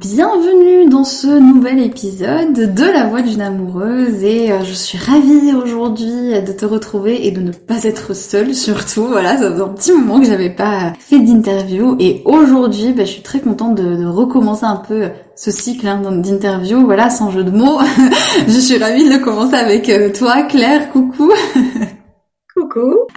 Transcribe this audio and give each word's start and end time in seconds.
Bienvenue 0.00 0.88
dans 0.88 1.02
ce 1.02 1.26
nouvel 1.26 1.80
épisode 1.80 2.52
de 2.52 2.84
La 2.84 3.08
Voix 3.08 3.20
d'une 3.20 3.40
amoureuse 3.40 4.22
et 4.22 4.52
euh, 4.52 4.62
je 4.62 4.72
suis 4.72 4.96
ravie 4.96 5.52
aujourd'hui 5.52 6.40
de 6.40 6.52
te 6.52 6.64
retrouver 6.64 7.26
et 7.26 7.32
de 7.32 7.40
ne 7.40 7.50
pas 7.50 7.82
être 7.82 8.14
seule 8.14 8.54
surtout. 8.54 9.06
Voilà, 9.06 9.36
ça 9.36 9.50
faisait 9.50 9.60
un 9.60 9.68
petit 9.68 9.90
moment 9.90 10.20
que 10.20 10.26
j'avais 10.26 10.50
pas 10.50 10.92
fait 11.00 11.18
d'interview 11.18 11.96
et 11.98 12.22
aujourd'hui 12.26 12.92
bah, 12.92 13.04
je 13.04 13.10
suis 13.10 13.22
très 13.22 13.40
contente 13.40 13.74
de, 13.74 14.06
recommencer 14.06 14.66
un 14.66 14.76
peu 14.76 15.08
ce 15.34 15.50
cycle 15.50 15.88
hein, 15.88 16.00
d'interview. 16.12 16.84
Voilà, 16.84 17.10
sans 17.10 17.32
jeu 17.32 17.42
de 17.42 17.50
mots. 17.50 17.80
je 18.46 18.58
suis 18.60 18.78
ravie 18.78 19.08
de 19.08 19.16
commencer 19.16 19.56
avec 19.56 19.88
euh, 19.88 20.12
toi 20.16 20.42
Claire, 20.42 20.92
coucou. 20.92 21.32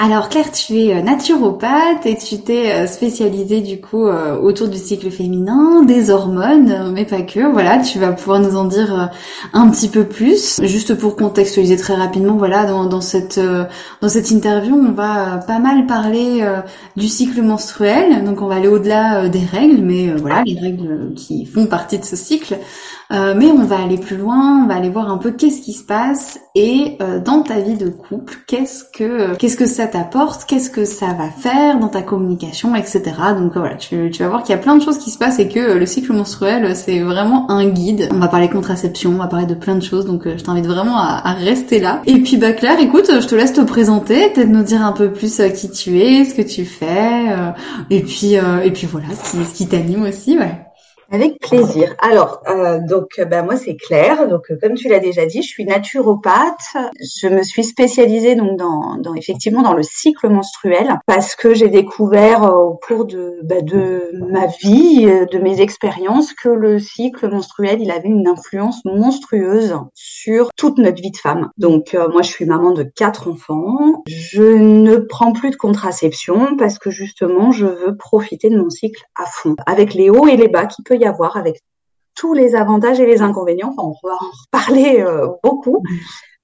Alors 0.04 0.30
Claire, 0.30 0.52
tu 0.52 0.80
es 0.80 0.96
euh, 0.96 1.02
naturopathe 1.04 2.06
et 2.06 2.18
tu 2.18 2.40
t'es 2.40 2.72
euh, 2.72 2.88
spécialisée 2.88 3.62
du 3.62 3.80
coup 3.80 4.08
euh, 4.08 4.36
autour 4.40 4.68
du 4.68 4.78
cycle 4.78 5.12
féminin, 5.12 5.84
des 5.84 6.10
hormones, 6.10 6.92
mais 6.92 7.06
pas 7.06 7.22
que. 7.22 7.52
Voilà, 7.52 7.78
tu 7.78 8.00
vas 8.00 8.12
pouvoir 8.12 8.40
nous 8.40 8.58
en 8.58 8.66
dire 8.66 9.12
un 9.54 9.70
petit 9.70 9.90
peu 9.90 10.06
plus. 10.06 10.60
Juste 10.64 10.96
pour 10.96 11.16
contextualiser 11.16 11.78
très 11.78 11.94
rapidement, 11.94 12.36
voilà, 12.36 12.66
dans, 12.66 13.02
cette 13.02 13.40
dans 14.02 14.10
cette 14.10 14.32
interview, 14.32 14.76
on 14.76 14.92
va 14.92 15.38
pas 15.46 15.60
mal 15.60 15.86
parler 15.86 16.44
du 16.96 17.08
cycle 17.08 17.42
menstruel. 17.42 18.24
Donc 18.24 18.42
on 18.42 18.48
va 18.48 18.56
aller 18.56 18.68
au-delà 18.68 19.30
des 19.30 19.46
règles, 19.46 19.84
mais 19.84 20.12
voilà, 20.16 20.44
les 20.44 20.60
règles 20.60 21.14
qui 21.16 21.46
font 21.46 21.68
partie 21.68 22.00
de 22.00 22.06
ce 22.06 22.16
cycle. 22.16 22.58
Euh, 23.12 23.34
mais 23.36 23.48
on 23.48 23.66
va 23.66 23.82
aller 23.82 23.98
plus 23.98 24.16
loin, 24.16 24.64
on 24.64 24.68
va 24.68 24.76
aller 24.76 24.90
voir 24.90 25.12
un 25.12 25.18
peu 25.18 25.32
qu'est-ce 25.32 25.62
qui 25.62 25.74
se 25.74 25.84
passe 25.84 26.40
et 26.56 26.98
euh, 27.02 27.20
dans 27.20 27.42
ta 27.42 27.60
vie 27.60 27.76
de 27.76 27.90
couple, 27.90 28.38
qu'est-ce 28.48 28.86
que 28.86 29.36
qu'est-ce 29.36 29.58
que 29.58 29.66
ça 29.66 29.88
t'apporte, 29.88 30.46
qu'est-ce 30.46 30.70
que 30.70 30.86
ça 30.86 31.08
va 31.08 31.30
faire 31.30 31.78
dans 31.80 31.90
ta 31.90 32.04
communication, 32.04 32.74
etc. 32.74 33.02
Donc 33.38 33.54
voilà, 33.56 33.76
tu, 33.76 34.12
tu 34.12 34.24
vas 34.24 34.30
voir 34.30 34.44
qu'il 34.44 34.56
y 34.56 34.58
a 34.58 34.62
plein 34.62 34.78
de 34.78 34.82
choses 34.82 34.98
qui 34.98 35.12
se 35.12 35.18
passent 35.18 35.40
et 35.40 35.50
que 35.50 35.60
euh, 35.60 35.80
le 35.80 35.86
cycle 35.86 36.14
menstruel 36.14 36.74
c'est 36.74 37.00
vraiment 37.00 37.52
un 37.52 37.66
guide. 37.68 38.08
On 38.14 38.20
va 38.20 38.30
parler 38.30 38.50
contraception, 38.50 39.12
on 39.12 39.18
va 39.18 39.28
parler 39.28 39.46
de 39.46 39.56
plein 39.56 39.76
de 39.76 39.84
choses, 39.84 40.06
donc 40.06 40.24
je 40.26 40.42
t'invite 40.42 40.68
vraiment 40.68 40.98
à, 40.98 41.22
à, 41.26 41.34
rester 41.34 41.80
là. 41.80 42.02
Et 42.06 42.20
puis 42.20 42.38
bah 42.38 42.54
Claire, 42.54 42.80
écoute, 42.80 43.12
je 43.20 43.28
te 43.28 43.36
laisse 43.36 43.52
te 43.52 43.62
présenter, 43.62 44.30
peut-être 44.30 44.50
nous 44.50 44.64
dire 44.64 44.86
un 44.86 44.94
peu 44.94 45.12
plus 45.12 45.42
qui 45.54 45.70
tu 45.70 46.00
es, 46.00 46.24
ce 46.24 46.34
que 46.34 46.42
tu 46.42 46.64
fais, 46.64 47.26
et 47.90 48.02
puis 48.02 48.36
et 48.36 48.72
puis 48.72 48.88
voilà, 48.90 49.08
ce 49.22 49.32
qui, 49.32 49.44
ce 49.44 49.54
qui 49.54 49.68
t'anime 49.68 50.04
aussi, 50.04 50.38
ouais. 50.38 50.71
Avec 51.14 51.40
plaisir. 51.40 51.94
Alors, 52.00 52.42
euh, 52.48 52.80
donc, 52.80 53.20
ben 53.30 53.44
moi 53.44 53.58
c'est 53.58 53.76
Claire. 53.76 54.30
Donc, 54.30 54.50
euh, 54.50 54.58
comme 54.62 54.76
tu 54.76 54.88
l'as 54.88 55.00
déjà 55.00 55.26
dit, 55.26 55.42
je 55.42 55.48
suis 55.48 55.66
naturopathe. 55.66 56.78
Je 57.02 57.28
me 57.28 57.44
suis 57.44 57.66
spécialisée 57.66 58.36
donc 58.36 58.58
dans, 58.58 58.96
dans 58.96 59.14
effectivement 59.16 59.62
dans 59.62 59.74
le 59.74 59.84
cycle 59.84 60.30
menstruel 60.30 61.00
parce 61.06 61.36
que 61.36 61.54
j'ai 61.54 61.68
découvert 61.68 62.46
euh, 62.46 62.54
au 62.54 62.76
cours 62.76 63.04
de 63.04 63.40
bah, 63.44 63.60
de 63.60 64.14
ma 64.32 64.48
vie, 64.64 65.04
de 65.04 65.38
mes 65.38 65.60
expériences, 65.60 66.32
que 66.34 66.48
le 66.48 66.80
cycle 66.80 67.30
menstruel 67.30 67.82
il 67.82 67.92
avait 67.92 68.08
une 68.08 68.30
influence 68.30 68.80
monstrueuse 68.86 69.76
sur 69.94 70.50
toute 70.56 70.78
notre 70.78 71.02
vie 71.02 71.12
de 71.12 71.18
femme. 71.18 71.50
Donc, 71.58 71.94
moi 72.14 72.22
je 72.22 72.30
suis 72.30 72.46
maman 72.46 72.72
de 72.72 72.84
quatre 72.84 73.30
enfants. 73.30 74.02
Je 74.08 74.44
ne 74.44 74.96
prends 74.96 75.34
plus 75.34 75.50
de 75.50 75.58
contraception 75.58 76.56
parce 76.56 76.80
que 76.80 76.90
justement 76.90 77.52
je 77.52 77.66
veux 77.66 77.98
profiter 77.98 78.50
de 78.50 78.58
mon 78.58 78.70
cycle 78.70 79.04
à 79.22 79.26
fond, 79.26 79.58
avec 79.66 79.94
les 79.94 80.10
hauts 80.10 80.28
et 80.28 80.38
les 80.38 80.48
bas 80.48 80.68
qui 80.68 80.82
peut 80.84 80.98
avoir 81.06 81.38
avec 81.38 81.62
tous 82.16 82.34
les 82.34 82.56
avantages 82.56 83.00
et 83.00 83.06
les 83.06 83.22
inconvénients. 83.22 83.74
on 83.78 83.94
va 84.04 84.14
en 84.14 84.32
reparler 84.46 85.02
euh, 85.02 85.28
beaucoup. 85.44 85.84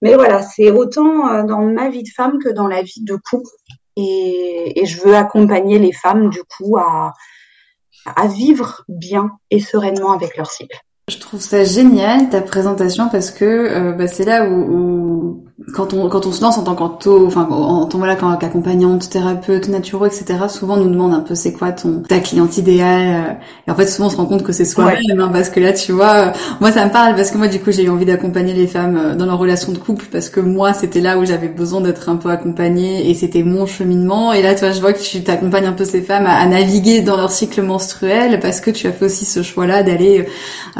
Mais 0.02 0.14
voilà, 0.16 0.42
c'est 0.42 0.72
autant 0.72 1.28
euh, 1.28 1.44
dans 1.44 1.62
ma 1.62 1.90
vie 1.90 2.04
de 2.04 2.10
femme 2.10 2.40
que 2.40 2.50
dans 2.50 2.68
la 2.68 2.82
vie 2.82 3.04
de 3.04 3.16
couple. 3.16 3.50
Et, 3.96 4.84
je 4.86 5.02
veux 5.02 5.16
accompagner 5.16 5.80
les 5.80 5.92
femmes, 5.92 6.30
du 6.30 6.42
coup, 6.44 6.78
à, 6.78 7.14
vivre 8.28 8.84
bien 8.88 9.32
et 9.50 9.60
sereinement 9.60 10.12
avec 10.12 10.38
leur 10.38 10.50
cycle. 10.50 10.80
Je 11.10 11.18
trouve 11.18 11.42
ça 11.42 11.64
génial 11.64 12.30
ta 12.30 12.42
présentation 12.42 13.10
parce 13.10 13.32
que 13.32 13.46
euh, 13.46 13.92
bah, 13.94 14.08
c'est 14.08 14.24
là 14.24 14.48
où, 14.48 15.47
quand 15.74 15.92
on 15.94 16.08
quand 16.08 16.28
on 16.28 16.32
se 16.32 16.42
lance 16.44 16.60
en 16.60 16.64
tant 16.64 16.76
qu'anto, 16.76 17.26
enfin 17.26 17.48
en 17.50 17.86
tant 17.86 17.98
voilà 17.98 18.16
qu'accompagnante, 18.16 19.10
thérapeute, 19.10 19.70
naturo, 19.70 20.06
etc. 20.06 20.38
Souvent 20.50 20.76
on 20.76 20.84
nous 20.84 20.92
demande 20.92 21.16
un 21.16 21.20
peu 21.22 21.34
c'est 21.34 21.52
quoi 21.52 21.72
ton 21.72 22.04
ta 22.08 22.20
cliente 22.20 22.58
idéale. 22.58 23.26
Euh, 23.28 23.34
et 23.68 23.72
en 23.72 23.76
fait 23.76 23.88
souvent 23.88 24.08
on 24.08 24.12
se 24.12 24.18
rend 24.18 24.28
compte 24.28 24.44
que 24.44 24.52
c'est 24.52 24.66
soi-même 24.66 25.20
hein, 25.20 25.32
parce 25.34 25.50
que 25.50 25.60
là 25.60 25.74
tu 25.74 25.94
vois, 25.94 26.14
euh, 26.14 26.32
moi 26.62 26.72
ça 26.72 26.86
me 26.86 26.92
parle 26.92 27.16
parce 27.16 27.32
que 27.32 27.40
moi 27.40 27.48
du 27.48 27.60
coup 27.60 27.72
j'ai 27.72 27.86
eu 27.86 27.90
envie 27.90 28.06
d'accompagner 28.06 28.54
les 28.54 28.68
femmes 28.68 29.16
dans 29.18 29.26
leur 29.26 29.40
relation 29.40 29.72
de 29.72 29.80
couple 29.80 30.06
parce 30.12 30.30
que 30.30 30.40
moi 30.40 30.74
c'était 30.74 31.02
là 31.02 31.18
où 31.18 31.26
j'avais 31.26 31.48
besoin 31.48 31.82
d'être 31.82 32.08
un 32.08 32.18
peu 32.18 32.30
accompagnée 32.30 33.10
et 33.10 33.16
c'était 33.16 33.42
mon 33.42 33.66
cheminement. 33.66 34.34
Et 34.34 34.44
là 34.44 34.54
toi 34.54 34.70
je 34.70 34.80
vois 34.80 34.94
que 34.94 35.02
tu 35.02 35.24
t'accompagnes 35.24 35.66
un 35.66 35.74
peu 35.74 35.86
ces 35.86 36.02
femmes 36.02 36.28
à, 36.28 36.46
naviguer 36.46 37.02
dans 37.02 37.18
leur 37.18 37.32
cycle 37.32 37.64
menstruel 37.64 38.40
parce 38.42 38.62
que 38.62 38.70
tu 38.70 38.86
as 38.86 38.92
fait 38.92 39.06
aussi 39.06 39.26
ce 39.26 39.42
choix-là 39.42 39.82
d'aller 39.82 40.28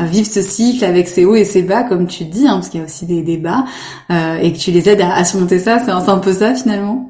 vivre 0.06 0.28
ce 0.28 0.42
cycle 0.42 0.86
avec 0.86 1.08
ses 1.08 1.26
hauts 1.26 1.36
et 1.36 1.46
ses 1.46 1.64
bas, 1.64 1.84
comme 1.84 2.08
tu 2.08 2.26
dis, 2.26 2.48
hein, 2.48 2.56
parce 2.56 2.70
qu'il 2.70 2.80
y 2.80 2.84
a 2.84 2.86
aussi 2.86 3.06
des 3.06 3.22
débats, 3.22 3.66
euh, 4.12 4.38
et 4.38 4.54
les 4.72 4.90
aides 4.90 5.02
à, 5.02 5.24
surmonter 5.24 5.60
ça. 5.60 5.80
C'est 5.84 5.92
un 5.92 6.20
peu 6.20 6.34
ça 6.34 6.56
finalement? 6.56 7.10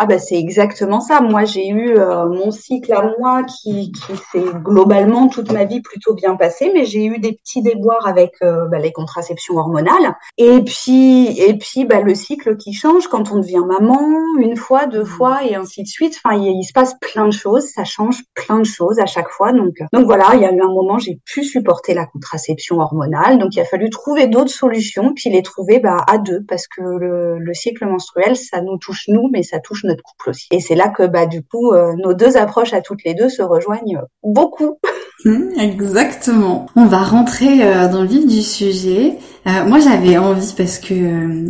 Ah 0.00 0.06
bah 0.06 0.20
c'est 0.20 0.38
exactement 0.38 1.00
ça. 1.00 1.20
Moi 1.20 1.44
j'ai 1.44 1.66
eu 1.66 1.98
euh, 1.98 2.28
mon 2.28 2.52
cycle 2.52 2.92
à 2.92 3.02
moi 3.18 3.42
qui, 3.42 3.90
qui 3.90 4.16
s'est 4.30 4.52
globalement 4.62 5.26
toute 5.26 5.50
ma 5.50 5.64
vie 5.64 5.80
plutôt 5.80 6.14
bien 6.14 6.36
passé, 6.36 6.70
mais 6.72 6.84
j'ai 6.84 7.04
eu 7.04 7.18
des 7.18 7.32
petits 7.32 7.62
déboires 7.62 8.06
avec 8.06 8.34
euh, 8.42 8.68
bah, 8.68 8.78
les 8.78 8.92
contraceptions 8.92 9.56
hormonales. 9.56 10.14
Et 10.36 10.62
puis 10.62 11.40
et 11.40 11.58
puis 11.58 11.84
bah, 11.84 12.00
le 12.00 12.14
cycle 12.14 12.56
qui 12.56 12.74
change 12.74 13.08
quand 13.08 13.32
on 13.32 13.40
devient 13.40 13.64
maman, 13.66 13.98
une 14.38 14.56
fois, 14.56 14.86
deux 14.86 15.02
mmh. 15.02 15.06
fois 15.06 15.44
et 15.44 15.56
ainsi 15.56 15.82
de 15.82 15.88
suite. 15.88 16.16
Enfin 16.22 16.36
il, 16.36 16.60
il, 16.60 16.62
se 16.62 16.72
passe 16.72 16.94
plein 17.00 17.26
de 17.26 17.32
choses, 17.32 17.64
ça 17.64 17.82
change 17.82 18.22
plein 18.34 18.60
de 18.60 18.66
choses 18.66 19.00
à 19.00 19.06
chaque 19.06 19.30
fois. 19.30 19.52
Donc 19.52 19.74
donc 19.92 20.04
voilà, 20.04 20.28
il 20.34 20.42
y 20.42 20.44
a 20.44 20.52
eu 20.52 20.60
un 20.60 20.72
moment 20.72 20.98
j'ai 20.98 21.18
pu 21.24 21.42
supporter 21.42 21.94
la 21.94 22.06
contraception 22.06 22.78
hormonale, 22.78 23.40
donc 23.40 23.56
il 23.56 23.60
a 23.60 23.64
fallu 23.64 23.90
trouver 23.90 24.28
d'autres 24.28 24.52
solutions, 24.52 25.12
puis 25.12 25.28
les 25.28 25.42
trouver 25.42 25.80
bah, 25.80 26.04
à 26.06 26.18
deux 26.18 26.44
parce 26.46 26.68
que 26.68 26.82
le, 26.82 27.40
le 27.40 27.54
cycle 27.54 27.84
menstruel 27.84 28.36
ça 28.36 28.60
nous 28.60 28.78
touche 28.78 29.06
nous, 29.08 29.28
mais 29.32 29.42
ça 29.42 29.58
touche 29.58 29.82
notre 29.88 30.02
couple 30.02 30.30
aussi. 30.30 30.46
Et 30.50 30.60
c'est 30.60 30.74
là 30.74 30.88
que 30.88 31.06
bah 31.06 31.26
du 31.26 31.42
coup 31.42 31.72
euh, 31.72 31.92
nos 31.96 32.14
deux 32.14 32.36
approches 32.36 32.72
à 32.72 32.80
toutes 32.80 33.04
les 33.04 33.14
deux 33.14 33.28
se 33.28 33.42
rejoignent 33.42 34.00
beaucoup. 34.22 34.78
Mmh, 35.24 35.58
exactement. 35.58 36.66
On 36.76 36.86
va 36.86 36.98
rentrer 36.98 37.64
euh, 37.64 37.88
dans 37.88 38.02
le 38.02 38.06
vif 38.06 38.24
du 38.24 38.40
sujet. 38.40 39.18
Euh, 39.48 39.64
moi, 39.66 39.80
j'avais 39.80 40.16
envie 40.16 40.54
parce 40.56 40.78
que 40.78 40.94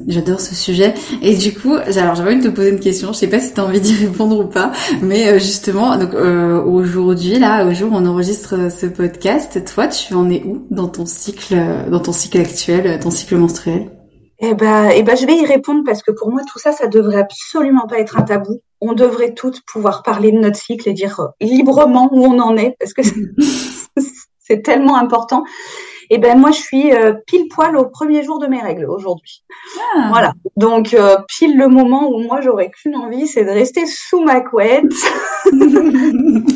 j'adore 0.06 0.40
ce 0.40 0.54
sujet 0.54 0.94
et 1.20 1.36
du 1.36 1.52
coup, 1.52 1.74
alors 1.74 2.14
j'avais 2.14 2.30
envie 2.30 2.40
de 2.40 2.48
te 2.48 2.54
poser 2.54 2.70
une 2.70 2.80
question. 2.80 3.12
Je 3.12 3.18
sais 3.18 3.26
pas 3.26 3.40
si 3.40 3.52
tu 3.52 3.60
as 3.60 3.64
envie 3.66 3.82
d'y 3.82 3.92
répondre 4.06 4.40
ou 4.40 4.46
pas, 4.46 4.72
mais 5.02 5.38
justement, 5.38 5.98
donc 5.98 6.14
aujourd'hui, 6.14 7.38
là, 7.38 7.66
au 7.66 7.74
jour 7.74 7.92
où 7.92 7.96
on 7.96 8.06
enregistre 8.06 8.70
ce 8.72 8.86
podcast, 8.86 9.62
toi, 9.66 9.86
tu 9.86 10.14
en 10.14 10.30
es 10.30 10.42
où 10.46 10.66
dans 10.70 10.88
ton 10.88 11.04
cycle, 11.04 11.54
dans 11.90 12.00
ton 12.00 12.12
cycle 12.12 12.38
actuel, 12.38 12.98
ton 13.00 13.10
cycle 13.10 13.36
menstruel? 13.36 13.90
Eh 14.40 14.54
ben, 14.54 14.90
eh 14.94 15.02
ben, 15.02 15.16
je 15.16 15.26
vais 15.26 15.36
y 15.36 15.44
répondre 15.44 15.82
parce 15.84 16.02
que 16.02 16.12
pour 16.12 16.30
moi, 16.30 16.42
tout 16.50 16.60
ça, 16.60 16.70
ça 16.72 16.86
devrait 16.86 17.18
absolument 17.18 17.88
pas 17.88 17.98
être 17.98 18.16
un 18.18 18.22
tabou. 18.22 18.60
On 18.80 18.92
devrait 18.92 19.34
toutes 19.34 19.62
pouvoir 19.66 20.04
parler 20.04 20.30
de 20.30 20.38
notre 20.38 20.56
cycle 20.56 20.88
et 20.88 20.92
dire 20.92 21.18
euh, 21.18 21.26
librement 21.40 22.08
où 22.12 22.24
on 22.24 22.38
en 22.38 22.56
est 22.56 22.76
parce 22.78 22.92
que 22.92 23.02
c'est 24.38 24.62
tellement 24.62 24.96
important. 24.96 25.42
Eh 26.10 26.18
ben, 26.18 26.38
moi, 26.38 26.52
je 26.52 26.60
suis 26.60 26.92
euh, 26.94 27.14
pile 27.26 27.48
poil 27.48 27.76
au 27.76 27.86
premier 27.86 28.22
jour 28.22 28.38
de 28.38 28.46
mes 28.46 28.62
règles 28.62 28.86
aujourd'hui. 28.88 29.42
Ah. 29.96 30.06
Voilà. 30.10 30.32
Donc, 30.56 30.94
euh, 30.94 31.16
pile 31.26 31.58
le 31.58 31.66
moment 31.66 32.08
où 32.08 32.20
moi, 32.20 32.40
j'aurais 32.40 32.70
qu'une 32.70 32.94
envie, 32.94 33.26
c'est 33.26 33.44
de 33.44 33.50
rester 33.50 33.86
sous 33.86 34.22
ma 34.22 34.40
couette, 34.40 34.84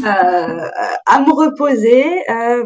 à 0.07 1.21
me 1.21 1.33
reposer. 1.33 2.05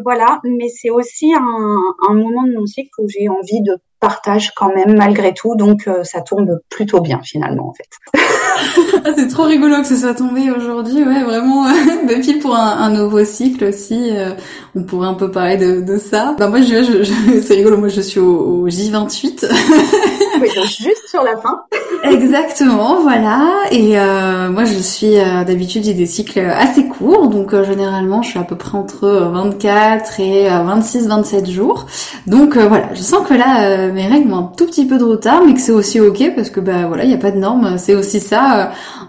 voilà. 0.03 0.39
Mais 0.43 0.69
c'est 0.69 0.91
aussi 0.91 1.33
un, 1.33 1.77
un 2.07 2.13
moment 2.13 2.43
de 2.43 2.53
mon 2.53 2.67
cycle 2.67 2.91
où 2.99 3.07
j'ai 3.09 3.27
envie 3.27 3.63
de 3.63 3.77
partage 3.99 4.51
quand 4.55 4.73
même 4.73 4.95
malgré 4.95 5.33
tout, 5.33 5.55
donc 5.55 5.87
euh, 5.87 6.03
ça 6.03 6.21
tombe 6.21 6.59
plutôt 6.69 7.01
bien 7.01 7.21
finalement 7.23 7.69
en 7.69 7.73
fait. 7.73 7.89
Ah, 9.05 9.11
c'est 9.15 9.27
trop 9.27 9.43
rigolo 9.43 9.77
que 9.81 9.87
ce 9.87 9.95
soit 9.95 10.13
tombé 10.13 10.49
aujourd'hui, 10.51 11.03
ouais 11.03 11.23
vraiment. 11.23 11.63
bah, 12.07 12.15
pile 12.21 12.39
pour 12.39 12.55
un, 12.55 12.77
un, 12.77 12.89
nouveau 12.89 13.23
cycle 13.23 13.65
aussi, 13.65 14.09
euh, 14.11 14.31
on 14.75 14.83
pourrait 14.83 15.07
un 15.07 15.13
peu 15.13 15.31
parler 15.31 15.57
de, 15.57 15.81
de 15.81 15.97
ça. 15.97 16.35
Bah 16.37 16.47
moi 16.47 16.61
je, 16.61 16.83
je, 16.83 17.03
je 17.03 17.41
c'est 17.41 17.55
rigolo, 17.55 17.77
moi 17.77 17.89
je 17.89 18.01
suis 18.01 18.19
au, 18.19 18.63
au 18.63 18.67
J28. 18.67 19.47
oui, 20.41 20.49
donc 20.55 20.65
juste 20.65 21.07
sur 21.07 21.23
la 21.23 21.37
fin. 21.37 21.61
Exactement, 22.03 23.01
voilà. 23.01 23.47
Et 23.71 23.99
euh, 23.99 24.49
moi, 24.49 24.65
je 24.65 24.77
suis 24.77 25.17
euh, 25.17 25.43
d'habitude 25.43 25.83
j'ai 25.83 25.93
des 25.93 26.05
cycles 26.05 26.39
assez 26.39 26.87
courts, 26.87 27.27
donc 27.27 27.53
euh, 27.53 27.63
généralement, 27.63 28.21
je 28.21 28.29
suis 28.29 28.39
à 28.39 28.43
peu 28.43 28.55
près 28.55 28.77
entre 28.77 29.07
24 29.33 30.19
et 30.19 30.47
26-27 30.47 31.49
jours. 31.49 31.85
Donc 32.27 32.57
voilà, 32.57 32.89
je 32.93 33.01
sens 33.01 33.27
que 33.27 33.33
là, 33.33 33.89
mes 33.91 34.07
règles 34.07 34.31
ont 34.31 34.37
un 34.37 34.51
tout 34.57 34.65
petit 34.65 34.85
peu 34.85 34.97
de 34.97 35.03
retard, 35.03 35.43
mais 35.45 35.53
que 35.53 35.59
c'est 35.59 35.71
aussi 35.71 35.99
ok 35.99 36.33
parce 36.35 36.49
que 36.49 36.59
bah 36.59 36.87
voilà, 36.87 37.03
il 37.03 37.09
n'y 37.09 37.15
a 37.15 37.19
pas 37.19 37.31
de 37.31 37.37
normes. 37.37 37.77
C'est 37.77 37.95
aussi 37.95 38.19
ça 38.19 38.46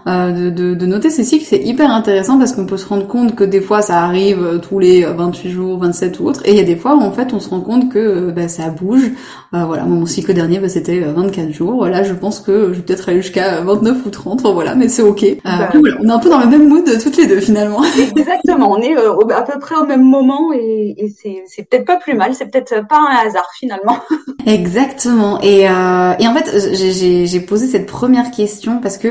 de, 0.05 0.49
de, 0.49 0.73
de, 0.73 0.85
noter 0.85 1.09
ces 1.09 1.23
cycles, 1.23 1.45
c'est 1.45 1.59
hyper 1.59 1.91
intéressant 1.91 2.37
parce 2.37 2.53
qu'on 2.53 2.65
peut 2.65 2.77
se 2.77 2.87
rendre 2.87 3.07
compte 3.07 3.35
que 3.35 3.43
des 3.43 3.61
fois, 3.61 3.81
ça 3.81 4.03
arrive 4.03 4.59
tous 4.67 4.79
les 4.79 5.03
28 5.03 5.51
jours, 5.51 5.79
27 5.79 6.19
ou 6.19 6.27
autres, 6.27 6.41
et 6.45 6.51
il 6.51 6.57
y 6.57 6.61
a 6.61 6.63
des 6.63 6.75
fois 6.75 6.95
où 6.95 7.01
en 7.01 7.11
fait, 7.11 7.33
on 7.33 7.39
se 7.39 7.49
rend 7.49 7.61
compte 7.61 7.89
que 7.89 8.31
bah, 8.31 8.47
ça 8.47 8.69
bouge. 8.69 9.11
voilà, 9.51 9.83
mon 9.83 10.05
cycle 10.05 10.33
dernier, 10.33 10.59
bah, 10.59 10.69
c'était 10.69 10.99
24 10.99 11.51
jours. 11.51 11.85
Là, 11.85 12.03
je 12.03 12.13
pense 12.13 12.39
que 12.39 12.69
je 12.73 12.77
vais 12.77 12.81
peut-être 12.81 13.09
aller 13.09 13.21
jusqu'à 13.21 13.61
29 13.61 14.05
ou 14.05 14.09
30, 14.09 14.41
voilà, 14.41 14.75
mais 14.75 14.87
c'est 14.87 15.01
ok. 15.01 15.23
Euh, 15.23 15.35
bah, 15.43 15.69
voilà, 15.73 15.97
on 15.99 16.07
est 16.07 16.11
un 16.11 16.19
peu 16.19 16.29
dans 16.29 16.39
le 16.39 16.47
même 16.47 16.67
mood 16.67 16.85
toutes 17.01 17.17
les 17.17 17.27
deux 17.27 17.39
finalement. 17.39 17.81
Exactement, 17.99 18.71
on 18.71 18.81
est 18.81 18.97
euh, 18.97 19.13
à 19.35 19.41
peu 19.41 19.59
près 19.59 19.75
au 19.75 19.85
même 19.85 20.03
moment 20.03 20.51
et, 20.53 20.95
et 20.97 21.15
c'est 21.47 21.63
peut-être 21.63 21.85
pas 21.85 21.97
plus 21.97 22.15
mal, 22.15 22.33
c'est 22.33 22.45
peut-être 22.45 22.87
pas 22.87 22.97
un 22.97 23.27
hasard 23.27 23.49
finalement. 23.57 23.97
Exactement. 24.45 25.39
Et, 25.41 25.67
euh, 25.67 26.13
et 26.19 26.27
en 26.27 26.33
fait, 26.33 26.73
j'ai 26.73 27.39
posé 27.41 27.67
cette 27.67 27.85
première 27.85 28.31
question 28.31 28.79
parce 28.81 28.97
que 28.97 29.07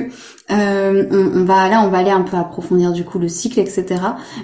euh, 0.51 1.05
on, 1.11 1.45
va 1.45 1.69
là, 1.69 1.83
on 1.85 1.89
va 1.89 1.99
aller 1.99 2.11
un 2.11 2.23
peu 2.23 2.37
approfondir 2.37 2.93
du 2.93 3.05
coup 3.05 3.19
le 3.19 3.29
cycle, 3.29 3.61
etc. 3.61 3.87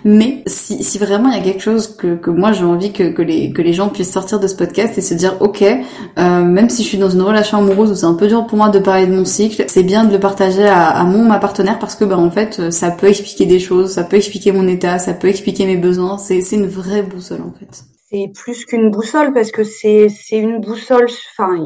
Mais 0.04 0.42
si, 0.46 0.98
vraiment 0.98 1.30
il 1.30 1.36
y 1.36 1.40
a 1.40 1.42
quelque 1.42 1.62
chose 1.62 1.96
que, 1.96 2.14
que 2.16 2.30
moi 2.30 2.52
j'ai 2.52 2.64
envie 2.64 2.92
que, 2.92 3.10
que, 3.10 3.22
les, 3.22 3.52
que 3.52 3.62
les 3.62 3.72
gens 3.72 3.88
puissent 3.88 4.12
sortir 4.12 4.38
de 4.38 4.46
ce 4.46 4.54
podcast 4.54 4.98
et 4.98 5.00
se 5.00 5.14
dire, 5.14 5.36
ok, 5.40 5.62
euh, 5.62 6.42
même 6.42 6.68
si 6.68 6.82
je 6.82 6.88
suis 6.88 6.98
dans 6.98 7.10
une 7.10 7.22
relation 7.22 7.58
amoureuse 7.58 7.90
où 7.90 7.94
c'est 7.94 8.06
un 8.06 8.14
peu 8.14 8.26
dur 8.26 8.46
pour 8.46 8.58
moi 8.58 8.68
de 8.68 8.78
parler 8.78 9.06
de 9.06 9.14
mon 9.14 9.24
cycle, 9.24 9.64
c'est 9.68 9.82
bien 9.82 10.04
de 10.04 10.12
le 10.12 10.20
partager 10.20 10.66
à, 10.66 10.88
à 10.88 11.04
mon 11.04 11.24
ma 11.24 11.38
partenaire 11.38 11.78
parce 11.78 11.94
que 11.94 12.04
bah 12.04 12.18
en 12.18 12.30
fait 12.30 12.70
ça 12.70 12.90
peut 12.90 13.08
expliquer 13.08 13.46
des 13.46 13.58
choses, 13.58 13.92
ça 13.92 14.04
peut 14.04 14.16
expliquer 14.16 14.52
mon 14.52 14.68
état, 14.68 14.98
ça 14.98 15.14
peut 15.14 15.28
expliquer 15.28 15.66
mes 15.66 15.76
besoins. 15.76 16.18
C'est 16.18 16.40
c'est 16.42 16.56
une 16.56 16.66
vraie 16.66 17.02
boussole 17.02 17.40
en 17.40 17.52
fait 17.58 17.93
c'est 18.10 18.30
plus 18.34 18.64
qu'une 18.66 18.90
boussole 18.90 19.32
parce 19.32 19.50
que 19.50 19.64
c'est 19.64 20.08
une 20.32 20.60
boussole. 20.60 21.08
Enfin, 21.32 21.58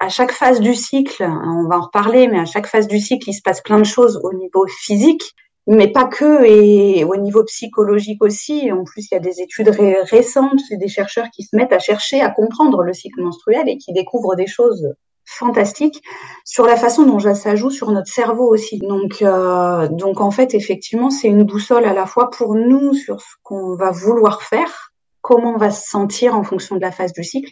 à 0.00 0.08
chaque 0.08 0.32
phase 0.32 0.60
du 0.60 0.74
cycle, 0.74 1.22
on 1.22 1.68
va 1.68 1.78
en 1.78 1.82
reparler, 1.82 2.28
mais 2.28 2.40
à 2.40 2.44
chaque 2.44 2.66
phase 2.66 2.88
du 2.88 2.98
cycle, 2.98 3.30
il 3.30 3.34
se 3.34 3.42
passe 3.42 3.60
plein 3.60 3.78
de 3.78 3.84
choses 3.84 4.20
au 4.22 4.32
niveau 4.32 4.66
physique, 4.66 5.22
mais 5.66 5.88
pas 5.88 6.04
que, 6.04 6.44
et 6.44 7.04
au 7.04 7.16
niveau 7.16 7.44
psychologique 7.44 8.22
aussi. 8.22 8.70
En 8.72 8.84
plus, 8.84 9.06
il 9.10 9.14
y 9.14 9.16
a 9.16 9.20
des 9.20 9.40
études 9.40 9.68
récentes, 10.10 10.60
c'est 10.68 10.76
des 10.76 10.88
chercheurs 10.88 11.26
qui 11.32 11.44
se 11.44 11.54
mettent 11.56 11.72
à 11.72 11.78
chercher 11.78 12.20
à 12.20 12.30
comprendre 12.30 12.82
le 12.82 12.92
cycle 12.92 13.22
menstruel 13.22 13.68
et 13.68 13.78
qui 13.78 13.92
découvrent 13.92 14.36
des 14.36 14.46
choses 14.46 14.92
fantastiques 15.24 16.02
sur 16.44 16.66
la 16.66 16.76
façon 16.76 17.04
dont 17.04 17.18
ça 17.18 17.56
joue 17.56 17.70
sur 17.70 17.90
notre 17.90 18.12
cerveau 18.12 18.52
aussi. 18.52 18.78
Donc, 18.78 19.22
euh, 19.22 19.88
donc 19.88 20.20
en 20.20 20.30
fait, 20.30 20.54
effectivement, 20.54 21.10
c'est 21.10 21.28
une 21.28 21.44
boussole 21.44 21.84
à 21.84 21.92
la 21.92 22.06
fois 22.06 22.30
pour 22.30 22.54
nous 22.54 22.94
sur 22.94 23.20
ce 23.20 23.34
qu'on 23.42 23.76
va 23.76 23.90
vouloir 23.90 24.42
faire 24.42 24.85
comment 25.26 25.54
on 25.54 25.58
va 25.58 25.72
se 25.72 25.88
sentir 25.88 26.36
en 26.36 26.44
fonction 26.44 26.76
de 26.76 26.80
la 26.80 26.92
phase 26.92 27.12
du 27.12 27.24
cycle. 27.24 27.50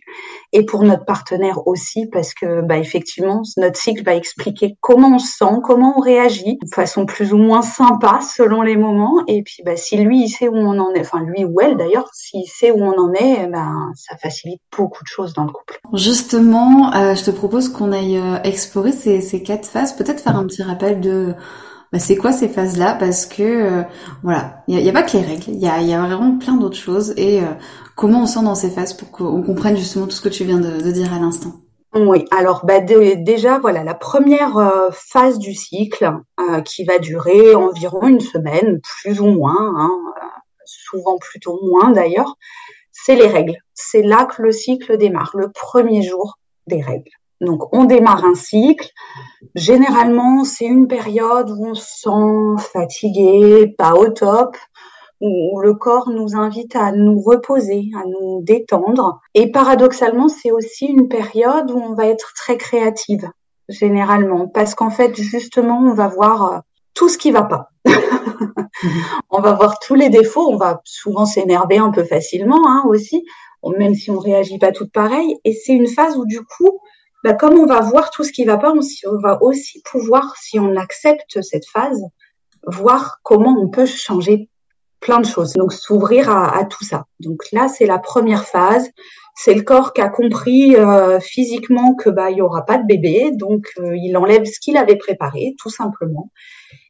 Et 0.52 0.64
pour 0.64 0.84
notre 0.84 1.04
partenaire 1.04 1.66
aussi 1.66 2.06
parce 2.06 2.32
que 2.32 2.60
bah 2.60 2.78
effectivement 2.78 3.42
notre 3.56 3.76
cycle 3.80 4.04
va 4.04 4.14
expliquer 4.14 4.76
comment 4.80 5.16
on 5.16 5.18
se 5.18 5.36
sent, 5.38 5.56
comment 5.64 5.94
on 5.96 6.00
réagit 6.00 6.56
de 6.62 6.72
façon 6.72 7.04
plus 7.04 7.32
ou 7.32 7.36
moins 7.36 7.62
sympa 7.62 8.20
selon 8.20 8.62
les 8.62 8.76
moments. 8.76 9.24
Et 9.26 9.42
puis 9.42 9.64
bah 9.66 9.74
si 9.74 9.96
lui 9.96 10.22
il 10.22 10.28
sait 10.28 10.46
où 10.46 10.54
on 10.54 10.78
en 10.78 10.94
est, 10.94 11.00
enfin 11.00 11.24
lui 11.24 11.44
ou 11.44 11.60
elle 11.60 11.76
d'ailleurs, 11.76 12.08
s'il 12.12 12.46
sait 12.46 12.70
où 12.70 12.80
on 12.80 12.96
en 12.96 13.12
est, 13.12 13.48
ben 13.48 13.90
ça 13.96 14.16
facilite 14.18 14.62
beaucoup 14.76 15.02
de 15.02 15.08
choses 15.08 15.32
dans 15.34 15.42
le 15.42 15.50
couple. 15.50 15.80
Justement, 15.94 16.94
euh, 16.94 17.16
je 17.16 17.24
te 17.24 17.32
propose 17.32 17.68
qu'on 17.70 17.90
aille 17.90 18.18
euh, 18.18 18.40
explorer 18.44 18.92
ces 18.92 19.42
quatre 19.42 19.66
phases, 19.66 19.96
peut-être 19.96 20.20
faire 20.20 20.36
un 20.36 20.46
petit 20.46 20.62
rappel 20.62 21.00
de 21.00 21.34
bah, 21.94 22.00
c'est 22.00 22.16
quoi 22.16 22.32
ces 22.32 22.48
phases-là? 22.48 22.96
Parce 22.98 23.24
que 23.24 23.42
euh, 23.44 23.82
voilà, 24.24 24.64
il 24.66 24.76
n'y 24.76 24.88
a, 24.88 24.92
pas 24.92 25.04
que 25.04 25.16
les 25.16 25.22
règles, 25.22 25.44
il 25.46 25.60
y 25.60 25.68
a, 25.68 26.00
vraiment 26.04 26.36
plein 26.38 26.56
d'autres 26.56 26.76
choses. 26.76 27.14
Et 27.16 27.40
euh, 27.40 27.46
comment 27.94 28.24
on 28.24 28.26
sent 28.26 28.42
dans 28.42 28.56
ces 28.56 28.68
phases 28.68 28.94
pour 28.94 29.12
qu'on 29.12 29.44
comprenne 29.44 29.76
justement 29.76 30.06
tout 30.06 30.16
ce 30.16 30.20
que 30.20 30.28
tu 30.28 30.42
viens 30.42 30.58
de, 30.58 30.80
de 30.80 30.90
dire 30.90 31.14
à 31.14 31.20
l'instant? 31.20 31.52
Oui, 31.94 32.24
alors 32.32 32.66
bah, 32.66 32.80
déjà, 32.80 33.60
voilà, 33.60 33.84
la 33.84 33.94
première 33.94 34.58
euh, 34.58 34.90
phase 34.90 35.38
du 35.38 35.54
cycle 35.54 36.10
qui 36.64 36.82
va 36.82 36.98
durer 36.98 37.54
environ 37.54 38.08
une 38.08 38.18
semaine, 38.18 38.80
plus 38.82 39.20
ou 39.20 39.26
moins, 39.26 39.54
hein, 39.56 39.96
souvent 40.64 41.16
plutôt 41.18 41.60
moins 41.62 41.92
d'ailleurs, 41.92 42.34
c'est 42.90 43.14
les 43.14 43.28
règles. 43.28 43.58
C'est 43.72 44.02
là 44.02 44.24
que 44.24 44.42
le 44.42 44.50
cycle 44.50 44.98
démarre, 44.98 45.30
le 45.34 45.52
premier 45.52 46.02
jour 46.02 46.40
des 46.66 46.82
règles. 46.82 47.12
Donc, 47.44 47.72
on 47.72 47.84
démarre 47.84 48.24
un 48.24 48.34
cycle. 48.34 48.88
Généralement, 49.54 50.44
c'est 50.44 50.64
une 50.64 50.88
période 50.88 51.50
où 51.50 51.66
on 51.66 51.74
se 51.74 52.00
sent 52.00 52.68
fatigué, 52.72 53.74
pas 53.78 53.94
au 53.94 54.08
top, 54.08 54.56
où 55.20 55.60
le 55.60 55.74
corps 55.74 56.10
nous 56.10 56.36
invite 56.36 56.76
à 56.76 56.92
nous 56.92 57.20
reposer, 57.20 57.90
à 57.96 58.06
nous 58.06 58.42
détendre. 58.42 59.20
Et 59.34 59.50
paradoxalement, 59.50 60.28
c'est 60.28 60.50
aussi 60.50 60.86
une 60.86 61.08
période 61.08 61.70
où 61.70 61.78
on 61.78 61.94
va 61.94 62.06
être 62.06 62.32
très 62.34 62.56
créative, 62.56 63.30
généralement, 63.68 64.48
parce 64.48 64.74
qu'en 64.74 64.90
fait, 64.90 65.14
justement, 65.16 65.78
on 65.78 65.94
va 65.94 66.08
voir 66.08 66.52
euh, 66.52 66.58
tout 66.94 67.08
ce 67.08 67.18
qui 67.18 67.30
va 67.30 67.42
pas. 67.42 67.70
on 69.30 69.40
va 69.40 69.52
voir 69.52 69.78
tous 69.78 69.94
les 69.94 70.10
défauts, 70.10 70.52
on 70.52 70.56
va 70.56 70.80
souvent 70.84 71.26
s'énerver 71.26 71.78
un 71.78 71.90
peu 71.90 72.04
facilement 72.04 72.68
hein, 72.68 72.84
aussi, 72.88 73.24
même 73.78 73.94
si 73.94 74.10
on 74.10 74.18
réagit 74.18 74.58
pas 74.58 74.72
toutes 74.72 74.92
pareil. 74.92 75.36
Et 75.44 75.52
c'est 75.52 75.72
une 75.72 75.88
phase 75.88 76.16
où 76.16 76.26
du 76.26 76.40
coup, 76.40 76.80
bah, 77.24 77.32
comme 77.32 77.58
on 77.58 77.64
va 77.64 77.80
voir 77.80 78.10
tout 78.10 78.22
ce 78.22 78.32
qui 78.32 78.44
va 78.44 78.58
pas, 78.58 78.70
on, 78.70 79.18
va 79.18 79.42
aussi 79.42 79.80
pouvoir, 79.82 80.36
si 80.36 80.60
on 80.60 80.76
accepte 80.76 81.40
cette 81.40 81.66
phase, 81.66 82.02
voir 82.66 83.20
comment 83.22 83.56
on 83.58 83.68
peut 83.68 83.86
changer 83.86 84.50
plein 85.00 85.20
de 85.20 85.26
choses. 85.26 85.54
Donc 85.54 85.72
s'ouvrir 85.72 86.28
à, 86.30 86.62
tout 86.66 86.84
ça. 86.84 87.06
Donc 87.20 87.50
là, 87.50 87.68
c'est 87.68 87.86
la 87.86 87.98
première 87.98 88.44
phase. 88.46 88.90
C'est 89.34 89.54
le 89.54 89.62
corps 89.62 89.94
qui 89.94 90.02
a 90.02 90.10
compris 90.10 90.76
euh, 90.76 91.18
physiquement 91.18 91.94
que 91.94 92.10
bah 92.10 92.30
il 92.30 92.36
y 92.36 92.42
aura 92.42 92.64
pas 92.64 92.78
de 92.78 92.86
bébé, 92.86 93.30
donc 93.32 93.66
euh, 93.78 93.96
il 93.96 94.16
enlève 94.16 94.44
ce 94.44 94.60
qu'il 94.60 94.76
avait 94.76 94.96
préparé, 94.96 95.56
tout 95.58 95.70
simplement. 95.70 96.30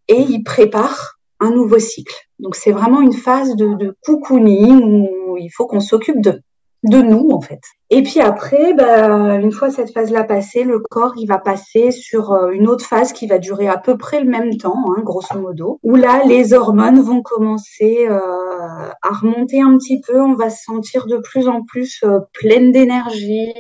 et 0.09 0.19
il 0.21 0.43
prépare 0.43 1.15
un 1.41 1.51
nouveau 1.51 1.79
cycle. 1.79 2.15
Donc 2.41 2.57
c'est 2.57 2.73
vraiment 2.73 3.01
une 3.01 3.15
phase 3.15 3.55
de, 3.57 3.75
de 3.75 3.97
cocooning 4.03 5.09
où 5.29 5.39
il 5.39 5.49
faut 5.49 5.67
qu'on 5.67 5.81
s'occupe 5.81 6.21
de 6.21 6.43
de 6.85 6.99
nous 6.99 7.31
en 7.33 7.41
fait. 7.41 7.61
Et 7.91 8.03
puis 8.03 8.21
après, 8.21 8.75
bah, 8.75 9.37
une 9.37 9.53
fois 9.53 9.71
cette 9.71 9.93
phase-là 9.93 10.25
passée, 10.25 10.65
le 10.65 10.79
corps 10.79 11.15
il 11.17 11.27
va 11.27 11.39
passer 11.39 11.91
sur 11.91 12.33
euh, 12.33 12.51
une 12.51 12.69
autre 12.69 12.85
phase 12.85 13.13
qui 13.13 13.27
va 13.27 13.39
durer 13.39 13.69
à 13.69 13.79
peu 13.79 13.97
près 13.97 14.21
le 14.21 14.29
même 14.29 14.57
temps, 14.57 14.85
hein, 14.89 15.03
grosso 15.03 15.39
modo, 15.39 15.79
où 15.83 15.97
là 15.97 16.23
les 16.27 16.55
hormones 16.55 17.01
vont 17.01 17.23
commencer 17.23 18.07
euh, 18.09 18.19
à 18.19 19.09
remonter 19.21 19.61
un 19.61 19.77
petit 19.79 20.01
peu. 20.01 20.21
On 20.21 20.35
va 20.35 20.51
se 20.51 20.65
sentir 20.65 21.07
de 21.07 21.19
plus 21.19 21.49
en 21.49 21.63
plus 21.63 22.01
euh, 22.05 22.21
pleine 22.33 22.73
d'énergie, 22.73 23.53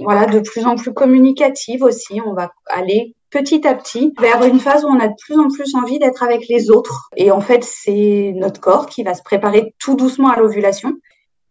voilà, 0.00 0.26
de 0.26 0.40
plus 0.40 0.66
en 0.66 0.76
plus 0.76 0.92
communicative 0.92 1.82
aussi. 1.82 2.20
On 2.24 2.34
va 2.34 2.52
aller 2.66 3.14
petit 3.30 3.66
à 3.66 3.74
petit 3.74 4.12
vers 4.20 4.44
une 4.44 4.60
phase 4.60 4.84
où 4.84 4.88
on 4.88 5.00
a 5.00 5.08
de 5.08 5.14
plus 5.24 5.38
en 5.38 5.48
plus 5.48 5.74
envie 5.74 5.98
d'être 5.98 6.22
avec 6.22 6.48
les 6.48 6.70
autres. 6.70 7.08
Et 7.16 7.30
en 7.30 7.40
fait, 7.40 7.64
c'est 7.64 8.32
notre 8.36 8.60
corps 8.60 8.86
qui 8.86 9.02
va 9.02 9.14
se 9.14 9.22
préparer 9.22 9.74
tout 9.78 9.96
doucement 9.96 10.28
à 10.28 10.38
l'ovulation. 10.38 10.94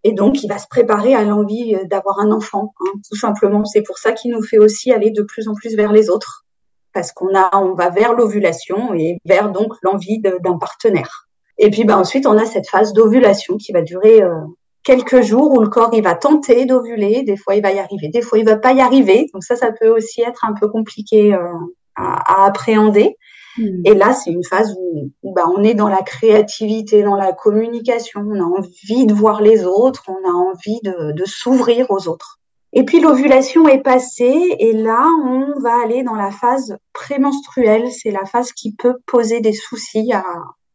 Et 0.04 0.14
donc, 0.14 0.44
il 0.44 0.48
va 0.48 0.58
se 0.58 0.68
préparer 0.68 1.14
à 1.14 1.24
l'envie 1.24 1.76
euh, 1.76 1.84
d'avoir 1.86 2.20
un 2.20 2.32
enfant, 2.32 2.74
hein, 2.82 2.92
tout 3.10 3.18
simplement. 3.18 3.66
C'est 3.66 3.82
pour 3.82 3.98
ça 3.98 4.12
qu'il 4.14 4.32
nous 4.32 4.42
fait 4.42 4.58
aussi 4.58 4.92
aller 4.92 5.12
de 5.12 5.24
plus 5.24 5.48
en 5.48 5.54
plus 5.54 5.76
vers 5.76 5.92
les 5.92 6.10
autres, 6.10 6.46
parce 6.94 7.12
qu'on 7.12 7.36
a, 7.36 7.50
on 7.58 7.74
va 7.74 7.90
vers 7.90 8.14
l'ovulation 8.14 8.94
et 8.94 9.18
vers 9.26 9.52
donc 9.52 9.74
l'envie 9.84 10.20
d'un 10.20 10.58
partenaire. 10.58 11.28
Et 11.58 11.70
puis, 11.70 11.84
bah, 11.84 11.98
ensuite, 11.98 12.26
on 12.26 12.38
a 12.38 12.46
cette 12.46 12.70
phase 12.70 12.94
d'ovulation 12.94 13.58
qui 13.58 13.74
va 13.74 13.82
durer 13.82 14.22
euh, 14.24 14.36
quelques 14.84 15.22
jours 15.22 15.52
où 15.52 15.60
le 15.60 15.68
corps 15.68 15.92
il 15.94 16.04
va 16.04 16.16
tenter 16.16 16.66
d'ovuler. 16.66 17.24
Des 17.24 17.36
fois, 17.36 17.56
il 17.56 17.62
va 17.62 17.72
y 17.72 17.80
arriver, 17.80 18.08
des 18.08 18.22
fois, 18.22 18.40
il 18.40 18.46
va 18.46 18.56
pas 18.56 18.72
y 18.72 18.80
arriver. 18.80 19.30
Donc 19.34 19.44
ça, 19.44 19.58
ça 19.58 19.72
peut 19.74 19.90
aussi 19.90 20.22
être 20.22 20.46
un 20.46 20.54
peu 20.54 20.70
compliqué 20.70 21.34
euh, 21.34 21.44
à, 21.96 22.44
à 22.44 22.48
appréhender. 22.48 23.18
Hmm. 23.58 23.82
Et 23.86 23.94
là, 23.94 24.14
c'est 24.14 24.32
une 24.32 24.44
phase 24.44 24.76
où, 24.80 25.12
bah, 25.24 25.46
on 25.56 25.64
est 25.64 25.74
dans 25.74 25.90
la 25.90 26.02
créativité, 26.02 27.04
dans 27.04 27.16
la 27.16 27.34
communication, 27.34 28.22
on 28.22 28.40
a 28.40 28.44
envie 28.44 29.06
de 29.06 29.14
voir 29.14 29.42
les 29.42 29.66
autres, 29.66 30.04
on 30.08 30.28
a 30.28 30.32
envie 30.32 30.80
de, 30.84 31.12
de 31.14 31.26
s'ouvrir 31.26 31.88
aux 31.90 32.08
autres. 32.08 32.40
Et 32.72 32.84
puis 32.84 33.00
l'ovulation 33.00 33.68
est 33.68 33.82
passée 33.82 34.56
et 34.60 34.74
là, 34.74 35.04
on 35.26 35.60
va 35.60 35.82
aller 35.84 36.04
dans 36.04 36.16
la 36.16 36.30
phase 36.30 36.78
prémenstruelle. 36.94 37.92
C'est 37.92 38.12
la 38.12 38.26
phase 38.26 38.52
qui 38.52 38.76
peut 38.76 38.98
poser 39.08 39.42
des 39.42 39.54
soucis 39.54 40.14
à 40.14 40.24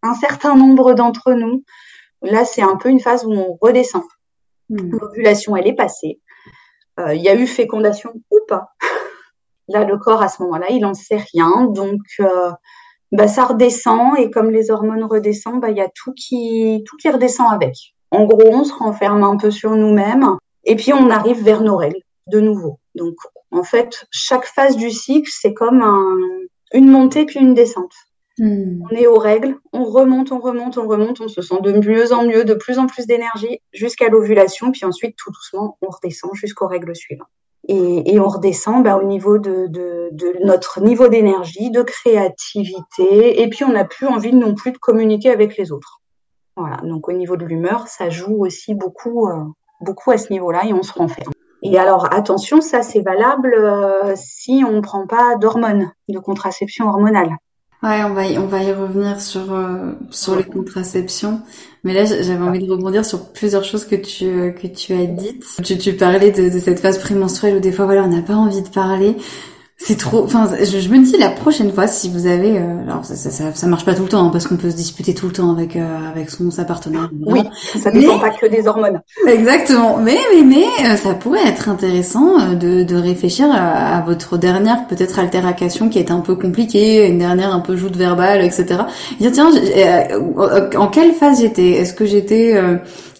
un 0.02 0.14
certain 0.14 0.56
nombre 0.56 0.94
d'entre 0.94 1.32
nous. 1.34 1.62
Là, 2.22 2.44
c'est 2.44 2.62
un 2.62 2.76
peu 2.76 2.88
une 2.88 3.00
phase 3.00 3.24
où 3.24 3.32
on 3.32 3.58
redescend. 3.60 4.02
Hmm. 4.70 4.90
L'ovulation, 4.90 5.56
elle 5.56 5.68
est 5.68 5.74
passée. 5.74 6.20
Euh, 6.98 7.14
il 7.14 7.22
y 7.22 7.28
a 7.28 7.34
eu 7.34 7.46
fécondation 7.46 8.12
ou 8.30 8.38
pas? 8.48 8.68
Là, 9.68 9.84
le 9.84 9.96
corps, 9.96 10.22
à 10.22 10.28
ce 10.28 10.42
moment-là, 10.42 10.66
il 10.70 10.80
n'en 10.80 10.94
sait 10.94 11.24
rien. 11.32 11.66
Donc, 11.66 12.00
euh, 12.20 12.50
bah, 13.12 13.28
ça 13.28 13.44
redescend. 13.44 14.18
Et 14.18 14.30
comme 14.30 14.50
les 14.50 14.70
hormones 14.70 15.04
redescendent, 15.04 15.60
bah, 15.60 15.70
il 15.70 15.76
y 15.76 15.80
a 15.80 15.88
tout 15.94 16.12
qui, 16.14 16.82
tout 16.86 16.96
qui 16.96 17.08
redescend 17.08 17.52
avec. 17.52 17.74
En 18.10 18.24
gros, 18.24 18.48
on 18.52 18.64
se 18.64 18.74
renferme 18.74 19.24
un 19.24 19.36
peu 19.36 19.50
sur 19.50 19.74
nous-mêmes. 19.76 20.36
Et 20.64 20.76
puis, 20.76 20.92
on 20.92 21.10
arrive 21.10 21.42
vers 21.42 21.62
nos 21.62 21.76
règles, 21.76 22.00
de 22.28 22.40
nouveau. 22.40 22.78
Donc, 22.94 23.16
en 23.50 23.62
fait, 23.62 24.06
chaque 24.10 24.46
phase 24.46 24.76
du 24.76 24.90
cycle, 24.90 25.30
c'est 25.32 25.54
comme 25.54 25.82
un, 25.82 26.18
une 26.72 26.88
montée 26.88 27.24
puis 27.24 27.40
une 27.40 27.54
descente. 27.54 27.94
Hmm. 28.38 28.82
On 28.90 28.96
est 28.96 29.06
aux 29.06 29.18
règles, 29.18 29.56
on 29.72 29.84
remonte, 29.84 30.32
on 30.32 30.40
remonte, 30.40 30.76
on 30.76 30.88
remonte, 30.88 31.20
on 31.20 31.28
se 31.28 31.40
sent 31.40 31.60
de 31.62 31.72
mieux 31.72 32.12
en 32.12 32.24
mieux, 32.26 32.44
de 32.44 32.54
plus 32.54 32.80
en 32.80 32.86
plus 32.86 33.06
d'énergie 33.06 33.60
jusqu'à 33.72 34.08
l'ovulation, 34.08 34.72
puis 34.72 34.84
ensuite, 34.84 35.14
tout 35.16 35.30
doucement, 35.30 35.78
on 35.82 35.88
redescend 35.88 36.34
jusqu'aux 36.34 36.66
règles 36.66 36.96
suivantes 36.96 37.28
et, 37.66 38.14
et, 38.14 38.20
on 38.20 38.28
redescend 38.28 38.84
bah, 38.84 38.98
au 38.98 39.04
niveau 39.04 39.38
de, 39.38 39.66
de, 39.68 40.10
de 40.12 40.44
notre 40.44 40.80
niveau 40.80 41.08
d'énergie, 41.08 41.70
de 41.70 41.82
créativité, 41.82 43.42
et 43.42 43.48
puis 43.48 43.64
on 43.64 43.72
n'a 43.72 43.84
plus 43.84 44.06
envie 44.06 44.34
non 44.34 44.54
plus 44.54 44.72
de 44.72 44.78
communiquer 44.78 45.30
avec 45.30 45.56
les 45.56 45.72
autres. 45.72 46.00
Voilà, 46.56 46.76
donc 46.84 47.08
au 47.08 47.12
niveau 47.12 47.36
de 47.36 47.44
l'humeur, 47.44 47.88
ça 47.88 48.10
joue 48.10 48.44
aussi 48.44 48.74
beaucoup, 48.74 49.28
euh, 49.28 49.44
beaucoup 49.80 50.10
à 50.10 50.18
ce 50.18 50.32
niveau-là 50.32 50.66
et 50.66 50.72
on 50.72 50.82
se 50.82 50.92
renferme. 50.92 51.32
Et 51.62 51.78
alors 51.78 52.12
attention, 52.12 52.60
ça 52.60 52.82
c'est 52.82 53.00
valable 53.00 53.54
euh, 53.54 54.14
si 54.16 54.62
on 54.66 54.72
ne 54.72 54.80
prend 54.80 55.06
pas 55.06 55.36
d'hormones, 55.36 55.90
de 56.08 56.18
contraception 56.18 56.86
hormonale. 56.88 57.30
Ouais, 57.82 58.02
on 58.02 58.14
va 58.14 58.26
y, 58.26 58.38
on 58.38 58.46
va 58.46 58.62
y 58.62 58.72
revenir 58.72 59.20
sur 59.20 59.52
euh, 59.52 59.92
sur 60.10 60.36
les 60.36 60.44
contraceptions. 60.44 61.42
Mais 61.82 61.92
là, 61.92 62.06
j'avais 62.06 62.42
envie 62.42 62.64
de 62.66 62.70
rebondir 62.70 63.04
sur 63.04 63.30
plusieurs 63.32 63.62
choses 63.64 63.84
que 63.84 63.94
tu 63.96 64.24
euh, 64.24 64.50
que 64.52 64.66
tu 64.66 64.94
as 64.94 65.04
dites. 65.04 65.44
Tu, 65.62 65.76
tu 65.76 65.92
parlais 65.94 66.30
de, 66.30 66.48
de 66.48 66.58
cette 66.58 66.80
phase 66.80 66.98
prémenstruelle 66.98 67.56
où 67.56 67.60
des 67.60 67.72
fois, 67.72 67.84
voilà, 67.84 68.04
on 68.04 68.08
n'a 68.08 68.22
pas 68.22 68.34
envie 68.36 68.62
de 68.62 68.68
parler 68.70 69.16
c'est 69.76 69.98
trop. 69.98 70.22
Enfin, 70.22 70.48
je, 70.58 70.78
je, 70.78 70.88
me 70.88 71.04
dis 71.04 71.16
la 71.18 71.30
prochaine 71.30 71.72
fois 71.72 71.88
si 71.88 72.08
vous 72.08 72.26
avez. 72.26 72.58
Euh, 72.58 72.82
alors 72.84 73.04
ça, 73.04 73.16
ça, 73.16 73.52
ça, 73.52 73.66
marche 73.66 73.84
pas 73.84 73.94
tout 73.94 74.04
le 74.04 74.08
temps 74.08 74.26
hein, 74.26 74.30
parce 74.30 74.46
qu'on 74.46 74.56
peut 74.56 74.70
se 74.70 74.76
disputer 74.76 75.14
tout 75.14 75.26
le 75.26 75.32
temps 75.32 75.50
avec 75.50 75.74
euh, 75.74 76.10
avec 76.10 76.30
son 76.30 76.50
sa 76.52 76.64
partenaire. 76.64 77.10
Oui, 77.26 77.42
ça 77.82 77.90
dépend 77.90 78.20
pas 78.20 78.30
que 78.30 78.46
des 78.46 78.66
hormones. 78.68 79.00
Exactement. 79.26 79.98
Mais 79.98 80.16
mais 80.34 80.42
mais 80.42 80.64
euh, 80.86 80.96
ça 80.96 81.14
pourrait 81.14 81.46
être 81.46 81.68
intéressant 81.68 82.54
de, 82.54 82.84
de 82.84 82.96
réfléchir 82.96 83.48
à, 83.52 84.00
votre 84.06 84.38
dernière 84.38 84.86
peut-être 84.86 85.18
altération 85.18 85.88
qui 85.88 85.98
est 85.98 86.10
un 86.12 86.20
peu 86.20 86.36
compliquée, 86.36 87.08
une 87.08 87.18
dernière 87.18 87.52
un 87.52 87.60
peu 87.60 87.76
joute 87.76 87.96
verbale, 87.96 88.44
etc. 88.44 88.82
Dire 89.18 89.32
tiens, 89.32 89.50
en 90.76 90.86
quelle 90.86 91.12
phase 91.12 91.40
j'étais? 91.40 91.70
Est-ce 91.70 91.94
que 91.94 92.06
j'étais 92.06 92.54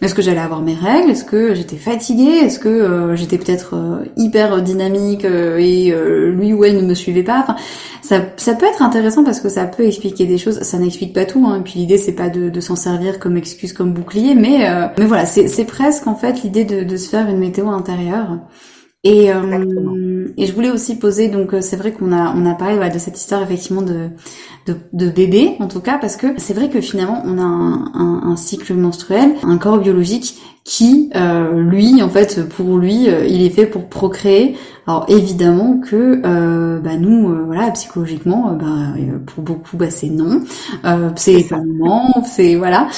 est-ce 0.05 0.15
que 0.15 0.21
j'allais 0.21 0.41
avoir 0.41 0.61
mes 0.61 0.75
règles? 0.75 1.11
Est-ce 1.11 1.25
que 1.25 1.55
j'étais 1.55 1.77
fatiguée? 1.77 2.39
Est-ce 2.45 2.59
que 2.59 2.69
euh, 2.69 3.17
j'étais 3.17 3.39
peut-être 3.39 3.75
euh, 3.75 4.05
hyper 4.19 4.61
dynamique 4.61 5.25
euh, 5.25 5.57
et 5.59 5.95
lui 6.31 6.53
ou 6.55 6.65
elle 6.65 6.77
ne 6.77 6.83
me 6.83 6.95
suivait 6.95 7.23
pas 7.23 7.41
Enfin, 7.41 7.57
ça, 8.03 8.23
ça 8.37 8.55
peut 8.55 8.67
être 8.67 8.83
intéressant 8.83 9.25
parce 9.25 9.41
que 9.41 9.49
ça 9.49 9.67
peut 9.67 9.85
expliquer 9.85 10.27
des 10.27 10.39
choses. 10.39 10.61
Ça 10.61 10.79
n'explique 10.79 11.13
pas 11.13 11.25
tout. 11.25 11.45
Hein. 11.47 11.59
Et 11.59 11.63
puis 11.63 11.81
l'idée 11.81 11.99
c'est 11.99 12.15
pas 12.15 12.29
de, 12.31 12.49
de 12.49 12.61
s'en 12.61 12.77
servir 12.77 13.19
comme 13.19 13.37
excuse, 13.37 13.73
comme 13.73 13.93
bouclier, 13.93 14.35
mais 14.35 14.71
mais 14.99 15.07
voilà, 15.07 15.27
c'est 15.27 15.65
presque 15.67 16.07
en 16.07 16.15
fait 16.15 16.43
l'idée 16.43 16.65
de, 16.65 16.85
de 16.85 16.97
se 16.97 17.09
faire 17.09 17.29
une 17.29 17.39
météo 17.39 17.69
intérieure. 17.69 18.39
Et, 19.05 19.31
euh, 19.31 20.29
et 20.39 20.47
je 20.47 20.53
voulais 20.55 20.71
aussi 20.71 20.97
poser, 20.97 21.29
donc 21.29 21.53
euh, 21.53 21.61
c'est 21.61 21.77
vrai 21.77 21.93
qu'on 21.93 22.11
a 22.11 22.35
on 22.35 22.47
a 22.47 22.55
parlé 22.55 22.91
de 22.91 22.99
cette 22.99 23.19
histoire 23.19 23.43
effectivement 23.43 23.83
de, 23.83 24.09
de, 24.67 24.77
de 24.95 25.11
bébé 25.11 25.57
en 25.61 25.69
tout 25.69 25.81
cas 25.81 25.99
parce 25.99 26.17
que 26.17 26.29
c'est 26.39 26.55
vrai 26.55 26.71
que 26.71 26.81
finalement 26.81 27.23
on 27.27 27.39
a 27.39 27.43
un, 27.43 27.93
un, 27.95 28.23
un, 28.25 28.37
cycle 28.37 28.73
menstruel, 28.75 29.35
un 29.43 29.59
corps 29.59 29.79
biologique 29.79 30.37
qui 30.65 31.11
euh, 31.15 31.61
lui 31.61 32.03
en 32.03 32.09
fait 32.09 32.49
pour 32.49 32.79
lui 32.79 33.11
euh, 33.11 33.27
il 33.27 33.43
est 33.43 33.51
fait 33.51 33.67
pour 33.67 33.89
procréer. 33.89 34.57
Alors 34.87 35.07
évidemment 35.09 35.81
que 35.81 36.21
euh, 36.25 36.79
bah, 36.81 36.97
nous 36.99 37.47
voilà 37.47 37.71
psychologiquement 37.71 38.53
bah, 38.53 38.99
pour 39.27 39.43
beaucoup 39.43 39.77
bah, 39.77 39.91
c'est 39.91 40.09
non, 40.09 40.43
c'est 41.17 41.45
pas 41.49 41.61
c'est 42.27 42.55
voilà. 42.55 42.89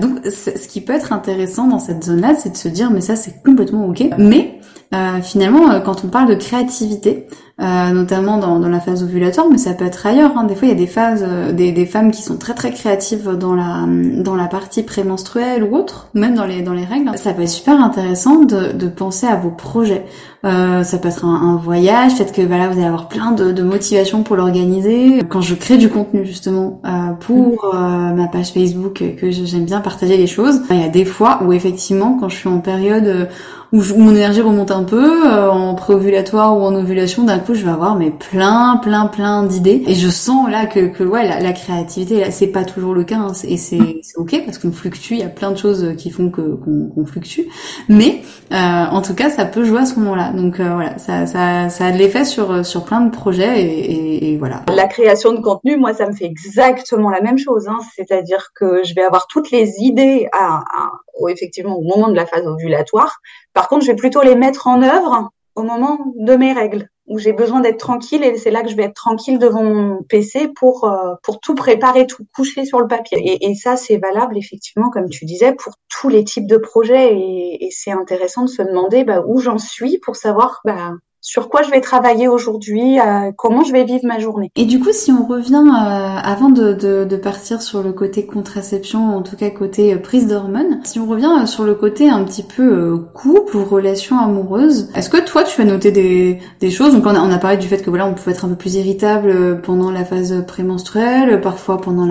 donc 0.00 0.24
ce 0.26 0.68
qui 0.68 0.80
peut 0.80 0.94
être 0.94 1.12
intéressant 1.12 1.66
dans 1.66 1.78
cette 1.78 2.04
zone 2.04 2.20
là 2.22 2.34
c'est 2.38 2.50
de 2.50 2.56
se 2.56 2.68
dire 2.68 2.90
mais 2.90 3.02
ça 3.02 3.16
c'est 3.16 3.42
complètement 3.42 3.86
ok 3.86 4.02
mais 4.18 4.60
euh, 4.60 4.79
finalement, 5.22 5.70
euh, 5.70 5.80
quand 5.80 6.04
on 6.04 6.08
parle 6.08 6.28
de 6.28 6.34
créativité, 6.34 7.26
euh, 7.60 7.90
notamment 7.90 8.38
dans, 8.38 8.58
dans, 8.58 8.68
la 8.68 8.80
phase 8.80 9.02
ovulatoire, 9.02 9.46
mais 9.50 9.58
ça 9.58 9.74
peut 9.74 9.84
être 9.84 10.06
ailleurs. 10.06 10.32
Hein. 10.36 10.44
Des 10.44 10.54
fois, 10.54 10.66
il 10.66 10.70
y 10.70 10.74
a 10.74 10.78
des 10.78 10.86
phases, 10.86 11.26
des, 11.52 11.72
des, 11.72 11.84
femmes 11.84 12.10
qui 12.10 12.22
sont 12.22 12.38
très 12.38 12.54
très 12.54 12.72
créatives 12.72 13.36
dans 13.38 13.54
la 13.54 13.86
dans 13.86 14.34
la 14.34 14.46
partie 14.46 14.82
prémenstruelle 14.82 15.62
ou 15.62 15.76
autre, 15.76 16.08
même 16.14 16.34
dans 16.34 16.46
les 16.46 16.62
dans 16.62 16.72
les 16.72 16.86
règles. 16.86 17.10
Ça 17.16 17.34
peut 17.34 17.42
être 17.42 17.48
super 17.48 17.78
intéressant 17.78 18.44
de, 18.44 18.72
de 18.72 18.88
penser 18.88 19.26
à 19.26 19.36
vos 19.36 19.50
projets. 19.50 20.06
Euh, 20.46 20.84
ça 20.84 20.96
peut 20.96 21.08
être 21.08 21.26
un, 21.26 21.34
un 21.34 21.56
voyage, 21.56 22.16
peut-être 22.16 22.32
que 22.32 22.40
voilà, 22.40 22.68
vous 22.68 22.78
allez 22.78 22.86
avoir 22.86 23.08
plein 23.08 23.32
de, 23.32 23.52
de 23.52 23.62
motivation 23.62 24.22
pour 24.22 24.36
l'organiser. 24.36 25.18
Quand 25.28 25.42
je 25.42 25.54
crée 25.54 25.76
du 25.76 25.90
contenu 25.90 26.24
justement 26.24 26.80
euh, 26.86 27.12
pour 27.20 27.74
ma 27.74 28.26
page 28.28 28.52
Facebook, 28.52 29.04
que 29.20 29.30
j'aime 29.30 29.66
bien 29.66 29.80
partager 29.80 30.16
les 30.16 30.26
choses, 30.26 30.62
il 30.70 30.80
y 30.80 30.84
a 30.84 30.88
des 30.88 31.04
fois 31.04 31.40
où 31.44 31.52
effectivement, 31.52 32.16
quand 32.18 32.30
je 32.30 32.36
suis 32.36 32.48
en 32.48 32.60
période 32.60 33.28
où, 33.72 33.82
mon 33.96 34.10
énergie 34.10 34.40
remonte 34.40 34.70
un 34.70 34.82
peu 34.82 35.26
euh, 35.26 35.48
en 35.48 35.74
préovulatoire 35.74 36.56
ou 36.56 36.62
en 36.62 36.74
ovulation 36.74 37.24
d'un 37.24 37.38
coup 37.38 37.49
je 37.54 37.64
vais 37.64 37.70
avoir 37.70 37.96
mais 37.96 38.10
plein 38.10 38.76
plein 38.76 39.06
plein 39.06 39.42
d'idées. 39.44 39.82
Et 39.86 39.94
je 39.94 40.08
sens 40.08 40.50
là 40.50 40.66
que, 40.66 40.88
que 40.88 41.04
ouais 41.04 41.26
la, 41.26 41.52
créativité 41.52 42.20
là 42.20 42.30
c'est 42.30 42.48
pas 42.48 42.64
toujours 42.64 42.94
le 42.94 43.04
cas 43.04 43.16
hein, 43.16 43.32
et 43.44 43.56
c'est 43.56 43.78
ok 44.16 44.42
parce 44.44 44.58
qu'on 44.58 44.72
fluctue. 44.72 45.14
Il 45.14 45.20
y 45.20 45.24
a 45.24 45.28
plein 45.28 45.50
de 45.50 45.56
choses 45.56 45.94
qui 45.96 46.10
font 46.10 46.30
que 46.30 46.40
qu'on 46.40 47.06
fluctue. 47.06 47.42
Mais 47.88 48.22
euh, 48.52 48.56
en 48.56 49.02
tout 49.02 49.14
cas 49.14 49.30
ça 49.30 49.44
peut 49.44 49.64
jouer 49.64 49.80
à 49.80 49.86
ce 49.86 49.98
moment-là. 50.00 50.32
Donc 50.32 50.60
euh, 50.60 50.74
voilà 50.74 50.98
ça, 50.98 51.26
ça 51.26 51.68
ça 51.68 51.86
a 51.86 51.92
de 51.92 51.96
l'effet 51.98 52.24
sur 52.24 52.64
sur 52.64 52.84
plein 52.84 53.00
de 53.00 53.10
projets 53.10 53.62
et, 53.62 54.32
et, 54.32 54.36
voilà. 54.38 54.62
La 54.74 54.86
création 54.86 55.32
de 55.32 55.40
contenu 55.40 55.76
moi 55.76 55.94
ça 55.94 56.06
me 56.06 56.12
fait 56.12 56.26
exactement 56.26 57.10
la 57.10 57.20
même 57.20 57.38
chose 57.38 57.68
hein, 57.68 57.78
c'est-à-dire 57.96 58.50
que 58.54 58.82
je 58.84 58.94
vais 58.94 59.02
avoir 59.02 59.26
toutes 59.26 59.50
les 59.50 59.80
idées 59.80 60.28
à, 60.32 60.62
à 60.70 60.90
effectivement 61.28 61.76
au 61.76 61.82
moment 61.82 62.08
de 62.08 62.14
la 62.14 62.26
phase 62.26 62.46
ovulatoire. 62.46 63.20
Par 63.52 63.68
contre, 63.68 63.84
je 63.84 63.90
vais 63.90 63.96
plutôt 63.96 64.22
les 64.22 64.34
mettre 64.34 64.66
en 64.66 64.82
œuvre 64.82 65.30
au 65.54 65.62
moment 65.62 65.98
de 66.16 66.36
mes 66.36 66.52
règles, 66.52 66.88
où 67.10 67.18
j'ai 67.18 67.32
besoin 67.32 67.60
d'être 67.60 67.78
tranquille 67.78 68.22
et 68.24 68.38
c'est 68.38 68.52
là 68.52 68.62
que 68.62 68.70
je 68.70 68.76
vais 68.76 68.84
être 68.84 68.94
tranquille 68.94 69.38
devant 69.38 69.64
mon 69.64 70.02
PC 70.04 70.48
pour 70.54 70.84
euh, 70.84 71.14
pour 71.24 71.40
tout 71.40 71.56
préparer, 71.56 72.06
tout 72.06 72.24
coucher 72.32 72.64
sur 72.64 72.80
le 72.80 72.86
papier. 72.86 73.44
Et, 73.44 73.54
ça, 73.56 73.76
c'est 73.76 73.98
valable 73.98 74.38
effectivement, 74.38 74.90
comme 74.90 75.08
tu 75.10 75.24
disais, 75.24 75.52
pour 75.52 75.74
tous 75.88 76.08
les 76.08 76.24
types 76.24 76.46
de 76.46 76.56
projets. 76.56 77.14
Et, 77.14 77.66
et 77.66 77.70
c'est 77.72 77.90
intéressant 77.90 78.44
de 78.44 78.48
se 78.48 78.62
demander 78.62 79.02
bah, 79.04 79.22
où 79.26 79.40
j'en 79.40 79.58
suis 79.58 79.98
pour 79.98 80.14
savoir 80.14 80.60
bah, 80.64 80.92
sur 81.22 81.50
quoi 81.50 81.62
je 81.62 81.70
vais 81.70 81.80
travailler 81.80 82.28
aujourd'hui, 82.28 82.98
euh, 82.98 83.30
comment 83.36 83.62
je 83.62 83.72
vais 83.72 83.84
vivre 83.84 84.04
ma 84.04 84.18
journée. 84.18 84.50
Et 84.56 84.64
du 84.64 84.80
coup, 84.80 84.92
si 84.92 85.12
on 85.12 85.26
revient 85.26 85.62
euh, 85.66 86.18
avant 86.22 86.48
de, 86.48 87.16
partir 87.16 87.60
sur 87.60 87.82
le 87.82 87.92
côté 87.92 88.24
contraception, 88.24 89.16
en 89.16 89.22
tout 89.22 89.36
cas 89.36 89.50
côté 89.50 89.92
euh, 89.92 89.98
prise 89.98 90.26
d'hormones, 90.26 90.80
si 90.84 90.98
on 90.98 91.06
revient 91.06 91.46
sur 91.46 91.64
le 91.64 91.74
côté 91.74 92.08
un 92.08 92.24
petit 92.24 92.42
peu 92.42 92.98
couple 93.12 93.58
ou 93.58 93.64
relation 93.64 94.18
amoureuse, 94.18 94.88
est-ce 94.94 95.10
que 95.10 95.18
toi 95.18 95.44
tu 95.44 95.60
as 95.60 95.64
noté 95.64 95.92
des, 95.92 96.70
choses? 96.70 96.94
Donc 96.94 97.04
on 97.04 97.14
a, 97.14 97.20
on 97.20 97.38
parlé 97.38 97.58
du 97.58 97.68
fait 97.68 97.82
que 97.82 97.90
voilà, 97.90 98.06
on 98.06 98.14
pouvait 98.14 98.32
être 98.32 98.46
un 98.46 98.48
peu 98.48 98.56
plus 98.56 98.76
irritable 98.76 99.60
pendant 99.62 99.90
la 99.90 100.04
phase 100.04 100.44
prémenstruelle, 100.46 101.40
parfois 101.42 101.80
pendant 101.80 102.06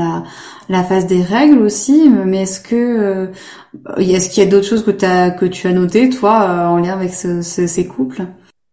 la 0.70 0.84
phase 0.84 1.08
des 1.08 1.24
règles 1.24 1.60
aussi, 1.60 2.10
mais 2.10 2.44
est-ce 2.44 2.60
que 2.62 3.30
est-ce 3.98 4.30
qu'il 4.30 4.44
y 4.44 4.48
a 4.48 4.50
d'autres 4.50 4.68
choses 4.68 4.84
que, 4.84 5.46
tu 5.46 5.68
as 5.68 5.74
notées, 5.74 6.10
toi, 6.10 6.68
en 6.70 6.78
lien 6.78 6.94
avec 6.94 7.14
ce, 7.14 7.42
ces 7.42 7.88
couples? 7.88 8.24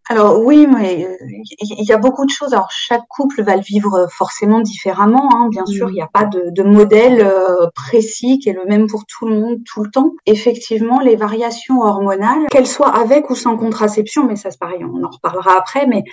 Alors 0.09 0.39
oui, 0.39 0.67
mais 0.67 1.05
euh, 1.05 1.17
il 1.59 1.85
y 1.85 1.91
a 1.91 1.97
beaucoup 1.97 2.25
de 2.25 2.29
choses. 2.29 2.53
Alors 2.53 2.71
chaque 2.71 3.05
couple 3.09 3.43
va 3.43 3.55
le 3.55 3.61
vivre 3.61 4.07
forcément 4.09 4.61
différemment. 4.61 5.29
Hein. 5.35 5.49
Bien 5.49 5.65
sûr, 5.65 5.89
il 5.89 5.93
n'y 5.93 6.01
a 6.01 6.09
pas 6.11 6.25
de, 6.25 6.49
de 6.49 6.63
modèle 6.63 7.21
euh, 7.21 7.67
précis 7.75 8.39
qui 8.39 8.49
est 8.49 8.53
le 8.53 8.65
même 8.65 8.87
pour 8.87 9.05
tout 9.05 9.27
le 9.27 9.39
monde 9.39 9.59
tout 9.65 9.83
le 9.83 9.91
temps. 9.91 10.13
Effectivement, 10.25 10.99
les 10.99 11.15
variations 11.15 11.81
hormonales, 11.81 12.47
qu'elles 12.49 12.67
soient 12.67 12.95
avec 12.95 13.29
ou 13.29 13.35
sans 13.35 13.57
contraception, 13.57 14.25
mais 14.25 14.35
ça 14.37 14.49
c'est 14.49 14.59
pareil, 14.59 14.83
on 14.83 15.03
en 15.03 15.09
reparlera 15.09 15.57
après, 15.57 15.87
mais 15.87 16.03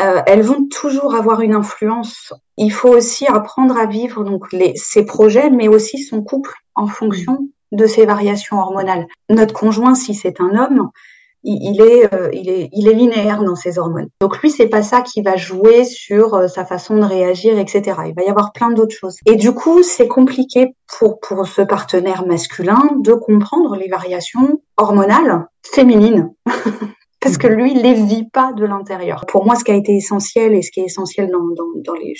euh, 0.00 0.20
elles 0.26 0.42
vont 0.42 0.66
toujours 0.66 1.14
avoir 1.14 1.40
une 1.40 1.54
influence. 1.54 2.34
Il 2.56 2.72
faut 2.72 2.90
aussi 2.90 3.26
apprendre 3.26 3.78
à 3.78 3.86
vivre 3.86 4.24
donc 4.24 4.52
les, 4.52 4.74
ses 4.76 5.04
projets, 5.04 5.50
mais 5.50 5.68
aussi 5.68 5.98
son 5.98 6.22
couple 6.22 6.52
en 6.74 6.88
fonction 6.88 7.48
de 7.72 7.86
ces 7.86 8.04
variations 8.04 8.58
hormonales. 8.58 9.06
Notre 9.28 9.54
conjoint, 9.54 9.94
si 9.94 10.14
c'est 10.14 10.40
un 10.40 10.56
homme, 10.56 10.90
il 11.44 11.80
est, 11.80 12.12
euh, 12.12 12.30
il 12.32 12.48
est, 12.48 12.68
il 12.72 12.88
est 12.88 12.94
linéaire 12.94 13.42
dans 13.42 13.54
ses 13.54 13.78
hormones. 13.78 14.08
Donc 14.20 14.38
lui, 14.40 14.50
c'est 14.50 14.68
pas 14.68 14.82
ça 14.82 15.02
qui 15.02 15.22
va 15.22 15.36
jouer 15.36 15.84
sur 15.84 16.34
euh, 16.34 16.48
sa 16.48 16.64
façon 16.64 16.96
de 16.96 17.04
réagir, 17.04 17.58
etc. 17.58 17.82
Il 18.06 18.14
va 18.14 18.22
y 18.22 18.28
avoir 18.28 18.52
plein 18.52 18.70
d'autres 18.70 18.94
choses. 18.94 19.16
Et 19.26 19.36
du 19.36 19.52
coup, 19.52 19.82
c'est 19.82 20.08
compliqué 20.08 20.74
pour 20.98 21.20
pour 21.20 21.46
ce 21.46 21.62
partenaire 21.62 22.26
masculin 22.26 22.82
de 23.00 23.12
comprendre 23.12 23.76
les 23.76 23.88
variations 23.88 24.60
hormonales 24.76 25.46
féminines. 25.62 26.32
Parce 27.20 27.38
que 27.38 27.46
lui, 27.46 27.72
il 27.72 27.80
les 27.80 27.94
vit 27.94 28.28
pas 28.28 28.52
de 28.52 28.66
l'intérieur. 28.66 29.24
Pour 29.26 29.46
moi, 29.46 29.54
ce 29.54 29.64
qui 29.64 29.70
a 29.70 29.76
été 29.76 29.96
essentiel 29.96 30.52
et 30.54 30.60
ce 30.60 30.70
qui 30.70 30.80
est 30.80 30.84
essentiel 30.84 31.30
dans, 31.30 31.40
dans, 31.82 31.94
les, 31.94 32.12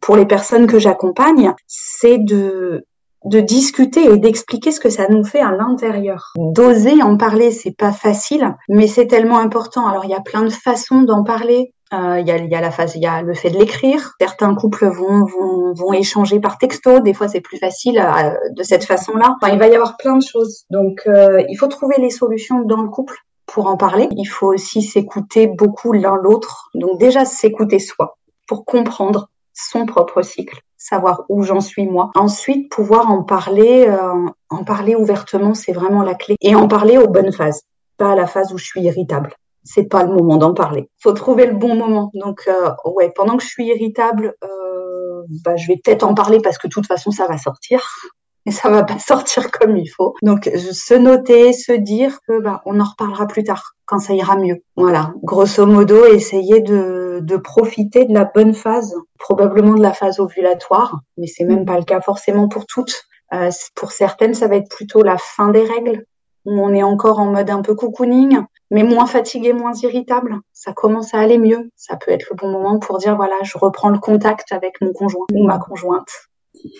pour 0.00 0.16
les 0.16 0.26
personnes 0.26 0.66
que 0.66 0.80
j'accompagne, 0.80 1.54
c'est 1.68 2.18
de 2.18 2.84
de 3.24 3.40
discuter 3.40 4.04
et 4.04 4.18
d'expliquer 4.18 4.70
ce 4.72 4.80
que 4.80 4.90
ça 4.90 5.06
nous 5.08 5.24
fait 5.24 5.40
à 5.40 5.52
l'intérieur. 5.52 6.32
D'oser 6.36 7.02
en 7.02 7.16
parler, 7.16 7.50
c'est 7.50 7.76
pas 7.76 7.92
facile, 7.92 8.56
mais 8.68 8.86
c'est 8.86 9.06
tellement 9.06 9.38
important. 9.38 9.86
Alors 9.86 10.04
il 10.04 10.10
y 10.10 10.14
a 10.14 10.20
plein 10.20 10.42
de 10.42 10.50
façons 10.50 11.02
d'en 11.02 11.24
parler. 11.24 11.72
Euh, 11.92 12.20
il 12.20 12.26
y, 12.26 12.30
a, 12.30 12.38
y, 12.38 12.54
a, 12.54 12.60
la 12.62 12.70
phase, 12.70 12.96
il 12.96 13.02
y 13.02 13.06
a 13.06 13.20
le 13.20 13.34
fait 13.34 13.50
de 13.50 13.58
l'écrire. 13.58 14.14
Certains 14.18 14.54
couples 14.54 14.86
vont, 14.86 15.26
vont, 15.26 15.74
vont 15.74 15.92
échanger 15.92 16.40
par 16.40 16.56
texto. 16.56 17.00
Des 17.00 17.12
fois, 17.12 17.28
c'est 17.28 17.42
plus 17.42 17.58
facile 17.58 17.98
euh, 17.98 18.32
de 18.56 18.62
cette 18.62 18.84
façon-là. 18.84 19.36
Enfin, 19.36 19.52
il 19.52 19.58
va 19.58 19.68
y 19.68 19.74
avoir 19.74 19.98
plein 19.98 20.16
de 20.16 20.22
choses. 20.22 20.64
Donc, 20.70 21.02
euh, 21.06 21.42
il 21.50 21.56
faut 21.56 21.66
trouver 21.66 21.96
les 21.98 22.08
solutions 22.08 22.62
dans 22.62 22.80
le 22.80 22.88
couple 22.88 23.18
pour 23.44 23.66
en 23.66 23.76
parler. 23.76 24.08
Il 24.16 24.24
faut 24.24 24.54
aussi 24.54 24.80
s'écouter 24.80 25.46
beaucoup 25.46 25.92
l'un 25.92 26.16
l'autre. 26.16 26.70
Donc, 26.74 26.98
déjà, 26.98 27.26
s'écouter 27.26 27.78
soi 27.78 28.16
pour 28.48 28.64
comprendre 28.64 29.28
son 29.54 29.86
propre 29.86 30.22
cycle 30.22 30.60
savoir 30.82 31.24
où 31.28 31.42
j'en 31.42 31.60
suis 31.60 31.86
moi. 31.86 32.10
Ensuite, 32.16 32.70
pouvoir 32.70 33.10
en 33.10 33.22
parler, 33.22 33.86
euh, 33.88 34.26
en 34.50 34.64
parler 34.64 34.96
ouvertement, 34.96 35.54
c'est 35.54 35.72
vraiment 35.72 36.02
la 36.02 36.14
clé. 36.14 36.36
Et 36.40 36.54
en 36.54 36.68
parler 36.68 36.98
aux 36.98 37.08
bonnes 37.08 37.32
phases, 37.32 37.62
pas 37.98 38.12
à 38.12 38.14
la 38.16 38.26
phase 38.26 38.52
où 38.52 38.58
je 38.58 38.64
suis 38.64 38.82
irritable. 38.82 39.34
C'est 39.64 39.84
pas 39.84 40.02
le 40.02 40.12
moment 40.12 40.38
d'en 40.38 40.54
parler. 40.54 40.90
Faut 41.00 41.12
trouver 41.12 41.46
le 41.46 41.54
bon 41.54 41.76
moment. 41.76 42.10
Donc, 42.14 42.42
euh, 42.48 42.70
ouais, 42.84 43.12
pendant 43.14 43.36
que 43.36 43.44
je 43.44 43.48
suis 43.48 43.66
irritable, 43.66 44.34
euh, 44.42 45.22
bah, 45.44 45.56
je 45.56 45.68
vais 45.68 45.80
peut-être 45.82 46.02
en 46.02 46.14
parler 46.14 46.40
parce 46.40 46.58
que 46.58 46.66
de 46.66 46.72
toute 46.72 46.86
façon, 46.86 47.12
ça 47.12 47.28
va 47.28 47.38
sortir 47.38 47.88
et 48.46 48.50
ça 48.50 48.68
va 48.68 48.82
pas 48.82 48.98
sortir 48.98 49.52
comme 49.52 49.76
il 49.76 49.86
faut. 49.86 50.14
Donc 50.22 50.50
se 50.52 50.94
noter, 50.94 51.52
se 51.52 51.72
dire 51.72 52.18
que 52.26 52.40
bah, 52.40 52.60
on 52.66 52.80
en 52.80 52.84
reparlera 52.84 53.28
plus 53.28 53.44
tard 53.44 53.74
quand 53.84 54.00
ça 54.00 54.14
ira 54.14 54.36
mieux. 54.36 54.62
Voilà, 54.74 55.14
grosso 55.22 55.64
modo, 55.64 56.06
essayer 56.06 56.60
de, 56.60 57.01
de 57.26 57.36
profiter 57.36 58.04
de 58.04 58.14
la 58.14 58.24
bonne 58.24 58.54
phase, 58.54 58.94
probablement 59.18 59.74
de 59.74 59.82
la 59.82 59.92
phase 59.92 60.20
ovulatoire, 60.20 61.00
mais 61.16 61.26
c'est 61.26 61.44
même 61.44 61.64
pas 61.64 61.78
le 61.78 61.84
cas 61.84 62.00
forcément 62.00 62.48
pour 62.48 62.66
toutes. 62.66 63.04
Euh, 63.32 63.50
pour 63.74 63.92
certaines, 63.92 64.34
ça 64.34 64.48
va 64.48 64.56
être 64.56 64.68
plutôt 64.68 65.02
la 65.02 65.16
fin 65.18 65.48
des 65.48 65.64
règles 65.64 66.04
où 66.44 66.60
on 66.60 66.74
est 66.74 66.82
encore 66.82 67.20
en 67.20 67.26
mode 67.26 67.50
un 67.50 67.62
peu 67.62 67.74
cocooning, 67.74 68.40
mais 68.70 68.82
moins 68.82 69.06
fatigué, 69.06 69.52
moins 69.52 69.74
irritable. 69.74 70.40
Ça 70.52 70.72
commence 70.72 71.14
à 71.14 71.18
aller 71.18 71.38
mieux. 71.38 71.70
Ça 71.76 71.96
peut 71.96 72.10
être 72.10 72.26
le 72.30 72.36
bon 72.36 72.50
moment 72.50 72.78
pour 72.78 72.98
dire 72.98 73.16
voilà, 73.16 73.36
je 73.42 73.56
reprends 73.58 73.90
le 73.90 73.98
contact 73.98 74.52
avec 74.52 74.80
mon 74.80 74.92
conjoint 74.92 75.26
ou 75.32 75.46
ma 75.46 75.58
conjointe. 75.58 76.10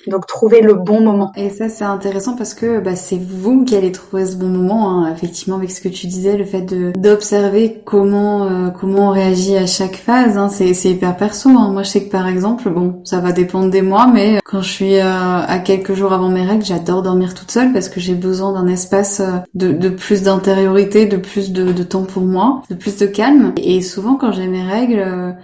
Donc 0.07 0.27
trouver 0.27 0.61
le 0.61 0.75
bon 0.75 1.01
moment. 1.01 1.33
Et 1.37 1.51
ça 1.51 1.69
c'est 1.69 1.85
intéressant 1.85 2.37
parce 2.37 2.55
que 2.55 2.81
bah, 2.81 2.97
c'est 2.97 3.19
vous 3.19 3.65
qui 3.65 3.77
allez 3.77 3.93
trouver 3.93 4.27
ce 4.27 4.37
bon 4.37 4.49
moment. 4.49 4.91
Hein. 4.91 5.13
Effectivement 5.13 5.57
avec 5.57 5.71
ce 5.71 5.81
que 5.81 5.89
tu 5.89 6.07
disais, 6.07 6.37
le 6.37 6.45
fait 6.45 6.63
de 6.63 6.93
d'observer 6.97 7.83
comment 7.85 8.45
euh, 8.45 8.71
comment 8.71 9.09
on 9.09 9.11
réagit 9.11 9.57
à 9.57 9.67
chaque 9.67 9.97
phase, 9.97 10.37
hein. 10.37 10.49
c'est 10.49 10.75
c'est 10.75 10.91
hyper 10.91 11.17
perso. 11.17 11.51
Hein. 11.51 11.71
Moi 11.73 11.83
je 11.83 11.91
sais 11.91 12.05
que 12.05 12.11
par 12.11 12.27
exemple, 12.29 12.71
bon 12.71 13.01
ça 13.05 13.21
va 13.21 13.33
dépendre 13.33 13.71
des 13.71 13.83
mois, 13.83 14.07
mais 14.07 14.41
quand 14.45 14.63
je 14.63 14.71
suis 14.71 14.97
euh, 14.97 15.03
à 15.47 15.59
quelques 15.59 15.95
jours 15.95 16.13
avant 16.13 16.29
mes 16.29 16.45
règles, 16.45 16.65
j'adore 16.65 17.03
dormir 17.03 17.35
toute 17.35 17.51
seule 17.51 17.73
parce 17.73 17.89
que 17.89 18.01
j'ai 18.01 18.15
besoin 18.15 18.53
d'un 18.53 18.67
espace 18.67 19.21
euh, 19.21 19.39
de, 19.55 19.73
de 19.73 19.89
plus 19.89 20.23
d'intériorité, 20.23 21.07
de 21.07 21.17
plus 21.17 21.53
de, 21.53 21.73
de 21.73 21.83
temps 21.83 22.05
pour 22.05 22.23
moi, 22.23 22.63
de 22.71 22.75
plus 22.75 22.97
de 22.99 23.07
calme. 23.07 23.53
Et 23.57 23.81
souvent 23.81 24.15
quand 24.17 24.33
j'ai 24.33 24.47
mes 24.47 24.63
règles 24.63 25.37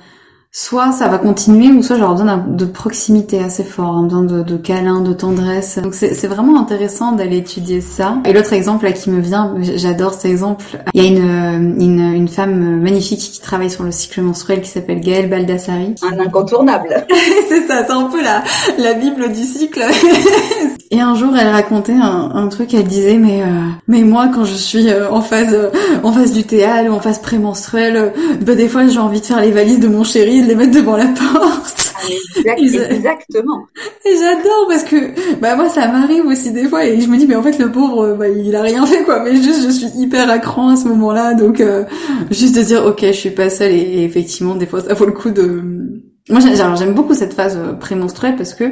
soit 0.59 0.91
ça 0.91 1.07
va 1.07 1.19
continuer 1.19 1.69
ou 1.69 1.85
soit 1.85 1.99
j'aurai 1.99 2.15
besoin 2.15 2.37
de 2.37 2.65
proximité 2.65 3.39
assez 3.39 3.63
fort, 3.63 3.97
un 3.97 4.03
besoin 4.03 4.25
de, 4.25 4.43
de 4.43 4.57
câlin, 4.57 5.03
de 5.03 5.13
tendresse. 5.13 5.79
Donc 5.79 5.95
c'est 5.95 6.27
vraiment 6.27 6.61
intéressant 6.61 7.13
d'aller 7.13 7.37
étudier 7.37 7.81
ça. 7.81 8.19
Et 8.25 8.33
l'autre 8.33 8.53
exemple 8.53 8.85
là 8.85 8.91
qui 8.91 9.09
me 9.11 9.21
vient, 9.21 9.55
j'adore 9.77 10.15
cet 10.15 10.25
exemple. 10.25 10.65
Il 10.95 11.03
y 11.03 11.07
a 11.07 11.09
une, 11.09 11.81
une, 11.81 12.01
une, 12.13 12.27
femme 12.27 12.81
magnifique 12.81 13.21
qui 13.21 13.41
travaille 13.41 13.71
sur 13.71 13.85
le 13.85 13.93
cycle 13.93 14.21
menstruel 14.21 14.61
qui 14.61 14.69
s'appelle 14.69 15.01
Gaëlle 15.01 15.31
Baldassari. 15.31 15.95
Un 16.03 16.19
incontournable. 16.19 17.07
c'est 17.49 17.65
ça, 17.69 17.85
c'est 17.87 17.93
un 17.93 18.09
peu 18.09 18.21
la, 18.21 18.43
la 18.79 18.95
bible 18.95 19.33
du 19.33 19.45
cycle. 19.45 19.85
Et 20.91 21.01
un 21.01 21.15
jour, 21.15 21.37
elle 21.39 21.49
racontait 21.49 21.93
un, 21.93 22.31
un 22.35 22.49
truc. 22.49 22.73
Elle 22.73 22.85
disait, 22.85 23.19
mais 23.19 23.43
euh, 23.43 23.47
mais 23.89 24.03
moi, 24.03 24.31
quand 24.35 24.45
je 24.45 24.55
suis 24.55 24.89
euh, 24.89 25.11
en 25.11 25.21
phase 25.21 25.53
euh, 25.53 25.71
en 26.03 26.13
phase 26.13 26.33
du 26.33 26.45
théâtre 26.45 26.91
ou 26.91 26.95
en 26.95 27.01
phase 27.01 27.19
prémenstruelle, 27.19 28.13
bah, 28.41 28.55
des 28.55 28.69
fois, 28.69 28.87
j'ai 28.87 28.99
envie 28.99 29.21
de 29.21 29.27
faire 29.27 29.41
les 29.43 29.51
valises 29.51 29.81
de 29.81 29.89
mon 29.89 30.03
chéri, 30.03 30.41
les 30.49 30.55
mettre 30.55 30.73
devant 30.73 30.97
la 30.97 31.07
porte. 31.07 31.95
Exactement. 32.45 33.67
Et 34.05 34.17
j'adore 34.17 34.67
parce 34.69 34.85
que 34.85 34.97
bah 35.41 35.57
moi, 35.57 35.69
ça 35.69 35.89
m'arrive 35.89 36.27
aussi 36.27 36.53
des 36.53 36.69
fois 36.69 36.85
et 36.85 37.01
je 37.01 37.09
me 37.09 37.17
dis, 37.17 37.27
mais 37.27 37.37
en 37.37 37.43
fait, 37.43 37.59
le 37.59 37.71
pauvre, 37.71 38.15
bah, 38.15 38.29
il 38.29 38.55
a 38.57 38.63
rien 38.63 38.85
fait 38.87 39.05
quoi. 39.05 39.23
Mais 39.23 39.37
juste, 39.37 39.65
je 39.65 39.71
suis 39.71 39.89
hyper 39.97 40.29
à 40.31 40.39
cran 40.39 40.71
à 40.71 40.77
ce 40.77 40.89
moment-là, 40.89 41.35
donc 41.35 41.63
juste 42.31 42.57
de 42.57 42.63
dire, 42.63 42.85
ok, 42.85 43.01
je 43.03 43.13
suis 43.13 43.31
pas 43.31 43.51
seule. 43.51 43.73
Et, 43.73 44.05
effectivement, 44.05 44.55
des 44.55 44.67
fois, 44.67 44.81
ça 44.81 44.95
vaut 44.95 45.07
le 45.07 45.13
coup 45.13 45.31
de. 45.31 45.63
Moi, 46.31 46.41
j'aime 46.41 46.95
beaucoup 46.95 47.15
cette 47.15 47.35
phase 47.35 47.59
prémenstruelle 47.81 48.37
parce 48.37 48.55
que 48.55 48.65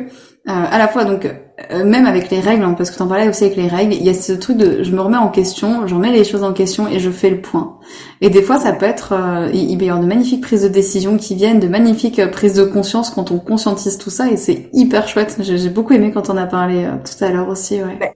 à 0.46 0.78
la 0.78 0.88
fois 0.88 1.04
donc 1.04 1.26
euh, 1.70 1.84
même 1.84 2.04
avec 2.04 2.30
les 2.30 2.40
règles, 2.40 2.64
hein, 2.64 2.74
parce 2.76 2.90
que 2.90 2.98
t'en 2.98 3.06
parlais 3.06 3.28
aussi 3.28 3.44
avec 3.44 3.56
les 3.56 3.68
règles, 3.68 3.94
il 3.94 4.04
y 4.04 4.10
a 4.10 4.14
ce 4.14 4.32
truc 4.32 4.58
de 4.58 4.82
je 4.82 4.90
me 4.90 5.00
remets 5.00 5.16
en 5.16 5.28
question, 5.28 5.86
je 5.86 5.94
remets 5.94 6.12
les 6.12 6.24
choses 6.24 6.42
en 6.42 6.52
question 6.52 6.86
et 6.86 6.98
je 6.98 7.10
fais 7.10 7.30
le 7.30 7.40
point. 7.40 7.78
Et 8.20 8.28
des 8.28 8.42
fois, 8.42 8.58
ça 8.58 8.72
peut 8.72 8.84
être, 8.84 9.12
euh, 9.12 9.50
il 9.54 9.76
peut 9.78 9.86
y 9.86 9.88
avoir 9.88 10.02
de 10.02 10.08
magnifiques 10.08 10.42
prises 10.42 10.62
de 10.62 10.68
décision 10.68 11.16
qui 11.16 11.34
viennent, 11.34 11.58
de 11.58 11.68
magnifiques 11.68 12.18
euh, 12.18 12.28
prises 12.28 12.54
de 12.54 12.64
conscience 12.64 13.10
quand 13.10 13.30
on 13.30 13.38
conscientise 13.38 13.96
tout 13.96 14.10
ça, 14.10 14.30
et 14.30 14.36
c'est 14.36 14.68
hyper 14.74 15.08
chouette. 15.08 15.36
J'ai 15.40 15.70
beaucoup 15.70 15.94
aimé 15.94 16.12
quand 16.12 16.28
on 16.28 16.36
a 16.36 16.46
parlé 16.46 16.88
tout 17.04 17.24
à 17.24 17.30
l'heure 17.30 17.48
aussi. 17.48 17.82
Ouais. 17.82 17.96
Ben, 17.98 18.10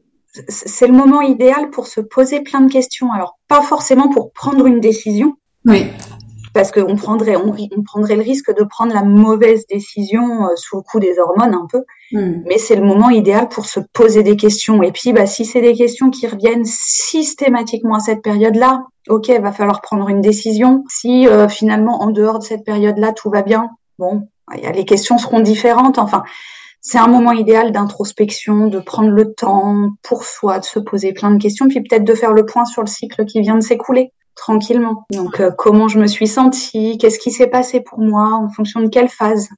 c'est 0.49 0.87
le 0.87 0.93
moment 0.93 1.23
idéal 1.23 1.71
pour 1.71 1.87
se 1.87 2.01
poser 2.01 2.41
plein 2.41 2.61
de 2.61 2.71
questions. 2.71 3.11
Alors, 3.13 3.39
pas 3.49 3.63
forcément 3.63 4.09
pour 4.09 4.33
prendre 4.33 4.67
une 4.67 4.81
décision. 4.81 5.35
Oui 5.67 5.87
parce 6.53 6.73
qu'on 6.73 6.97
prendrait, 6.97 7.37
on, 7.37 7.55
on, 7.77 7.83
prendrait 7.83 8.17
le 8.17 8.23
risque 8.23 8.55
de 8.57 8.65
prendre 8.65 8.93
la 8.93 9.03
mauvaise 9.03 9.67
décision 9.69 10.47
euh, 10.47 10.57
sous 10.57 10.77
le 10.77 10.83
coup 10.83 10.99
des 10.99 11.19
hormones 11.19 11.55
un 11.55 11.67
peu. 11.71 11.85
Hmm. 12.13 12.43
Mais 12.47 12.59
c'est 12.59 12.77
le 12.77 12.85
moment 12.85 13.11
idéal 13.11 13.49
pour 13.49 13.67
se 13.67 13.81
poser 13.93 14.23
des 14.23 14.37
questions. 14.37 14.83
Et 14.83 14.93
puis, 14.93 15.13
bah, 15.13 15.27
si 15.27 15.45
c'est 15.45 15.61
des 15.61 15.75
questions 15.75 16.11
qui 16.11 16.27
reviennent 16.27 16.65
systématiquement 16.65 17.97
à 17.97 18.01
cette 18.01 18.23
période-là, 18.23 18.85
ok, 19.09 19.29
il 19.29 19.41
va 19.41 19.53
falloir 19.53 19.81
prendre 19.81 20.09
une 20.09 20.21
décision. 20.21 20.85
Si 20.89 21.27
euh, 21.29 21.49
finalement, 21.49 22.03
en 22.03 22.11
dehors 22.11 22.39
de 22.39 22.45
cette 22.45 22.65
période-là, 22.65 23.13
tout 23.13 23.31
va 23.31 23.43
bien, 23.43 23.71
bon, 23.99 24.29
les 24.75 24.85
questions 24.85 25.19
seront 25.19 25.41
différentes. 25.41 25.99
Enfin, 25.99 26.25
c'est 26.81 26.99
un 26.99 27.09
moment 27.09 27.33
idéal 27.33 27.73
d'introspection, 27.73 28.67
de 28.67 28.79
prendre 28.81 29.11
le 29.11 29.35
temps 29.35 29.91
pour 30.03 30.25
soi, 30.25 30.59
de 30.59 30.65
se 30.65 30.79
poser 30.79 31.13
plein 31.13 31.31
de 31.31 31.41
questions, 31.41 31.69
puis 31.69 31.81
peut-être 31.83 32.05
de 32.05 32.15
faire 32.15 32.33
le 32.33 32.47
point 32.47 32.65
sur 32.65 32.83
le 32.83 32.89
cycle 32.89 33.25
qui 33.27 33.41
vient 33.41 33.57
de 33.57 33.63
s'écouler 33.63 34.13
tranquillement. 34.41 35.05
Donc 35.13 35.39
euh, 35.39 35.51
comment 35.51 35.87
je 35.87 35.99
me 35.99 36.07
suis 36.07 36.27
sentie, 36.27 36.97
qu'est-ce 36.99 37.19
qui 37.19 37.31
s'est 37.31 37.47
passé 37.47 37.81
pour 37.81 38.01
moi, 38.01 38.33
en 38.33 38.49
fonction 38.49 38.81
de 38.81 38.89
quelle 38.89 39.11
phase. 39.11 39.49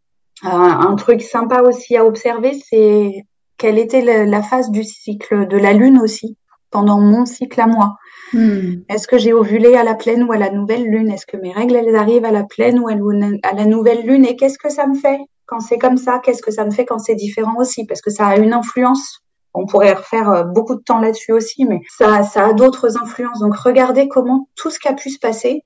Euh, 0.44 0.48
un 0.48 0.96
truc 0.96 1.22
sympa 1.22 1.62
aussi 1.62 1.96
à 1.96 2.04
observer, 2.04 2.60
c'est 2.68 3.24
quelle 3.58 3.78
était 3.78 4.02
la, 4.26 4.42
phase 4.42 4.70
du 4.70 4.82
cycle 4.82 5.46
de 5.46 5.56
la 5.56 5.72
lune 5.72 6.00
aussi. 6.00 6.36
pendant 6.72 7.00
mon 7.00 7.26
cycle 7.26 7.60
à 7.60 7.66
moi. 7.66 7.96
Hmm. 8.32 8.80
Est-ce 8.88 9.06
que 9.06 9.18
j'ai 9.18 9.34
ovulé 9.34 9.74
à 9.76 9.84
la 9.84 9.94
pleine 9.94 10.24
ou 10.24 10.32
à 10.32 10.38
la 10.38 10.50
nouvelle 10.50 10.84
lune? 10.84 11.10
Est-ce 11.10 11.26
que 11.26 11.36
mes 11.36 11.52
règles, 11.52 11.76
elles 11.76 11.94
arrivent 11.94 12.24
à 12.24 12.30
la 12.32 12.44
pleine 12.44 12.78
ou 12.80 12.88
à 12.88 13.52
la 13.54 13.66
nouvelle 13.66 14.06
lune? 14.06 14.24
Et 14.24 14.36
qu'est-ce 14.36 14.58
que 14.58 14.70
ça 14.70 14.86
me 14.86 14.94
fait 14.94 15.20
quand 15.44 15.60
c'est 15.60 15.78
comme 15.78 15.98
ça? 15.98 16.18
Qu'est-ce 16.18 16.42
que 16.42 16.50
ça 16.50 16.64
me 16.64 16.70
fait 16.70 16.86
quand 16.86 16.98
c'est 16.98 17.14
différent 17.14 17.56
aussi? 17.58 17.84
Parce 17.86 18.00
que 18.00 18.10
ça 18.10 18.26
a 18.26 18.36
une 18.38 18.54
influence. 18.54 19.20
On 19.54 19.66
pourrait 19.66 19.92
refaire 19.92 20.30
euh, 20.30 20.44
beaucoup 20.44 20.74
de 20.74 20.82
temps 20.82 21.00
là-dessus 21.00 21.32
aussi, 21.32 21.64
mais 21.64 21.80
ça, 21.98 22.22
ça 22.22 22.46
a 22.46 22.52
d'autres 22.52 22.96
influences. 22.96 23.40
Donc 23.40 23.54
regardez 23.56 24.08
comment 24.08 24.48
tout 24.56 24.70
ce 24.70 24.78
qui 24.78 24.88
a 24.88 24.94
pu 24.94 25.10
se 25.10 25.18
passer, 25.18 25.64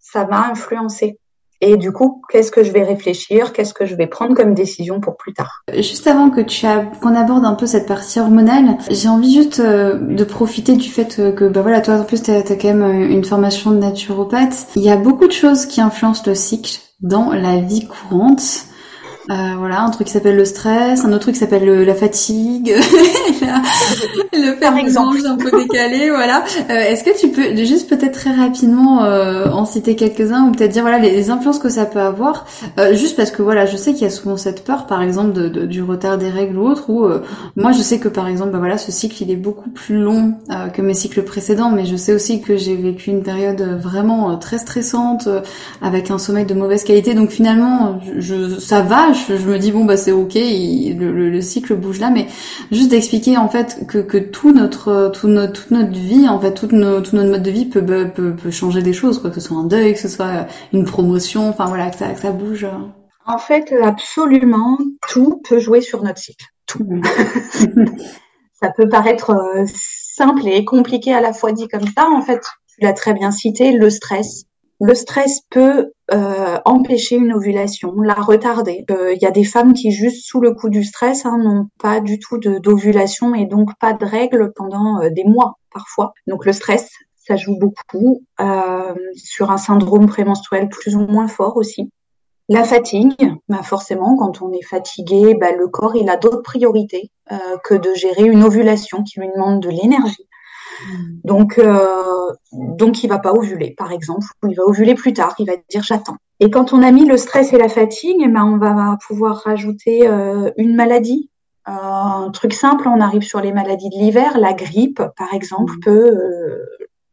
ça 0.00 0.26
m'a 0.26 0.48
influencé. 0.48 1.18
Et 1.60 1.76
du 1.76 1.92
coup, 1.92 2.22
qu'est-ce 2.28 2.50
que 2.50 2.62
je 2.62 2.72
vais 2.72 2.82
réfléchir 2.82 3.52
Qu'est-ce 3.52 3.72
que 3.72 3.86
je 3.86 3.94
vais 3.94 4.06
prendre 4.06 4.34
comme 4.34 4.54
décision 4.54 5.00
pour 5.00 5.16
plus 5.16 5.32
tard? 5.32 5.62
Juste 5.72 6.06
avant 6.06 6.28
que 6.28 6.42
tu 6.42 6.66
qu'on 7.00 7.14
aborde 7.14 7.44
un 7.44 7.54
peu 7.54 7.66
cette 7.66 7.86
partie 7.86 8.20
hormonale, 8.20 8.76
j'ai 8.90 9.08
envie 9.08 9.32
juste 9.32 9.60
euh, 9.60 9.98
de 9.98 10.24
profiter 10.24 10.76
du 10.76 10.90
fait 10.90 11.34
que 11.34 11.48
bah 11.48 11.62
voilà, 11.62 11.80
toi 11.80 11.94
en 11.94 12.04
plus 12.04 12.22
tu 12.22 12.32
quand 12.32 12.64
même 12.64 12.82
euh, 12.82 13.08
une 13.08 13.24
formation 13.24 13.70
de 13.70 13.78
naturopathe. 13.78 14.66
Il 14.76 14.82
y 14.82 14.90
a 14.90 14.96
beaucoup 14.96 15.26
de 15.26 15.32
choses 15.32 15.64
qui 15.64 15.80
influencent 15.80 16.24
le 16.26 16.34
cycle 16.34 16.80
dans 17.00 17.32
la 17.32 17.58
vie 17.60 17.86
courante. 17.86 18.66
Euh, 19.30 19.54
voilà, 19.56 19.80
un 19.80 19.90
truc 19.90 20.06
qui 20.06 20.12
s'appelle 20.12 20.36
le 20.36 20.44
stress, 20.44 21.02
un 21.04 21.08
autre 21.08 21.20
truc 21.20 21.34
qui 21.34 21.40
s'appelle 21.40 21.64
la 21.64 21.94
fatigue, 21.94 22.74
le 24.32 24.54
faire 24.56 24.76
exemple 24.76 25.18
un 25.26 25.36
peu 25.36 25.50
décalé, 25.50 26.10
voilà. 26.14 26.44
Euh, 26.68 26.74
Est-ce 26.74 27.04
que 27.04 27.18
tu 27.18 27.28
peux 27.28 27.56
juste 27.64 27.88
peut-être 27.88 28.12
très 28.12 28.32
rapidement 28.32 29.04
euh, 29.04 29.46
en 29.50 29.64
citer 29.64 29.96
quelques-uns 29.96 30.48
ou 30.48 30.52
peut-être 30.52 30.72
dire 30.72 30.82
voilà 30.82 30.98
les, 30.98 31.30
influences 31.30 31.58
que 31.58 31.70
ça 31.70 31.86
peut 31.86 32.00
avoir, 32.00 32.44
euh, 32.78 32.94
juste 32.94 33.16
parce 33.16 33.30
que 33.30 33.40
voilà, 33.40 33.64
je 33.64 33.78
sais 33.78 33.92
qu'il 33.94 34.02
y 34.02 34.06
a 34.06 34.10
souvent 34.10 34.36
cette 34.36 34.62
peur, 34.62 34.86
par 34.86 35.00
exemple, 35.00 35.32
de, 35.32 35.48
de, 35.48 35.64
du 35.64 35.82
retard 35.82 36.18
des 36.18 36.28
règles 36.28 36.58
ou 36.58 36.66
autre. 36.68 36.90
Ou 36.90 37.08
moi, 37.56 37.72
je 37.72 37.80
sais 37.80 37.98
que 37.98 38.08
par 38.08 38.28
exemple, 38.28 38.50
bah, 38.50 38.58
voilà, 38.58 38.76
ce 38.76 38.92
cycle 38.92 39.22
il 39.22 39.30
est 39.30 39.36
beaucoup 39.36 39.70
plus 39.70 39.98
long 39.98 40.34
que 40.74 40.82
mes 40.82 40.94
cycles 40.94 41.22
précédents, 41.22 41.70
mais 41.70 41.86
je 41.86 41.96
sais 41.96 42.12
aussi 42.12 42.42
que 42.42 42.56
j'ai 42.56 42.76
vécu 42.76 43.10
une 43.10 43.22
période 43.22 43.62
vraiment 43.80 44.36
très 44.36 44.58
stressante 44.58 45.28
avec 45.80 46.10
un 46.10 46.18
sommeil 46.18 46.44
de 46.44 46.54
mauvaise 46.54 46.84
qualité. 46.84 47.14
Donc 47.14 47.30
finalement, 47.30 48.00
je, 48.18 48.58
ça 48.58 48.82
va 48.82 49.13
je, 49.14 49.34
me 49.34 49.58
dis 49.58 49.72
bon 49.72 49.84
bah 49.84 49.96
c'est 49.96 50.12
ok, 50.12 50.34
le, 50.34 51.40
cycle 51.40 51.74
bouge 51.74 52.00
là, 52.00 52.10
mais 52.10 52.26
juste 52.70 52.90
d'expliquer 52.90 53.36
en 53.36 53.48
fait 53.48 53.86
que, 53.86 53.98
que 53.98 54.18
tout 54.18 54.52
notre, 54.52 55.10
tout 55.14 55.28
notre, 55.28 55.52
toute 55.52 55.70
notre 55.70 55.92
vie, 55.92 56.28
en 56.28 56.38
fait, 56.38 56.52
tout, 56.54 56.68
notre 56.72 57.14
mode 57.16 57.42
de 57.42 57.50
vie 57.50 57.66
peut, 57.66 57.84
peut, 57.84 58.34
peut, 58.34 58.50
changer 58.50 58.82
des 58.82 58.92
choses, 58.92 59.20
quoi, 59.20 59.30
que 59.30 59.40
ce 59.40 59.48
soit 59.48 59.56
un 59.56 59.64
deuil, 59.64 59.94
que 59.94 60.00
ce 60.00 60.08
soit 60.08 60.46
une 60.72 60.84
promotion, 60.84 61.48
enfin 61.48 61.66
voilà, 61.66 61.90
que 61.90 61.96
ça, 61.96 62.08
que 62.08 62.20
ça 62.20 62.32
bouge. 62.32 62.66
En 63.26 63.38
fait, 63.38 63.72
absolument 63.82 64.78
tout 65.08 65.40
peut 65.48 65.58
jouer 65.58 65.80
sur 65.80 66.02
notre 66.02 66.18
cycle. 66.18 66.46
Tout. 66.66 66.86
ça 68.62 68.70
peut 68.76 68.88
paraître 68.88 69.30
euh, 69.30 69.64
simple 69.66 70.46
et 70.46 70.64
compliqué 70.64 71.12
à 71.14 71.20
la 71.20 71.32
fois 71.32 71.52
dit 71.52 71.68
comme 71.68 71.86
ça. 71.96 72.08
En 72.10 72.22
fait, 72.22 72.40
tu 72.68 72.84
l'as 72.84 72.92
très 72.92 73.14
bien 73.14 73.30
cité, 73.30 73.72
le 73.72 73.90
stress, 73.90 74.44
le 74.80 74.94
stress 74.94 75.40
peut 75.50 75.92
euh, 76.12 76.58
empêcher 76.64 77.16
une 77.16 77.32
ovulation, 77.32 77.92
la 78.00 78.14
retarder. 78.14 78.84
Il 78.88 78.94
euh, 78.94 79.14
y 79.14 79.26
a 79.26 79.30
des 79.30 79.44
femmes 79.44 79.72
qui, 79.72 79.90
juste 79.90 80.26
sous 80.26 80.40
le 80.40 80.52
coup 80.52 80.68
du 80.68 80.84
stress, 80.84 81.24
hein, 81.24 81.38
n'ont 81.38 81.68
pas 81.80 82.00
du 82.00 82.18
tout 82.18 82.38
d'ovulation 82.38 83.34
et 83.34 83.46
donc 83.46 83.70
pas 83.78 83.92
de 83.92 84.04
règles 84.04 84.52
pendant 84.54 85.00
euh, 85.00 85.10
des 85.10 85.24
mois 85.24 85.54
parfois. 85.72 86.12
Donc 86.26 86.44
le 86.44 86.52
stress, 86.52 86.90
ça 87.26 87.36
joue 87.36 87.56
beaucoup 87.58 88.22
sur 89.14 89.50
un 89.50 89.56
syndrome 89.56 90.06
prémenstruel 90.06 90.68
plus 90.68 90.94
ou 90.94 91.06
moins 91.06 91.26
fort 91.26 91.56
aussi. 91.56 91.90
La 92.50 92.64
fatigue, 92.64 93.32
bah 93.48 93.62
forcément, 93.62 94.14
quand 94.18 94.42
on 94.42 94.52
est 94.52 94.62
fatigué, 94.62 95.34
bah 95.34 95.52
le 95.52 95.68
corps 95.68 95.96
il 95.96 96.10
a 96.10 96.18
d'autres 96.18 96.42
priorités 96.42 97.10
que 97.64 97.74
de 97.74 97.94
gérer 97.94 98.24
une 98.24 98.44
ovulation 98.44 99.02
qui 99.02 99.20
lui 99.20 99.30
demande 99.34 99.62
de 99.62 99.70
l'énergie. 99.70 100.28
Donc, 101.24 101.58
euh, 101.58 102.32
donc 102.52 103.02
il 103.02 103.08
va 103.08 103.18
pas 103.18 103.32
ovuler, 103.32 103.74
par 103.76 103.92
exemple, 103.92 104.26
ou 104.42 104.48
il 104.48 104.56
va 104.56 104.64
ovuler 104.64 104.94
plus 104.94 105.12
tard, 105.12 105.34
il 105.38 105.46
va 105.46 105.54
dire 105.68 105.82
j'attends. 105.82 106.16
Et 106.40 106.50
quand 106.50 106.72
on 106.72 106.82
a 106.82 106.90
mis 106.90 107.06
le 107.06 107.16
stress 107.16 107.52
et 107.52 107.58
la 107.58 107.68
fatigue, 107.68 108.20
eh 108.20 108.28
ben, 108.28 108.44
on 108.44 108.58
va 108.58 108.98
pouvoir 109.06 109.38
rajouter 109.38 110.06
euh, 110.06 110.50
une 110.56 110.74
maladie. 110.74 111.30
Euh, 111.68 111.72
un 111.72 112.30
truc 112.30 112.52
simple, 112.52 112.88
on 112.88 113.00
arrive 113.00 113.22
sur 113.22 113.40
les 113.40 113.52
maladies 113.52 113.88
de 113.88 113.96
l'hiver, 113.96 114.38
la 114.38 114.52
grippe, 114.52 115.02
par 115.16 115.32
exemple, 115.32 115.74
mmh. 115.76 115.80
peut 115.80 116.10
euh, 116.10 116.66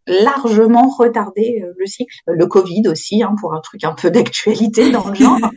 largement 0.08 0.90
retarder 0.90 1.64
le 1.78 1.86
cycle. 1.86 2.16
Le 2.28 2.46
Covid 2.48 2.88
aussi, 2.88 3.24
hein, 3.24 3.36
pour 3.40 3.54
un 3.54 3.62
truc 3.62 3.84
un 3.84 3.94
peu 3.94 4.12
d'actualité 4.12 4.92
dans 4.92 5.08
le 5.08 5.16
genre. 5.16 5.38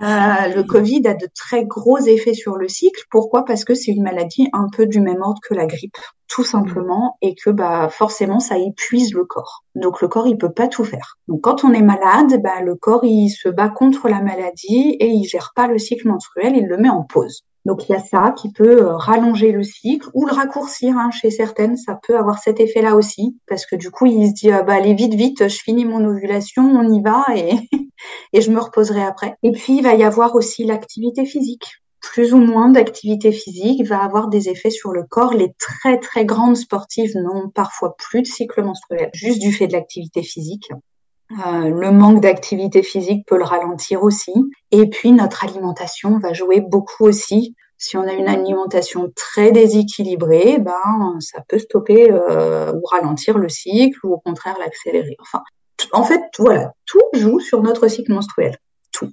Euh, 0.00 0.54
le 0.54 0.62
Covid 0.62 1.02
a 1.06 1.14
de 1.14 1.26
très 1.34 1.64
gros 1.64 1.98
effets 1.98 2.34
sur 2.34 2.56
le 2.56 2.68
cycle. 2.68 3.02
Pourquoi? 3.10 3.44
Parce 3.44 3.64
que 3.64 3.74
c'est 3.74 3.90
une 3.90 4.04
maladie 4.04 4.48
un 4.52 4.68
peu 4.70 4.86
du 4.86 5.00
même 5.00 5.22
ordre 5.22 5.40
que 5.42 5.54
la 5.54 5.66
grippe, 5.66 5.96
tout 6.28 6.44
simplement, 6.44 7.16
et 7.20 7.34
que 7.34 7.50
bah 7.50 7.88
forcément 7.90 8.38
ça 8.38 8.58
épuise 8.58 9.12
le 9.12 9.24
corps. 9.24 9.64
Donc 9.74 10.00
le 10.00 10.06
corps 10.06 10.28
il 10.28 10.38
peut 10.38 10.52
pas 10.52 10.68
tout 10.68 10.84
faire. 10.84 11.18
Donc 11.26 11.40
quand 11.40 11.64
on 11.64 11.72
est 11.72 11.82
malade, 11.82 12.40
bah 12.42 12.60
le 12.62 12.76
corps 12.76 13.04
il 13.04 13.28
se 13.30 13.48
bat 13.48 13.70
contre 13.70 14.08
la 14.08 14.22
maladie 14.22 14.96
et 15.00 15.08
il 15.08 15.24
gère 15.24 15.52
pas 15.56 15.66
le 15.66 15.78
cycle 15.78 16.06
menstruel, 16.06 16.56
il 16.56 16.66
le 16.66 16.76
met 16.76 16.90
en 16.90 17.02
pause. 17.02 17.42
Donc 17.64 17.88
il 17.88 17.92
y 17.92 17.94
a 17.94 18.00
ça 18.00 18.34
qui 18.36 18.52
peut 18.52 18.82
euh, 18.82 18.96
rallonger 18.96 19.52
le 19.52 19.62
cycle 19.62 20.08
ou 20.14 20.26
le 20.26 20.32
raccourcir. 20.32 20.96
Hein. 20.96 21.10
Chez 21.10 21.30
certaines, 21.30 21.76
ça 21.76 21.98
peut 22.06 22.16
avoir 22.16 22.38
cet 22.38 22.60
effet-là 22.60 22.94
aussi, 22.94 23.38
parce 23.46 23.66
que 23.66 23.76
du 23.76 23.90
coup, 23.90 24.06
il 24.06 24.28
se 24.28 24.34
dit 24.34 24.50
ah 24.50 24.62
bah 24.62 24.74
allez 24.74 24.94
vite 24.94 25.14
vite, 25.14 25.48
je 25.48 25.58
finis 25.58 25.84
mon 25.84 26.04
ovulation, 26.04 26.62
on 26.62 26.92
y 26.92 27.02
va 27.02 27.24
et 27.34 27.54
et 28.32 28.40
je 28.40 28.50
me 28.50 28.60
reposerai 28.60 29.02
après. 29.02 29.36
Et 29.42 29.52
puis 29.52 29.78
il 29.78 29.82
va 29.82 29.94
y 29.94 30.04
avoir 30.04 30.34
aussi 30.34 30.64
l'activité 30.64 31.24
physique. 31.24 31.66
Plus 32.00 32.32
ou 32.32 32.38
moins 32.38 32.68
d'activité 32.68 33.32
physique 33.32 33.84
va 33.84 34.02
avoir 34.02 34.28
des 34.28 34.48
effets 34.48 34.70
sur 34.70 34.92
le 34.92 35.02
corps. 35.02 35.34
Les 35.34 35.52
très 35.58 35.98
très 35.98 36.24
grandes 36.24 36.56
sportives 36.56 37.16
n'ont 37.16 37.48
parfois 37.48 37.96
plus 37.96 38.22
de 38.22 38.26
cycle 38.26 38.62
menstruel, 38.62 39.10
juste 39.12 39.40
du 39.40 39.52
fait 39.52 39.66
de 39.66 39.72
l'activité 39.72 40.22
physique. 40.22 40.70
Euh, 41.32 41.68
le 41.68 41.90
manque 41.92 42.20
d'activité 42.22 42.82
physique 42.82 43.26
peut 43.26 43.36
le 43.36 43.44
ralentir 43.44 44.02
aussi. 44.02 44.32
Et 44.70 44.88
puis 44.88 45.12
notre 45.12 45.44
alimentation 45.44 46.18
va 46.18 46.32
jouer 46.32 46.60
beaucoup 46.60 47.04
aussi. 47.04 47.54
Si 47.76 47.96
on 47.96 48.02
a 48.02 48.12
une 48.12 48.28
alimentation 48.28 49.12
très 49.14 49.52
déséquilibrée, 49.52 50.58
ben 50.58 51.16
ça 51.20 51.42
peut 51.46 51.58
stopper 51.58 52.10
euh, 52.10 52.72
ou 52.72 52.84
ralentir 52.86 53.38
le 53.38 53.48
cycle 53.48 53.98
ou 54.04 54.14
au 54.14 54.18
contraire 54.18 54.56
l'accélérer. 54.58 55.16
Enfin, 55.20 55.42
en 55.92 56.02
fait, 56.02 56.22
voilà, 56.38 56.72
tout 56.86 57.00
joue 57.12 57.38
sur 57.38 57.62
notre 57.62 57.86
cycle 57.86 58.12
menstruel, 58.12 58.56
tout. 58.90 59.12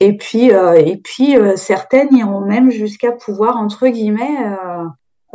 Et 0.00 0.16
puis, 0.16 0.52
euh, 0.52 0.74
et 0.74 0.96
puis 0.96 1.36
certaines 1.56 2.14
iront 2.16 2.40
même 2.40 2.70
jusqu'à 2.70 3.12
pouvoir 3.12 3.58
entre 3.58 3.88
guillemets 3.88 4.38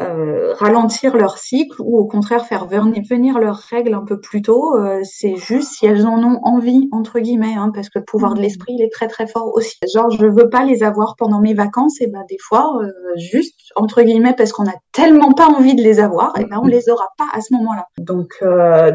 euh, 0.02 0.54
ralentir 0.54 1.16
leur 1.16 1.38
cycle 1.38 1.82
ou 1.82 1.98
au 1.98 2.06
contraire 2.06 2.46
faire 2.46 2.66
venir 2.66 3.40
leurs 3.40 3.58
règles 3.58 3.94
un 3.94 4.04
peu 4.06 4.20
plus 4.20 4.42
tôt. 4.42 4.78
Euh, 4.78 5.00
c'est 5.04 5.36
juste 5.36 5.74
si 5.74 5.86
elles 5.86 6.06
en 6.06 6.24
ont 6.24 6.40
envie, 6.44 6.90
entre 6.92 7.20
guillemets, 7.20 7.56
hein, 7.56 7.72
parce 7.74 7.90
que 7.90 8.00
le 8.00 8.06
pouvoir 8.06 8.34
de 8.34 8.40
mmh. 8.40 8.44
l'esprit, 8.44 8.74
il 8.78 8.82
est 8.84 8.92
très 8.92 9.08
très 9.08 9.28
fort 9.28 9.52
aussi. 9.54 9.78
Genre, 9.94 10.10
je 10.12 10.26
veux 10.26 10.50
pas 10.50 10.64
les 10.64 10.84
avoir 10.84 11.16
pendant 11.16 11.40
mes 11.40 11.54
vacances, 11.54 12.02
et 12.02 12.08
ben 12.08 12.24
des 12.30 12.38
fois, 12.40 12.82
euh, 12.82 12.92
juste, 13.18 13.60
entre 13.76 14.02
guillemets, 14.02 14.36
parce 14.36 14.52
qu'on 14.52 14.68
a 14.68 14.76
tellement 14.92 15.32
pas 15.34 15.48
envie 15.48 15.76
de 15.76 15.82
les 15.82 16.00
avoir, 16.00 16.38
et 16.40 16.46
ben 16.46 16.60
on 16.62 16.68
les 16.68 16.90
aura 16.90 17.08
pas 17.18 17.28
à 17.34 17.42
ce 17.42 17.54
moment-là. 17.54 17.86
Donc, 17.98 18.44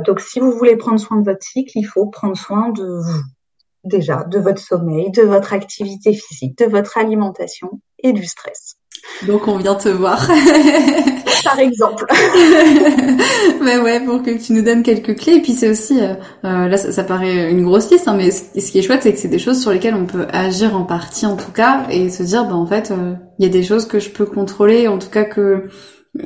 donc 0.05 0.21
si 0.21 0.40
vous 0.40 0.53
voulez 0.53 0.77
prendre 0.77 0.99
soin 0.99 1.19
de 1.19 1.25
votre 1.25 1.42
cycle, 1.42 1.73
il 1.77 1.85
faut 1.85 2.07
prendre 2.07 2.37
soin 2.37 2.71
de 2.71 2.85
vous 2.85 3.23
déjà, 3.87 4.25
de 4.25 4.38
votre 4.38 4.61
sommeil, 4.61 5.11
de 5.11 5.23
votre 5.23 5.53
activité 5.53 6.12
physique, 6.12 6.59
de 6.59 6.66
votre 6.66 6.99
alimentation 6.99 7.81
et 7.99 8.12
du 8.12 8.25
stress. 8.25 8.77
Donc 9.27 9.49
on 9.49 9.57
vient 9.57 9.75
te 9.75 9.88
voir. 9.88 10.29
Par 11.45 11.59
exemple. 11.61 12.07
mais 13.62 13.79
ouais, 13.83 14.01
pour 14.01 14.23
que 14.23 14.31
tu 14.31 14.53
nous 14.53 14.62
donnes 14.62 14.83
quelques 14.83 15.16
clés. 15.16 15.35
Et 15.35 15.40
puis 15.40 15.53
c'est 15.53 15.71
aussi, 15.71 16.01
euh, 16.01 16.14
euh, 16.45 16.69
là 16.69 16.77
ça, 16.77 17.05
paraît 17.05 17.51
une 17.51 17.64
grosse 17.64 17.90
liste, 17.90 18.09
hein, 18.09 18.14
mais 18.16 18.31
ce, 18.31 18.71
qui 18.71 18.79
est 18.79 18.83
chouette, 18.83 19.03
c'est 19.03 19.12
que 19.12 19.19
c'est 19.19 19.29
des 19.29 19.38
choses 19.38 19.61
sur 19.61 19.71
lesquelles 19.71 19.95
on 19.95 20.07
peut 20.07 20.27
agir 20.33 20.77
en 20.77 20.83
partie 20.83 21.27
en 21.27 21.37
tout 21.37 21.53
cas, 21.53 21.85
et 21.90 22.11
se 22.11 22.23
dire, 22.23 22.45
bah 22.45 22.55
en 22.55 22.66
fait, 22.66 22.90
euh, 22.90 23.14
il 23.38 23.47
y 23.47 23.49
a 23.49 23.53
des 23.53 23.62
choses 23.62 23.87
que 23.87 24.01
je 24.01 24.11
peux 24.11 24.27
contrôler, 24.27 24.88
en 24.88 24.99
tout 24.99 25.11
cas 25.11 25.25
que 25.25 25.69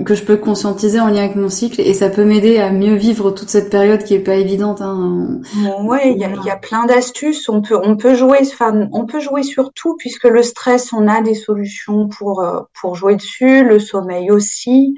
que 0.05 0.15
je 0.15 0.25
peux 0.25 0.37
conscientiser 0.37 1.01
en 1.01 1.09
lien 1.09 1.25
avec 1.25 1.37
mon 1.37 1.49
cycle 1.49 1.81
et 1.81 1.95
ça 1.95 2.11
peut 2.11 2.25
m'aider 2.25 2.59
à 2.59 2.71
mieux 2.71 2.95
vivre 2.95 3.31
toute 3.31 3.49
cette 3.49 3.71
période 3.71 4.05
qui 4.05 4.15
est 4.15 4.21
pas 4.21 4.35
évidente. 4.37 4.81
Hein. 4.81 5.41
Ouais, 5.83 6.13
il 6.13 6.19
y 6.19 6.25
a, 6.25 6.31
y 6.31 6.51
a, 6.51 6.57
plein 6.57 6.87
d'astuces. 6.87 7.49
On 7.49 7.63
peut, 7.63 7.79
on 7.83 7.97
peut 7.97 8.15
jouer, 8.15 8.39
enfin, 8.43 8.89
on 8.93 9.07
peut 9.07 9.21
jouer 9.21 9.43
sur 9.43 9.73
tout 9.73 9.97
puisque 9.99 10.25
le 10.25 10.43
stress, 10.43 10.93
on 10.93 11.09
a 11.09 11.23
des 11.23 11.35
solutions 11.35 12.09
pour 12.09 12.41
euh, 12.41 12.61
pour 12.81 12.95
jouer 12.95 13.17
dessus. 13.17 13.65
Le 13.65 13.79
sommeil 13.79 14.31
aussi, 14.31 14.97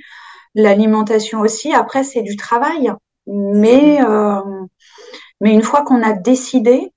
l'alimentation 0.54 1.40
aussi. 1.40 1.72
Après, 1.72 2.04
c'est 2.04 2.22
du 2.22 2.36
travail, 2.36 2.92
mais 3.26 4.00
euh, 4.02 4.40
mais 5.40 5.52
une 5.52 5.62
fois 5.62 5.82
qu'on 5.82 6.02
a 6.02 6.12
décidé, 6.12 6.92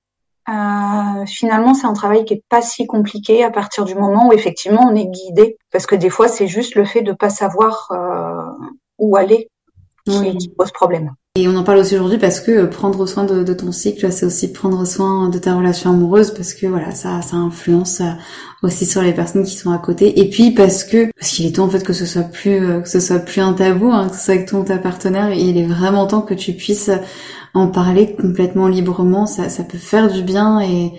euh, 0.48 1.26
finalement, 1.26 1.74
c'est 1.74 1.88
un 1.88 1.94
travail 1.94 2.24
qui 2.24 2.36
est 2.36 2.44
pas 2.50 2.62
si 2.62 2.86
compliqué 2.86 3.44
à 3.44 3.50
partir 3.50 3.84
du 3.84 3.96
moment 3.96 4.28
où 4.28 4.34
effectivement 4.34 4.88
on 4.88 4.96
est 4.96 5.08
guidé, 5.08 5.58
parce 5.72 5.88
que 5.88 5.96
des 5.96 6.10
fois 6.10 6.28
c'est 6.28 6.48
juste 6.48 6.76
le 6.76 6.86
fait 6.86 7.02
de 7.02 7.14
pas 7.14 7.30
savoir 7.30 7.92
euh, 7.92 8.68
où 9.00 9.16
aller 9.16 9.50
qui, 10.06 10.50
pose 10.50 10.72
problème. 10.72 11.16
Et 11.38 11.50
on 11.50 11.56
en 11.58 11.64
parle 11.64 11.80
aussi 11.80 11.96
aujourd'hui 11.96 12.18
parce 12.18 12.40
que 12.40 12.66
prendre 12.66 13.06
soin 13.06 13.26
de, 13.26 13.54
ton 13.54 13.74
cycle, 13.74 14.10
c'est 14.10 14.26
aussi 14.26 14.54
prendre 14.54 14.86
soin 14.88 15.28
de 15.28 15.38
ta 15.38 15.54
relation 15.54 15.90
amoureuse 15.90 16.34
parce 16.34 16.54
que 16.54 16.66
voilà, 16.66 16.92
ça, 16.92 17.22
ça 17.22 17.36
influence 17.36 18.02
aussi 18.64 18.86
sur 18.86 19.02
les 19.02 19.12
personnes 19.12 19.44
qui 19.44 19.58
sont 19.58 19.72
à 19.72 19.78
côté. 19.78 20.22
Et 20.22 20.30
puis 20.30 20.52
parce 20.52 20.86
que 20.86 21.12
parce 21.20 21.32
qu'il 21.32 21.46
est 21.46 21.58
temps 21.58 21.66
en 21.66 21.70
fait 21.70 21.84
que 21.84 21.92
ce 21.92 22.06
soit 22.06 22.24
plus 22.24 22.82
que 22.82 22.88
ce 22.88 23.02
soit 23.02 23.20
plus 23.20 23.42
un 23.42 23.52
tabou, 23.52 23.92
hein, 23.92 24.08
que 24.08 24.16
ce 24.16 24.24
soit 24.24 24.34
avec 24.36 24.48
ton 24.48 24.64
ta 24.64 24.78
partenaire. 24.78 25.34
il 25.34 25.58
est 25.58 25.66
vraiment 25.66 26.08
temps 26.08 26.22
que 26.22 26.34
tu 26.34 26.54
puisses 26.54 26.90
en 27.54 27.68
parler 27.68 28.16
complètement 28.16 28.70
librement. 28.70 29.26
Ça, 29.26 29.50
ça 29.50 29.66
peut 29.66 29.78
faire 29.78 30.10
du 30.10 30.22
bien 30.22 30.62
et 30.62 30.94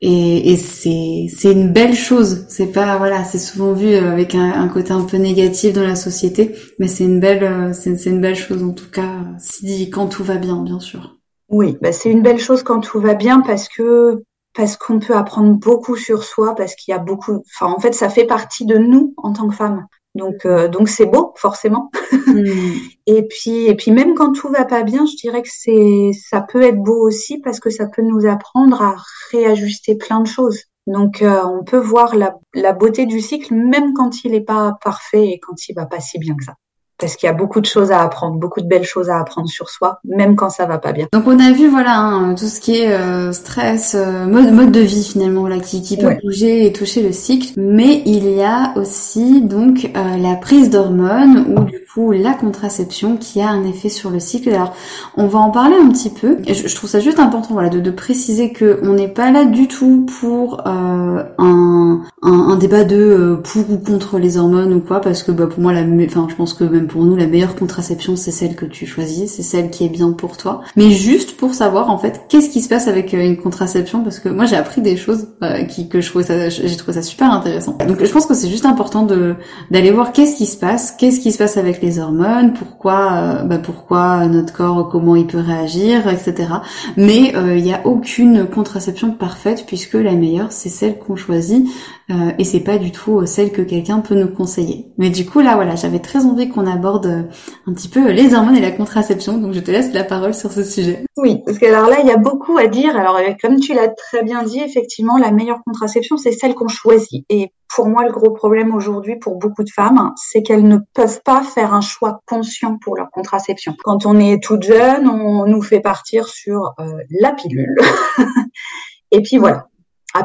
et, 0.00 0.52
et 0.52 0.56
c'est 0.56 1.26
c'est 1.34 1.52
une 1.52 1.72
belle 1.72 1.94
chose. 1.94 2.46
C'est 2.48 2.72
pas 2.72 2.98
voilà, 2.98 3.24
c'est 3.24 3.38
souvent 3.38 3.72
vu 3.72 3.94
avec 3.94 4.34
un, 4.34 4.68
côté 4.68 4.92
un 4.92 5.04
peu 5.04 5.16
négatif 5.16 5.72
dans 5.72 5.86
la 5.86 5.96
société, 5.96 6.54
mais 6.78 6.88
c'est 6.88 7.04
une 7.04 7.20
belle 7.20 7.74
c'est 7.74 8.06
une 8.06 8.20
belle 8.20 8.36
chose 8.36 8.62
en 8.62 8.72
tout 8.72 8.90
cas. 8.90 9.24
Si 9.38 9.90
quand 9.90 10.08
tout 10.08 10.24
va 10.24 10.36
bien, 10.36 10.62
bien 10.62 10.80
sûr. 10.80 11.16
Oui, 11.48 11.78
bah 11.80 11.92
c'est 11.92 12.10
une 12.10 12.22
belle 12.22 12.40
chose 12.40 12.62
quand 12.62 12.80
tout 12.80 13.00
va 13.00 13.14
bien 13.14 13.40
parce 13.40 13.68
que 13.68 14.22
parce 14.56 14.76
qu'on 14.76 14.98
peut 14.98 15.14
apprendre 15.14 15.54
beaucoup 15.54 15.96
sur 15.96 16.24
soi, 16.24 16.54
parce 16.54 16.74
qu'il 16.74 16.92
y 16.92 16.94
a 16.94 16.98
beaucoup. 16.98 17.44
Enfin, 17.54 17.72
en 17.72 17.78
fait, 17.78 17.92
ça 17.92 18.08
fait 18.08 18.24
partie 18.24 18.64
de 18.64 18.78
nous 18.78 19.14
en 19.18 19.32
tant 19.32 19.48
que 19.48 19.54
femmes. 19.54 19.86
Donc, 20.16 20.46
euh, 20.46 20.68
donc 20.68 20.88
c'est 20.88 21.06
beau 21.06 21.32
forcément. 21.36 21.90
Hmm. 22.26 22.44
et 23.06 23.22
puis, 23.28 23.66
et 23.66 23.74
puis 23.74 23.90
même 23.90 24.14
quand 24.14 24.32
tout 24.32 24.48
va 24.48 24.64
pas 24.64 24.82
bien, 24.82 25.04
je 25.06 25.16
dirais 25.16 25.42
que 25.42 25.48
c'est, 25.50 26.10
ça 26.28 26.40
peut 26.40 26.62
être 26.62 26.82
beau 26.82 27.06
aussi 27.06 27.38
parce 27.38 27.60
que 27.60 27.70
ça 27.70 27.86
peut 27.86 28.02
nous 28.02 28.26
apprendre 28.26 28.82
à 28.82 28.96
réajuster 29.30 29.96
plein 29.96 30.20
de 30.20 30.26
choses. 30.26 30.60
Donc, 30.86 31.20
euh, 31.20 31.42
on 31.44 31.64
peut 31.64 31.78
voir 31.78 32.16
la, 32.16 32.36
la 32.54 32.72
beauté 32.72 33.06
du 33.06 33.20
cycle 33.20 33.54
même 33.54 33.92
quand 33.92 34.24
il 34.24 34.32
n'est 34.32 34.40
pas 34.40 34.76
parfait 34.82 35.28
et 35.28 35.40
quand 35.40 35.68
il 35.68 35.74
va 35.74 35.86
pas 35.86 36.00
si 36.00 36.18
bien 36.18 36.34
que 36.36 36.44
ça 36.44 36.54
parce 36.98 37.16
qu'il 37.16 37.26
y 37.26 37.30
a 37.30 37.34
beaucoup 37.34 37.60
de 37.60 37.66
choses 37.66 37.92
à 37.92 38.00
apprendre, 38.00 38.36
beaucoup 38.36 38.60
de 38.60 38.66
belles 38.66 38.84
choses 38.84 39.10
à 39.10 39.18
apprendre 39.18 39.48
sur 39.48 39.68
soi, 39.68 40.00
même 40.04 40.34
quand 40.34 40.50
ça 40.50 40.66
va 40.66 40.78
pas 40.78 40.92
bien. 40.92 41.06
Donc 41.12 41.24
on 41.26 41.38
a 41.38 41.52
vu 41.52 41.68
voilà 41.68 41.98
hein, 41.98 42.34
tout 42.34 42.46
ce 42.46 42.60
qui 42.60 42.76
est 42.76 42.92
euh, 42.92 43.32
stress, 43.32 43.94
euh, 43.94 44.26
mode, 44.26 44.52
mode 44.52 44.72
de 44.72 44.80
vie 44.80 45.04
finalement 45.04 45.46
là 45.46 45.58
qui, 45.58 45.82
qui 45.82 45.96
peut 45.96 46.16
bouger 46.22 46.66
et 46.66 46.72
toucher 46.72 47.02
le 47.02 47.12
cycle, 47.12 47.52
mais 47.56 48.02
il 48.06 48.30
y 48.30 48.42
a 48.42 48.72
aussi 48.76 49.42
donc 49.42 49.90
euh, 49.96 50.16
la 50.16 50.36
prise 50.36 50.70
d'hormones 50.70 51.44
ou 51.48 51.64
du 51.64 51.80
coup 51.92 52.12
la 52.12 52.32
contraception 52.32 53.16
qui 53.16 53.40
a 53.40 53.48
un 53.48 53.64
effet 53.64 53.88
sur 53.90 54.10
le 54.10 54.20
cycle. 54.20 54.50
Alors 54.50 54.74
on 55.16 55.26
va 55.26 55.38
en 55.38 55.50
parler 55.50 55.76
un 55.76 55.90
petit 55.90 56.10
peu. 56.10 56.38
Et 56.46 56.54
je, 56.54 56.74
trouve 56.74 56.88
ça 56.88 57.00
juste 57.00 57.18
important 57.18 57.54
voilà 57.54 57.68
de, 57.68 57.80
de 57.80 57.90
préciser 57.90 58.52
que 58.52 58.80
on 58.82 58.94
n'est 58.94 59.08
pas 59.08 59.30
là 59.30 59.44
du 59.44 59.68
tout 59.68 60.06
pour 60.20 60.66
un, 60.66 61.26
un, 61.38 62.02
un, 62.22 62.56
débat 62.56 62.84
de 62.84 63.38
pour 63.42 63.70
ou 63.70 63.78
contre 63.78 64.18
les 64.18 64.38
hormones 64.38 64.72
ou 64.72 64.80
quoi 64.80 65.00
parce 65.00 65.22
que 65.22 65.32
bah 65.32 65.46
pour 65.46 65.60
moi 65.60 65.72
la 65.72 65.82
enfin 66.04 66.26
je 66.28 66.34
pense 66.34 66.54
que 66.54 66.64
même 66.64 66.85
pour 66.86 67.04
nous, 67.04 67.16
la 67.16 67.26
meilleure 67.26 67.56
contraception, 67.56 68.16
c'est 68.16 68.30
celle 68.30 68.56
que 68.56 68.64
tu 68.64 68.86
choisis, 68.86 69.32
c'est 69.32 69.42
celle 69.42 69.70
qui 69.70 69.84
est 69.84 69.88
bien 69.88 70.12
pour 70.12 70.36
toi. 70.36 70.62
Mais 70.76 70.90
juste 70.90 71.36
pour 71.36 71.54
savoir, 71.54 71.90
en 71.90 71.98
fait, 71.98 72.22
qu'est-ce 72.28 72.50
qui 72.50 72.60
se 72.62 72.68
passe 72.68 72.88
avec 72.88 73.12
euh, 73.14 73.24
une 73.24 73.36
contraception, 73.36 74.02
parce 74.02 74.18
que 74.18 74.28
moi, 74.28 74.46
j'ai 74.46 74.56
appris 74.56 74.80
des 74.80 74.96
choses 74.96 75.28
euh, 75.42 75.64
qui, 75.64 75.88
que 75.88 76.00
je 76.00 76.08
trouvais 76.08 76.24
ça, 76.24 76.48
j'ai 76.48 76.76
trouvé 76.76 76.94
ça 76.94 77.02
super 77.02 77.32
intéressant. 77.32 77.76
Donc, 77.86 78.02
je 78.02 78.10
pense 78.10 78.26
que 78.26 78.34
c'est 78.34 78.48
juste 78.48 78.66
important 78.66 79.02
de 79.02 79.34
d'aller 79.70 79.90
voir 79.90 80.12
qu'est-ce 80.12 80.36
qui 80.36 80.46
se 80.46 80.56
passe, 80.56 80.92
qu'est-ce 80.92 81.20
qui 81.20 81.32
se 81.32 81.38
passe 81.38 81.56
avec 81.56 81.82
les 81.82 81.98
hormones, 81.98 82.52
pourquoi, 82.52 83.12
euh, 83.12 83.42
bah, 83.42 83.58
pourquoi 83.58 84.26
notre 84.26 84.52
corps, 84.52 84.88
comment 84.88 85.16
il 85.16 85.26
peut 85.26 85.40
réagir, 85.40 86.08
etc. 86.08 86.48
Mais 86.96 87.34
il 87.56 87.62
n'y 87.62 87.74
a 87.74 87.86
aucune 87.86 88.46
contraception 88.46 89.10
parfaite 89.10 89.64
puisque 89.66 89.94
la 89.94 90.12
meilleure, 90.12 90.52
c'est 90.52 90.68
celle 90.68 90.98
qu'on 90.98 91.16
choisit 91.16 91.66
euh, 92.08 92.30
et 92.38 92.44
c'est 92.44 92.60
pas 92.60 92.78
du 92.78 92.92
tout 92.92 93.26
celle 93.26 93.50
que 93.50 93.62
quelqu'un 93.62 93.98
peut 93.98 94.14
nous 94.14 94.28
conseiller. 94.28 94.86
Mais 94.96 95.10
du 95.10 95.26
coup 95.26 95.40
là 95.40 95.56
voilà, 95.56 95.74
j'avais 95.74 95.98
très 95.98 96.24
envie 96.24 96.48
qu'on 96.48 96.66
aborde 96.66 97.06
euh, 97.06 97.22
un 97.66 97.72
petit 97.72 97.88
peu 97.88 98.10
les 98.12 98.32
hormones 98.32 98.56
et 98.56 98.60
la 98.60 98.70
contraception, 98.70 99.38
donc 99.38 99.54
je 99.54 99.60
te 99.60 99.72
laisse 99.72 99.92
la 99.92 100.04
parole 100.04 100.32
sur 100.32 100.52
ce 100.52 100.62
sujet. 100.62 101.04
Oui, 101.16 101.42
parce 101.44 101.58
que 101.58 101.66
alors 101.66 101.88
là 101.90 101.96
il 102.00 102.06
y 102.06 102.12
a 102.12 102.16
beaucoup 102.16 102.58
à 102.58 102.68
dire. 102.68 102.96
Alors 102.96 103.16
euh, 103.16 103.32
comme 103.42 103.58
tu 103.58 103.74
l'as 103.74 103.88
très 103.88 104.22
bien 104.22 104.44
dit, 104.44 104.60
effectivement 104.60 105.18
la 105.18 105.32
meilleure 105.32 105.60
contraception 105.66 106.16
c'est 106.16 106.30
celle 106.30 106.54
qu'on 106.54 106.68
choisit. 106.68 107.24
Et 107.28 107.50
pour 107.74 107.86
moi 107.88 108.04
le 108.04 108.12
gros 108.12 108.30
problème 108.30 108.72
aujourd'hui 108.72 109.16
pour 109.16 109.36
beaucoup 109.36 109.64
de 109.64 109.70
femmes, 109.70 110.12
c'est 110.16 110.42
qu'elles 110.42 110.68
ne 110.68 110.78
peuvent 110.94 111.20
pas 111.24 111.42
faire 111.42 111.74
un 111.74 111.80
choix 111.80 112.20
conscient 112.26 112.78
pour 112.78 112.96
leur 112.96 113.10
contraception. 113.10 113.74
Quand 113.82 114.06
on 114.06 114.20
est 114.20 114.40
toute 114.40 114.62
jeune, 114.62 115.08
on 115.08 115.44
nous 115.46 115.62
fait 115.62 115.80
partir 115.80 116.28
sur 116.28 116.74
la 117.20 117.32
pilule. 117.32 117.74
et 119.10 119.20
puis 119.22 119.38
voilà, 119.38 119.66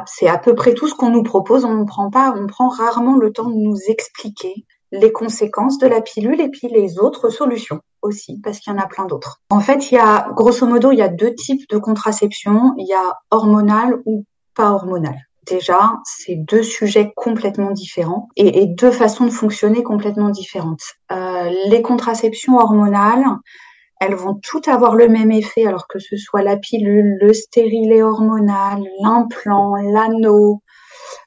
c'est 0.07 0.27
à 0.27 0.37
peu 0.37 0.55
près 0.55 0.73
tout 0.73 0.87
ce 0.87 0.95
qu'on 0.95 1.09
nous 1.09 1.23
propose. 1.23 1.65
On 1.65 1.73
ne 1.73 1.85
prend 1.85 2.09
pas, 2.09 2.33
on 2.35 2.47
prend 2.47 2.69
rarement 2.69 3.15
le 3.15 3.31
temps 3.31 3.49
de 3.49 3.55
nous 3.55 3.77
expliquer 3.87 4.65
les 4.91 5.11
conséquences 5.11 5.77
de 5.77 5.87
la 5.87 6.01
pilule 6.01 6.41
et 6.41 6.49
puis 6.49 6.67
les 6.67 6.99
autres 6.99 7.29
solutions 7.29 7.81
aussi, 8.01 8.39
parce 8.43 8.59
qu'il 8.59 8.73
y 8.73 8.75
en 8.75 8.79
a 8.79 8.87
plein 8.87 9.05
d'autres. 9.05 9.39
En 9.49 9.59
fait, 9.59 9.91
il 9.91 9.95
y 9.95 9.97
a, 9.97 10.27
grosso 10.35 10.65
modo, 10.65 10.91
il 10.91 10.97
y 10.97 11.01
a 11.01 11.07
deux 11.07 11.33
types 11.33 11.69
de 11.69 11.77
contraception. 11.77 12.73
Il 12.77 12.87
y 12.87 12.93
a 12.93 13.19
hormonal 13.29 14.01
ou 14.05 14.25
pas 14.55 14.71
hormonal. 14.71 15.15
Déjà, 15.47 15.97
c'est 16.03 16.35
deux 16.35 16.61
sujets 16.61 17.13
complètement 17.15 17.71
différents 17.71 18.29
et, 18.35 18.67
deux 18.67 18.91
façons 18.91 19.25
de 19.25 19.31
fonctionner 19.31 19.81
complètement 19.81 20.29
différentes. 20.29 20.83
Euh, 21.11 21.49
les 21.67 21.81
contraceptions 21.81 22.57
hormonales, 22.57 23.25
elles 24.01 24.15
vont 24.15 24.33
toutes 24.33 24.67
avoir 24.67 24.95
le 24.95 25.07
même 25.07 25.31
effet, 25.31 25.67
alors 25.67 25.87
que 25.87 25.99
ce 25.99 26.17
soit 26.17 26.41
la 26.41 26.57
pilule, 26.57 27.19
le 27.21 27.33
stérilet 27.33 28.01
hormonal, 28.01 28.83
l'implant, 28.99 29.75
l'anneau, 29.75 30.63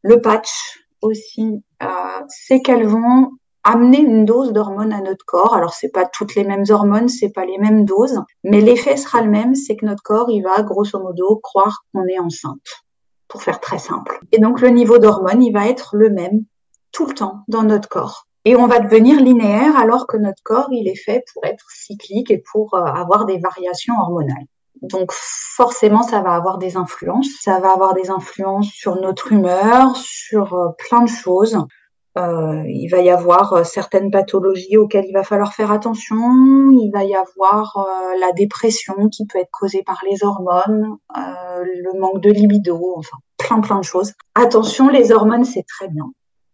le 0.03 0.21
patch 0.21 0.85
aussi, 1.01 1.63
euh, 1.85 1.87
c'est 2.29 2.63
qu'elles 2.63 2.89
vont 2.89 3.31
amener 3.63 4.01
une 4.01 4.25
dose 4.25 4.53
d'hormones 4.53 4.93
à 4.93 5.01
notre 5.01 5.25
corps. 5.25 5.55
Alors 5.55 5.73
c'est 5.73 5.93
pas 5.93 6.05
toutes 6.05 6.35
les 6.35 6.43
mêmes 6.43 6.65
hormones, 6.69 7.09
c'est 7.09 7.31
pas 7.31 7.45
les 7.45 7.59
mêmes 7.59 7.85
doses, 7.85 8.21
mais 8.43 8.61
l'effet 8.61 8.97
sera 8.97 9.23
le 9.23 9.31
même, 9.31 9.55
c'est 9.55 9.77
que 9.77 9.87
notre 9.87 10.03
corps 10.03 10.29
il 10.29 10.43
va 10.43 10.61
grosso 10.65 10.99
modo 10.99 11.37
croire 11.37 11.85
qu'on 11.93 12.07
est 12.09 12.19
enceinte, 12.19 12.83
pour 13.29 13.45
faire 13.45 13.61
très 13.61 13.79
simple. 13.79 14.19
Et 14.33 14.41
donc 14.41 14.61
le 14.61 14.71
niveau 14.71 14.99
d'hormones 14.99 15.45
il 15.45 15.53
va 15.53 15.69
être 15.69 15.95
le 15.95 16.11
même 16.11 16.45
tout 16.91 17.07
le 17.07 17.15
temps 17.15 17.45
dans 17.47 17.63
notre 17.63 17.89
corps 17.89 18.27
et 18.45 18.57
on 18.57 18.67
va 18.67 18.79
devenir 18.79 19.21
linéaire 19.21 19.77
alors 19.77 20.07
que 20.07 20.17
notre 20.17 20.43
corps, 20.43 20.69
il 20.71 20.89
est 20.89 21.03
fait 21.03 21.25
pour 21.33 21.45
être 21.45 21.67
cyclique 21.71 22.31
et 22.31 22.43
pour 22.53 22.75
euh, 22.75 22.85
avoir 22.85 23.25
des 23.25 23.39
variations 23.39 23.95
hormonales. 23.99 24.47
Donc 24.83 25.13
forcément, 25.13 26.03
ça 26.03 26.21
va 26.21 26.35
avoir 26.35 26.59
des 26.59 26.77
influences. 26.77 27.29
Ça 27.41 27.59
va 27.61 27.73
avoir 27.73 27.95
des 27.95 28.11
influences 28.11 28.69
sur 28.69 28.97
notre 29.01 29.33
humeur, 29.33 29.97
sur 29.97 30.55
euh, 30.55 30.69
plein 30.79 31.03
de 31.03 31.09
choses. 31.09 31.59
Euh, 32.17 32.63
il 32.67 32.89
va 32.89 33.01
y 33.01 33.11
avoir 33.11 33.55
euh, 33.55 33.65
certaines 33.65 34.11
pathologies 34.11 34.77
auxquelles 34.77 35.07
il 35.09 35.13
va 35.13 35.25
falloir 35.25 35.55
faire 35.55 35.73
attention. 35.73 36.17
Il 36.73 36.91
va 36.93 37.05
y 37.05 37.15
avoir 37.15 37.87
la 38.21 38.33
dépression 38.33 39.09
qui 39.09 39.27
peut 39.27 39.39
être 39.39 39.51
causée 39.51 39.83
par 39.85 40.01
les 40.09 40.23
hormones, 40.23 40.97
le 41.15 41.99
manque 41.99 42.21
de 42.21 42.31
libido, 42.31 42.95
enfin 42.97 43.17
plein 43.37 43.61
plein 43.61 43.79
de 43.79 43.85
choses. 43.85 44.13
Attention, 44.35 44.89
les 44.89 45.13
hormones, 45.13 45.45
c'est 45.45 45.67
très 45.67 45.89
bien. 45.89 46.05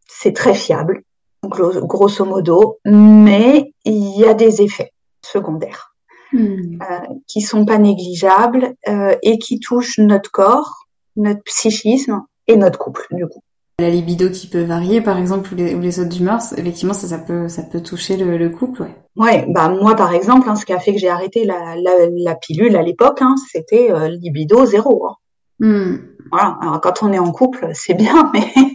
C'est 0.06 0.34
très 0.34 0.54
fiable 0.54 1.02
grosso 1.42 2.24
modo, 2.24 2.78
mais 2.84 3.72
il 3.84 4.18
y 4.18 4.24
a 4.24 4.34
des 4.34 4.62
effets 4.62 4.92
secondaires 5.24 5.94
hmm. 6.32 6.78
euh, 6.82 7.14
qui 7.26 7.40
sont 7.40 7.64
pas 7.64 7.78
négligeables 7.78 8.74
euh, 8.88 9.14
et 9.22 9.38
qui 9.38 9.58
touchent 9.58 9.98
notre 9.98 10.30
corps, 10.30 10.86
notre 11.16 11.42
psychisme 11.44 12.22
et 12.46 12.56
notre 12.56 12.78
couple 12.78 13.06
du 13.12 13.26
coup. 13.26 13.42
La 13.78 13.88
libido 13.88 14.28
qui 14.28 14.46
peut 14.46 14.62
varier, 14.62 15.00
par 15.00 15.16
exemple, 15.16 15.54
ou 15.54 15.56
les, 15.56 15.74
ou 15.74 15.80
les 15.80 15.92
sautes 15.92 16.10
d'humeur, 16.10 16.40
effectivement, 16.54 16.92
ça, 16.92 17.06
ça 17.06 17.16
peut, 17.16 17.48
ça 17.48 17.62
peut 17.62 17.82
toucher 17.82 18.18
le, 18.18 18.50
couple, 18.50 18.82
ouais. 18.82 18.94
Ouais, 19.16 19.46
bah 19.48 19.70
moi 19.70 19.96
par 19.96 20.12
exemple, 20.12 20.50
hein, 20.50 20.56
ce 20.56 20.66
qui 20.66 20.74
a 20.74 20.78
fait 20.78 20.92
que 20.92 20.98
j'ai 20.98 21.08
arrêté 21.08 21.44
la, 21.44 21.76
la, 21.76 22.34
pilule 22.34 22.76
à 22.76 22.82
l'époque, 22.82 23.22
hein, 23.22 23.36
c'était 23.50 23.90
euh, 23.90 24.08
libido 24.08 24.66
zéro. 24.66 25.06
Hein. 25.06 25.14
Hmm. 25.60 25.96
Voilà. 26.30 26.58
Alors, 26.60 26.80
quand 26.80 27.02
on 27.02 27.12
est 27.12 27.18
en 27.18 27.32
couple, 27.32 27.70
c'est 27.74 27.94
bien, 27.94 28.30
mais 28.34 28.52
il 28.56 28.74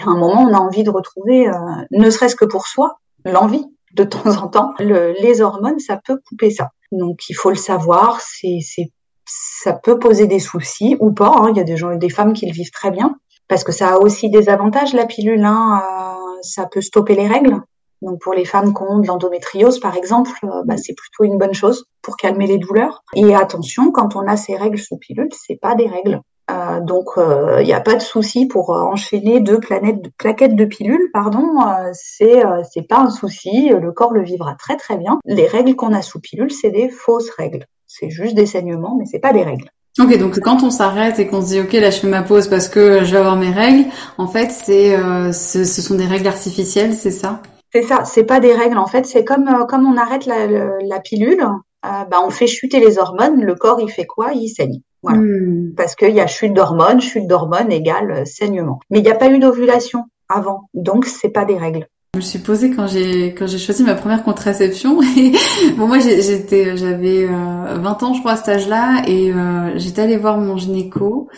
y 0.00 0.02
a 0.02 0.10
un 0.10 0.16
moment, 0.16 0.42
on 0.42 0.54
a 0.54 0.58
envie 0.58 0.84
de 0.84 0.90
retrouver, 0.90 1.48
euh, 1.48 1.52
ne 1.90 2.10
serait-ce 2.10 2.36
que 2.36 2.44
pour 2.44 2.66
soi, 2.66 2.98
l'envie 3.24 3.66
de 3.94 4.04
temps 4.04 4.36
en 4.42 4.48
temps. 4.48 4.74
les 4.78 5.40
hormones, 5.40 5.78
ça 5.78 5.98
peut 6.04 6.20
couper 6.28 6.50
ça. 6.50 6.70
Donc, 6.92 7.28
il 7.28 7.34
faut 7.34 7.50
le 7.50 7.56
savoir. 7.56 8.20
C'est, 8.20 8.58
c'est, 8.60 8.92
ça 9.24 9.72
peut 9.72 9.98
poser 9.98 10.26
des 10.26 10.38
soucis 10.38 10.96
ou 11.00 11.12
pas. 11.12 11.34
Hein. 11.38 11.50
Il 11.50 11.56
y 11.56 11.60
a 11.60 11.64
des 11.64 11.76
gens, 11.76 11.94
des 11.96 12.10
femmes 12.10 12.32
qui 12.32 12.46
le 12.46 12.52
vivent 12.52 12.70
très 12.70 12.90
bien 12.90 13.16
parce 13.48 13.64
que 13.64 13.72
ça 13.72 13.94
a 13.94 13.98
aussi 13.98 14.30
des 14.30 14.48
avantages. 14.48 14.92
La 14.92 15.06
pilule, 15.06 15.44
hein, 15.44 15.82
euh, 15.82 16.38
ça 16.42 16.66
peut 16.66 16.80
stopper 16.80 17.14
les 17.14 17.26
règles. 17.26 17.60
Donc 18.02 18.20
pour 18.20 18.34
les 18.34 18.44
femmes 18.44 18.74
qui 18.74 18.82
ont 18.82 18.98
de 18.98 19.06
l'endométriose, 19.06 19.80
par 19.80 19.96
exemple, 19.96 20.30
euh, 20.44 20.62
bah, 20.64 20.76
c'est 20.76 20.94
plutôt 20.94 21.24
une 21.24 21.38
bonne 21.38 21.54
chose 21.54 21.86
pour 22.02 22.16
calmer 22.16 22.46
les 22.46 22.58
douleurs. 22.58 23.02
Et 23.14 23.34
attention, 23.34 23.90
quand 23.90 24.16
on 24.16 24.26
a 24.26 24.36
ces 24.36 24.56
règles 24.56 24.78
sous 24.78 24.96
pilule, 24.96 25.28
c'est 25.32 25.58
pas 25.60 25.74
des 25.74 25.86
règles. 25.86 26.20
Euh, 26.48 26.80
donc 26.80 27.06
il 27.16 27.22
euh, 27.22 27.62
n'y 27.64 27.72
a 27.72 27.80
pas 27.80 27.94
de 27.94 28.02
souci 28.02 28.46
pour 28.46 28.72
euh, 28.72 28.80
enchaîner 28.80 29.40
deux 29.40 29.58
planètes, 29.58 29.96
plaquettes 30.16 30.54
de 30.54 30.64
pilules, 30.64 31.10
pardon. 31.12 31.56
c'est 31.92 32.42
c'est 32.72 32.86
pas 32.86 33.00
un 33.00 33.10
souci. 33.10 33.70
Le 33.70 33.92
corps 33.92 34.12
le 34.12 34.22
vivra 34.22 34.54
très 34.54 34.76
très 34.76 34.96
bien. 34.96 35.18
Les 35.24 35.46
règles 35.46 35.74
qu'on 35.74 35.92
a 35.92 36.02
sous 36.02 36.20
pilule, 36.20 36.52
c'est 36.52 36.70
des 36.70 36.88
fausses 36.88 37.30
règles. 37.30 37.66
C'est 37.86 38.10
juste 38.10 38.34
des 38.34 38.46
saignements, 38.46 38.96
mais 38.98 39.06
c'est 39.06 39.18
pas 39.18 39.32
des 39.32 39.42
règles. 39.42 39.70
Ok, 39.98 40.18
donc 40.18 40.38
quand 40.40 40.62
on 40.62 40.70
s'arrête 40.70 41.18
et 41.18 41.26
qu'on 41.26 41.40
se 41.40 41.46
dit 41.46 41.60
ok 41.60 41.72
là 41.72 41.90
je 41.90 41.98
fais 42.00 42.06
ma 42.06 42.22
pause 42.22 42.48
parce 42.48 42.68
que 42.68 43.02
je 43.04 43.12
vais 43.12 43.18
avoir 43.18 43.36
mes 43.36 43.50
règles, 43.50 43.88
en 44.18 44.28
fait 44.28 44.50
c'est 44.50 44.94
ce, 45.32 45.64
ce 45.64 45.82
sont 45.82 45.94
des 45.94 46.04
règles 46.04 46.28
artificielles, 46.28 46.92
c'est 46.94 47.10
ça? 47.10 47.40
C'est 47.76 47.82
ça, 47.82 48.06
c'est 48.06 48.24
pas 48.24 48.40
des 48.40 48.54
règles 48.54 48.78
en 48.78 48.86
fait, 48.86 49.04
c'est 49.04 49.22
comme 49.22 49.66
comme 49.68 49.86
on 49.86 49.98
arrête 49.98 50.24
la, 50.24 50.46
la 50.46 51.00
pilule, 51.00 51.46
bah, 51.82 52.22
on 52.24 52.30
fait 52.30 52.46
chuter 52.46 52.80
les 52.80 52.98
hormones. 52.98 53.42
Le 53.42 53.54
corps, 53.54 53.80
il 53.80 53.90
fait 53.90 54.06
quoi? 54.06 54.32
Il 54.32 54.48
saigne. 54.48 54.80
Voilà. 55.02 55.18
Hmm. 55.18 55.74
Parce 55.76 55.94
qu'il 55.94 56.14
y 56.14 56.20
a 56.20 56.26
chute 56.26 56.54
d'hormones, 56.54 57.02
chute 57.02 57.26
d'hormones 57.26 57.70
égale 57.70 58.26
saignement. 58.26 58.80
Mais 58.90 59.00
il 59.00 59.02
n'y 59.02 59.10
a 59.10 59.14
pas 59.14 59.28
eu 59.28 59.38
d'ovulation 59.38 60.04
avant, 60.28 60.70
donc 60.72 61.04
c'est 61.04 61.28
pas 61.28 61.44
des 61.44 61.56
règles. 61.56 61.86
Je 62.14 62.20
me 62.20 62.24
suis 62.24 62.38
posée 62.38 62.70
quand 62.70 62.86
j'ai 62.86 63.34
quand 63.34 63.46
j'ai 63.46 63.58
choisi 63.58 63.82
ma 63.82 63.94
première 63.94 64.24
contraception 64.24 65.02
et 65.18 65.32
bon 65.76 65.86
moi 65.86 65.98
j'étais 65.98 66.74
j'avais 66.74 67.26
20 67.26 67.34
euh, 67.76 68.04
ans 68.06 68.14
je 68.14 68.20
crois 68.20 68.32
à 68.32 68.36
cet 68.36 68.48
âge-là 68.48 69.02
et 69.06 69.30
euh, 69.34 69.76
j'étais 69.76 70.00
allée 70.00 70.16
voir 70.16 70.38
mon 70.38 70.56
gynéco 70.56 71.28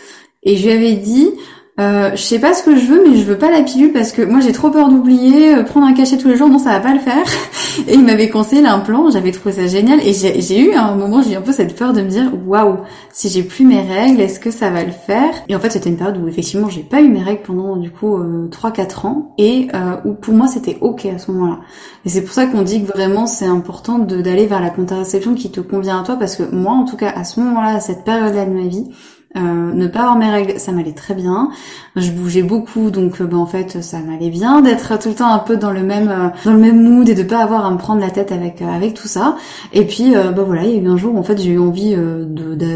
et 0.45 0.57
je 0.57 0.67
lui 0.67 0.73
avais 0.73 0.95
dit 0.95 1.33
euh, 1.79 2.11
je 2.13 2.23
sais 2.23 2.41
pas 2.41 2.55
ce 2.55 2.65
que 2.65 2.77
je 2.77 2.87
veux, 2.87 3.09
mais 3.09 3.17
je 3.17 3.25
veux 3.25 3.39
pas 3.39 3.51
la 3.51 3.63
pilule 3.63 3.93
parce 3.93 4.11
que 4.11 4.23
moi 4.23 4.41
j'ai 4.41 4.51
trop 4.51 4.71
peur 4.71 4.89
d'oublier, 4.89 5.55
euh, 5.55 5.63
prendre 5.63 5.87
un 5.87 5.93
cachet 5.93 6.19
tous 6.19 6.27
les 6.27 6.37
jours, 6.37 6.49
non 6.49 6.59
ça 6.59 6.71
va 6.71 6.81
pas 6.81 6.93
le 6.93 6.99
faire. 6.99 7.25
Et 7.87 7.95
il 7.95 8.05
m'avait 8.05 8.29
conseillé 8.29 8.63
l'implant, 8.63 9.11
j'avais 9.11 9.31
trouvé 9.31 9.55
ça 9.55 9.67
génial. 9.69 10.01
Et 10.05 10.13
j'ai 10.13 10.61
eu 10.61 10.75
un 10.75 10.97
moment 10.97 11.23
j'ai 11.23 11.35
eu 11.35 11.37
un 11.37 11.41
peu 11.41 11.53
cette 11.53 11.77
peur 11.77 11.93
de 11.93 12.03
me 12.03 12.09
dire 12.09 12.33
waouh 12.47 12.79
si 13.13 13.29
j'ai 13.29 13.45
plus 13.45 13.65
mes 13.65 13.81
règles 13.81 14.21
est-ce 14.21 14.41
que 14.41 14.51
ça 14.51 14.71
va 14.71 14.83
le 14.83 14.91
faire? 14.91 15.31
Et 15.49 15.55
en 15.55 15.61
fait 15.61 15.71
c'était 15.71 15.89
une 15.89 15.97
période 15.97 16.19
où 16.19 16.27
effectivement 16.27 16.69
j'ai 16.69 16.83
pas 16.83 17.01
eu 17.01 17.09
mes 17.09 17.23
règles 17.23 17.43
pendant 17.43 17.77
du 17.77 17.91
coup 17.91 18.17
euh, 18.17 18.49
3-4 18.51 19.07
ans. 19.07 19.35
Et 19.39 19.69
euh, 19.73 19.97
où 20.05 20.15
pour 20.15 20.35
moi 20.35 20.49
c'était 20.49 20.79
ok 20.81 21.07
à 21.07 21.19
ce 21.19 21.31
moment-là. 21.31 21.61
Et 22.05 22.09
c'est 22.09 22.23
pour 22.23 22.35
ça 22.35 22.47
qu'on 22.47 22.63
dit 22.63 22.83
que 22.83 22.89
vraiment 22.89 23.27
c'est 23.27 23.47
important 23.47 24.01
d'aller 24.01 24.47
vers 24.47 24.61
la 24.61 24.71
contraception 24.71 25.35
qui 25.35 25.53
te 25.53 25.61
convient 25.61 26.01
à 26.01 26.03
toi. 26.03 26.17
Parce 26.17 26.35
que 26.35 26.43
moi 26.43 26.73
en 26.73 26.85
tout 26.85 26.97
cas 26.97 27.11
à 27.11 27.23
ce 27.23 27.39
moment-là 27.39 27.77
à 27.77 27.81
cette 27.81 28.03
période-là 28.03 28.47
de 28.47 28.51
ma 28.51 28.67
vie 28.67 28.91
euh, 29.37 29.41
ne 29.75 29.87
pas 29.87 30.01
avoir 30.01 30.17
mes 30.17 30.31
règles, 30.31 30.59
ça 30.59 30.73
m'allait 30.73 30.93
très 30.93 31.13
bien. 31.13 31.51
Je 31.97 32.11
bougeais 32.11 32.43
beaucoup, 32.43 32.91
donc 32.91 33.21
euh, 33.21 33.27
ben, 33.27 33.37
en 33.37 33.45
fait 33.45 33.83
ça 33.83 33.99
m'allait 33.99 34.31
bien 34.31 34.63
d'être 34.63 34.99
tout 34.99 35.11
le 35.11 35.15
temps 35.15 35.31
un 35.31 35.39
peu 35.39 35.59
dans 35.59 35.71
le 35.71 35.83
même 35.83 36.09
euh, 36.09 36.29
dans 36.47 36.53
le 36.53 36.59
même 36.59 36.83
mood 36.83 37.07
et 37.07 37.15
de 37.15 37.23
pas 37.23 37.43
avoir 37.43 37.67
à 37.67 37.71
me 37.71 37.77
prendre 37.77 38.01
la 38.01 38.11
tête 38.11 38.33
avec 38.33 38.63
avec 38.63 38.95
tout 38.95 39.07
ça. 39.07 39.37
Et 39.75 39.85
puis 39.85 40.13
ben 40.13 40.43
voilà, 40.45 40.65
il 40.65 40.71
y 40.71 40.79
a 40.79 40.83
eu 40.83 40.89
un 40.89 40.97
jour 40.97 41.15
où 41.15 41.19
en 41.19 41.23
fait 41.23 41.39
j'ai 41.39 41.51
eu 41.51 41.59
envie 41.59 41.95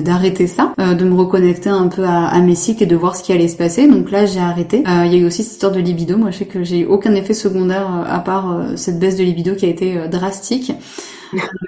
d'arrêter 0.03 0.47
ça, 0.47 0.75
de 0.79 1.05
me 1.05 1.15
reconnecter 1.15 1.71
un 1.71 1.89
peu 1.89 2.05
à, 2.05 2.39
mes 2.41 2.55
cycles 2.55 2.83
et 2.83 2.87
de 2.87 2.97
voir 2.97 3.17
ce 3.17 3.23
qui 3.23 3.33
allait 3.33 3.49
se 3.49 3.57
passer. 3.57 3.87
Donc 3.89 4.11
là 4.11 4.27
j'ai 4.27 4.41
arrêté. 4.41 4.85
il 4.87 5.13
y 5.13 5.17
a 5.17 5.19
eu 5.19 5.25
aussi 5.25 5.43
cette 5.43 5.55
histoire 5.55 5.73
de 5.73 5.81
libido. 5.81 6.19
Moi 6.19 6.31
je 6.31 6.39
sais 6.39 6.45
que 6.45 6.63
j'ai 6.63 6.81
eu 6.81 6.87
aucun 6.87 7.15
effet 7.15 7.35
secondaire 7.35 7.89
à 8.07 8.19
part 8.19 8.63
cette 8.77 8.99
baisse 8.99 9.17
de 9.17 9.23
libido 9.23 9.55
qui 9.55 9.65
a 9.65 9.69
été 9.69 10.09
drastique. 10.09 10.73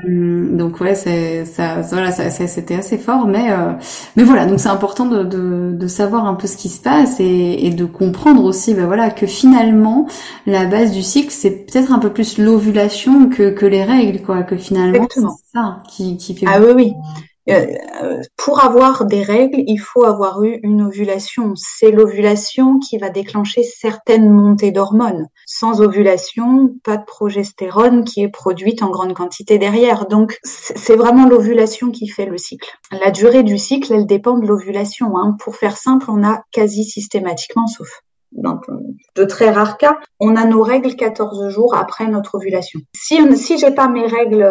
Euh, 0.09 0.57
donc 0.57 0.81
ouais, 0.81 0.94
c'est 0.94 1.44
ça, 1.44 1.81
voilà, 1.81 2.11
ça, 2.11 2.31
c'était 2.31 2.74
assez 2.74 2.98
fort, 2.98 3.27
mais 3.27 3.50
euh, 3.50 3.72
mais 4.16 4.22
voilà, 4.22 4.46
donc 4.46 4.61
c'est 4.61 4.68
important 4.68 5.07
de, 5.07 5.22
de, 5.22 5.72
de, 5.72 5.87
savoir 5.87 6.27
un 6.27 6.35
peu 6.35 6.46
ce 6.46 6.57
qui 6.57 6.68
se 6.68 6.81
passe 6.81 7.20
et, 7.20 7.66
et 7.66 7.70
de 7.70 7.85
comprendre 7.85 8.44
aussi, 8.44 8.74
ben 8.74 8.87
voilà, 8.87 9.11
que 9.11 9.27
finalement 9.27 10.07
la 10.46 10.66
base 10.66 10.92
du 10.92 11.03
cycle 11.03 11.31
c'est 11.31 11.66
peut-être 11.66 11.92
un 11.92 11.98
peu 11.98 12.11
plus 12.11 12.38
l'ovulation 12.38 13.29
que 13.29 13.50
que 13.50 13.66
les 13.66 13.85
règles, 13.85 14.22
quoi, 14.22 14.42
que 14.42 14.57
finalement 14.57 15.07
c'est 15.11 15.20
ça 15.53 15.83
qui 15.88 16.16
qui 16.16 16.35
fait. 16.35 16.46
Ah 16.48 16.61
oui 16.61 16.72
oui. 16.74 16.92
Euh, 17.50 18.22
pour 18.37 18.64
avoir 18.64 19.04
des 19.04 19.22
règles, 19.22 19.62
il 19.66 19.78
faut 19.78 20.04
avoir 20.04 20.42
eu 20.44 20.61
une 20.62 20.83
ovulation. 20.83 21.52
C'est 21.57 21.90
l'ovulation 21.90 22.78
qui 22.78 22.96
va 22.98 23.11
déclencher 23.11 23.62
certaines 23.62 24.30
montées 24.30 24.72
d'hormones. 24.72 25.28
Sans 25.46 25.83
ovulation, 25.83 26.74
pas 26.85 26.96
de 26.96 27.04
progestérone 27.04 28.04
qui 28.04 28.22
est 28.22 28.28
produite 28.28 28.83
en 28.83 28.90
grande 28.90 29.14
quantité 29.14 29.59
derrière. 29.59 30.07
Donc, 30.07 30.38
c'est 30.42 30.96
vraiment 30.96 31.28
l'ovulation 31.28 31.90
qui 31.90 32.09
fait 32.09 32.26
le 32.26 32.38
cycle. 32.38 32.70
La 32.90 33.11
durée 33.11 33.42
du 33.42 33.59
cycle, 33.59 33.92
elle 33.92 34.07
dépend 34.07 34.38
de 34.38 34.46
l'ovulation. 34.46 35.16
Hein. 35.16 35.37
Pour 35.38 35.57
faire 35.57 35.76
simple, 35.76 36.07
on 36.09 36.24
a 36.24 36.42
quasi 36.50 36.85
systématiquement, 36.85 37.66
sauf 37.66 37.88
dans 38.32 38.60
de 39.16 39.24
très 39.24 39.50
rares 39.50 39.78
cas, 39.78 39.98
on 40.20 40.37
a 40.37 40.44
nos 40.44 40.62
règles 40.62 40.96
14 40.96 41.48
jours 41.50 41.76
après 41.76 42.06
notre 42.06 42.34
ovulation. 42.37 42.80
Si, 42.96 43.18
j'ai 43.58 43.70
pas 43.70 43.88
mes 43.88 44.06
règles, 44.06 44.44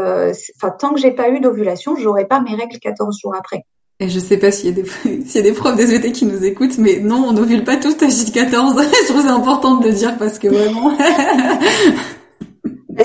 enfin, 0.58 0.74
tant 0.78 0.94
que 0.94 1.00
j'ai 1.00 1.12
pas 1.12 1.30
eu 1.30 1.40
d'ovulation, 1.40 1.96
j'aurai 1.96 2.26
pas 2.26 2.40
mes 2.40 2.56
règles 2.56 2.80
14 2.80 3.20
jours 3.20 3.36
après. 3.36 3.66
Et 4.00 4.10
je 4.10 4.20
sais 4.20 4.38
pas 4.38 4.52
s'il 4.52 4.70
y 4.70 4.80
a 4.80 4.84
des, 4.84 4.90
y 5.36 5.38
a 5.38 5.42
des 5.42 5.52
profs 5.54 5.76
des 5.76 5.94
ET 5.96 6.12
qui 6.12 6.26
nous 6.26 6.44
écoutent, 6.44 6.78
mais 6.78 7.00
non, 7.00 7.26
on 7.28 7.34
n'ovule 7.34 7.64
pas 7.64 7.78
tous 7.78 7.96
à 8.02 8.08
J14. 8.08 8.82
je 9.08 9.12
trouve 9.12 9.22
c'est 9.22 9.28
important 9.28 9.78
de 9.78 9.88
le 9.88 9.94
dire 9.94 10.18
parce 10.18 10.40
que 10.40 10.48
vraiment. 10.48 10.92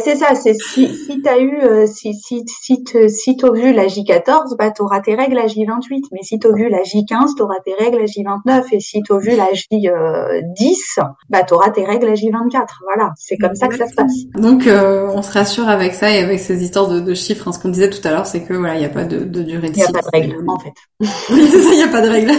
c'est 0.04 0.16
ça, 0.16 0.34
c'est 0.34 0.54
si, 0.54 0.88
si 0.94 1.22
tu 1.22 1.28
as 1.28 1.38
eu, 1.38 1.58
euh, 1.62 1.86
si, 1.86 2.14
si, 2.14 2.44
si, 2.46 2.84
te, 2.84 3.08
si 3.08 3.36
t'ovules 3.36 3.78
à 3.78 3.86
J14, 3.86 4.56
bah, 4.58 4.70
tu 4.70 4.82
auras 4.82 5.00
tes 5.00 5.14
règles 5.14 5.38
à 5.38 5.46
J28. 5.46 6.08
Mais 6.12 6.22
si 6.22 6.38
t'ovules 6.38 6.74
à 6.74 6.82
J15, 6.82 7.36
tu 7.36 7.42
auras 7.42 7.58
tes 7.64 7.74
règles 7.74 7.98
à 7.98 8.04
J29. 8.04 8.64
Et 8.72 8.80
si 8.80 9.02
t'ovules 9.02 9.40
à 9.40 9.48
J10, 9.52 11.00
bah, 11.30 11.42
tu 11.44 11.54
auras 11.54 11.70
tes 11.70 11.84
règles 11.84 12.08
à 12.08 12.14
J24. 12.14 12.66
Voilà, 12.84 13.12
c'est 13.16 13.36
comme 13.38 13.54
ça 13.54 13.68
que 13.68 13.76
ça 13.76 13.86
se 13.86 13.94
passe. 13.94 14.14
Donc, 14.34 14.66
euh, 14.66 15.08
on 15.14 15.22
se 15.22 15.32
rassure 15.32 15.68
avec 15.68 15.94
ça 15.94 16.10
et 16.10 16.18
avec 16.22 16.38
ces 16.40 16.62
histoires 16.62 16.88
de, 16.88 17.00
de 17.00 17.14
chiffres. 17.14 17.48
Hein. 17.48 17.52
Ce 17.52 17.58
qu'on 17.58 17.70
disait 17.70 17.90
tout 17.90 18.06
à 18.06 18.10
l'heure, 18.10 18.26
c'est 18.26 18.42
que 18.42 18.54
voilà, 18.54 18.74
il 18.74 18.80
n'y 18.80 18.86
a 18.86 18.90
pas 18.90 19.04
de, 19.04 19.20
de 19.20 19.42
durée 19.42 19.70
de 19.70 19.76
Il 19.76 19.78
n'y 19.78 19.82
a 19.84 19.92
pas 19.92 20.02
de 20.02 20.10
règles, 20.12 20.44
en 20.46 20.58
fait. 20.58 20.72
oui, 21.00 21.48
c'est 21.50 21.62
ça, 21.62 21.70
il 21.72 21.76
n'y 21.76 21.82
a 21.82 21.88
pas 21.88 22.00
de 22.06 22.08
règles. 22.08 22.32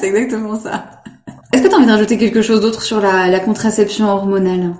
c'est 0.00 0.08
exactement 0.08 0.56
ça. 0.56 0.84
Est-ce 1.52 1.62
que 1.62 1.68
tu 1.68 1.74
as 1.74 1.78
envie 1.78 1.86
d'ajouter 1.86 2.18
quelque 2.18 2.42
chose 2.42 2.60
d'autre 2.60 2.82
sur 2.82 3.00
la, 3.00 3.28
la 3.28 3.40
contraception 3.40 4.06
hormonale? 4.06 4.74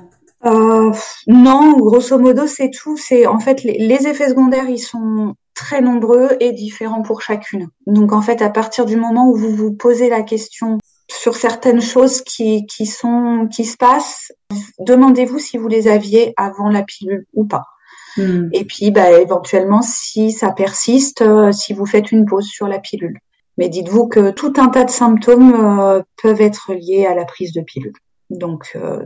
Euh, 0.45 0.93
non, 1.27 1.77
grosso 1.79 2.19
modo, 2.19 2.47
c'est 2.47 2.71
tout. 2.71 2.97
C'est 2.97 3.27
en 3.27 3.41
fait 3.41 3.63
les, 3.63 4.07
effets 4.07 4.29
secondaires, 4.29 4.69
ils 4.69 4.79
sont 4.79 5.35
très 5.55 5.81
nombreux 5.81 6.37
et 6.41 6.53
différents 6.53 7.03
pour 7.03 7.23
chacune. 7.23 7.69
Donc 7.87 8.13
en 8.13 8.23
fait, 8.23 8.43
à 8.43 8.51
partir 8.51 8.87
du 8.87 8.97
moment 8.97 9.29
où 9.29 9.37
vous 9.37 9.55
vous 9.55 9.73
posez 9.73 10.09
la 10.09 10.23
question 10.23 10.79
sur 11.11 11.35
certaines 11.35 11.81
choses 11.81 12.23
qui, 12.23 12.67
qui 12.67 12.87
sont 12.87 13.49
qui 13.51 13.65
se 13.65 13.77
passent, 13.77 14.33
demandez-vous 14.79 15.39
si 15.39 15.59
vous 15.59 15.69
les 15.69 15.89
aviez 15.89 16.35
avant 16.37 16.69
la 16.69 16.83
pilule 16.83 17.27
ou 17.35 17.45
pas. 17.45 17.65
Hmm. 18.17 18.49
Et 18.53 18.65
puis, 18.65 18.91
bah, 18.91 19.21
éventuellement, 19.21 19.83
si 19.83 20.33
ça 20.33 20.51
persiste, 20.51 21.23
euh, 21.23 21.53
si 21.53 21.73
vous 21.73 21.87
faites 21.87 22.11
une 22.13 22.25
pause 22.25 22.47
sur 22.47 22.67
la 22.67 22.79
pilule. 22.79 23.19
Mais 23.59 23.69
dites-vous 23.69 24.09
que 24.09 24.31
tout 24.31 24.53
un 24.57 24.69
tas 24.69 24.85
de 24.85 24.91
symptômes 24.91 25.55
euh, 25.55 26.03
peuvent 26.23 26.41
être 26.41 26.75
liés 26.75 27.07
à 27.07 27.15
la 27.15 27.25
prise 27.25 27.53
de 27.53 27.61
pilule. 27.61 27.93
Donc, 28.31 28.73
euh, 28.77 29.05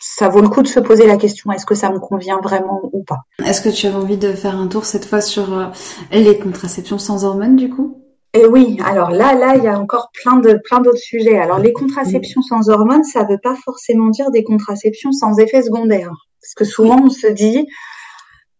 ça 0.00 0.28
vaut 0.28 0.40
le 0.40 0.48
coup 0.48 0.62
de 0.62 0.68
se 0.68 0.80
poser 0.80 1.06
la 1.06 1.16
question 1.16 1.52
est-ce 1.52 1.66
que 1.66 1.74
ça 1.74 1.90
me 1.90 1.98
convient 1.98 2.40
vraiment 2.40 2.80
ou 2.92 3.04
pas? 3.04 3.20
Est-ce 3.44 3.60
que 3.60 3.68
tu 3.68 3.86
as 3.86 3.96
envie 3.96 4.16
de 4.16 4.32
faire 4.32 4.56
un 4.56 4.66
tour 4.66 4.84
cette 4.84 5.04
fois 5.04 5.20
sur 5.20 5.56
euh, 5.56 5.66
les 6.10 6.38
contraceptions 6.38 6.98
sans 6.98 7.24
hormones 7.24 7.56
du 7.56 7.68
coup? 7.68 8.02
Et 8.32 8.42
eh 8.44 8.46
oui, 8.46 8.78
alors 8.84 9.10
là, 9.10 9.34
là, 9.34 9.56
il 9.56 9.64
y 9.64 9.66
a 9.66 9.76
encore 9.76 10.12
plein 10.12 10.36
de 10.36 10.54
plein 10.54 10.80
d'autres 10.80 10.98
sujets. 10.98 11.36
Alors 11.36 11.58
les 11.58 11.72
contraceptions 11.72 12.42
sans 12.42 12.70
hormones, 12.70 13.02
ça 13.02 13.24
veut 13.24 13.40
pas 13.42 13.56
forcément 13.56 14.08
dire 14.08 14.30
des 14.30 14.44
contraceptions 14.44 15.10
sans 15.12 15.38
effets 15.38 15.62
secondaires, 15.62 16.12
parce 16.40 16.54
que 16.54 16.64
souvent 16.64 17.00
on 17.02 17.10
se 17.10 17.26
dit 17.26 17.66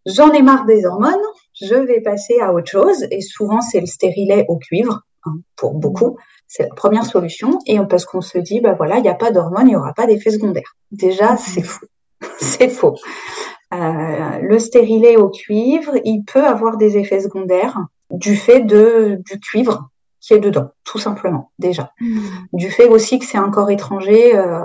j'en 0.07 0.33
ai 0.33 0.43
marre 0.43 0.67
des 0.67 0.85
hormones, 0.85 1.15
je 1.61 1.75
vais 1.75 2.01
passer 2.01 2.41
à 2.41 2.53
autre 2.53 2.71
chose, 2.71 3.07
et 3.11 3.21
souvent 3.21 3.61
c'est 3.61 3.81
le 3.81 3.87
stérilet 3.87 4.45
au 4.49 4.59
cuivre 4.59 5.03
hein, 5.25 5.37
pour 5.57 5.75
beaucoup. 5.75 6.19
C'est 6.53 6.65
la 6.65 6.75
première 6.75 7.07
solution. 7.07 7.61
Et 7.65 7.79
parce 7.89 8.05
qu'on 8.05 8.21
se 8.21 8.37
dit, 8.37 8.61
bah 8.61 8.75
voilà, 8.77 8.97
il 8.97 9.03
n'y 9.03 9.09
a 9.09 9.15
pas 9.15 9.31
d'hormones, 9.31 9.69
il 9.69 9.71
n'y 9.71 9.77
aura 9.77 9.95
pas 9.95 10.07
d'effet 10.07 10.31
secondaire. 10.31 10.75
Déjà, 10.91 11.33
mhm. 11.33 11.39
c'est 11.39 11.63
faux. 11.63 11.87
c'est 12.39 12.69
faux. 12.69 12.97
Euh, 13.73 14.39
le 14.43 14.59
stérilet 14.59 15.17
au 15.17 15.29
cuivre, 15.29 15.93
il 16.05 16.25
peut 16.25 16.45
avoir 16.45 16.77
des 16.77 16.99
effets 16.99 17.21
secondaires 17.21 17.79
du 18.11 18.35
fait 18.35 18.63
de, 18.63 19.21
du 19.31 19.39
cuivre 19.39 19.91
qui 20.21 20.35
est 20.35 20.41
dedans, 20.41 20.73
tout 20.83 20.99
simplement, 20.99 21.53
déjà. 21.61 21.93
Mhm. 22.01 22.21
Du 22.53 22.69
fait 22.69 22.89
aussi 22.89 23.21
que 23.21 23.27
c'est 23.27 23.39
un 23.39 23.51
corps 23.51 23.71
étranger 23.71 24.37
euh, 24.37 24.61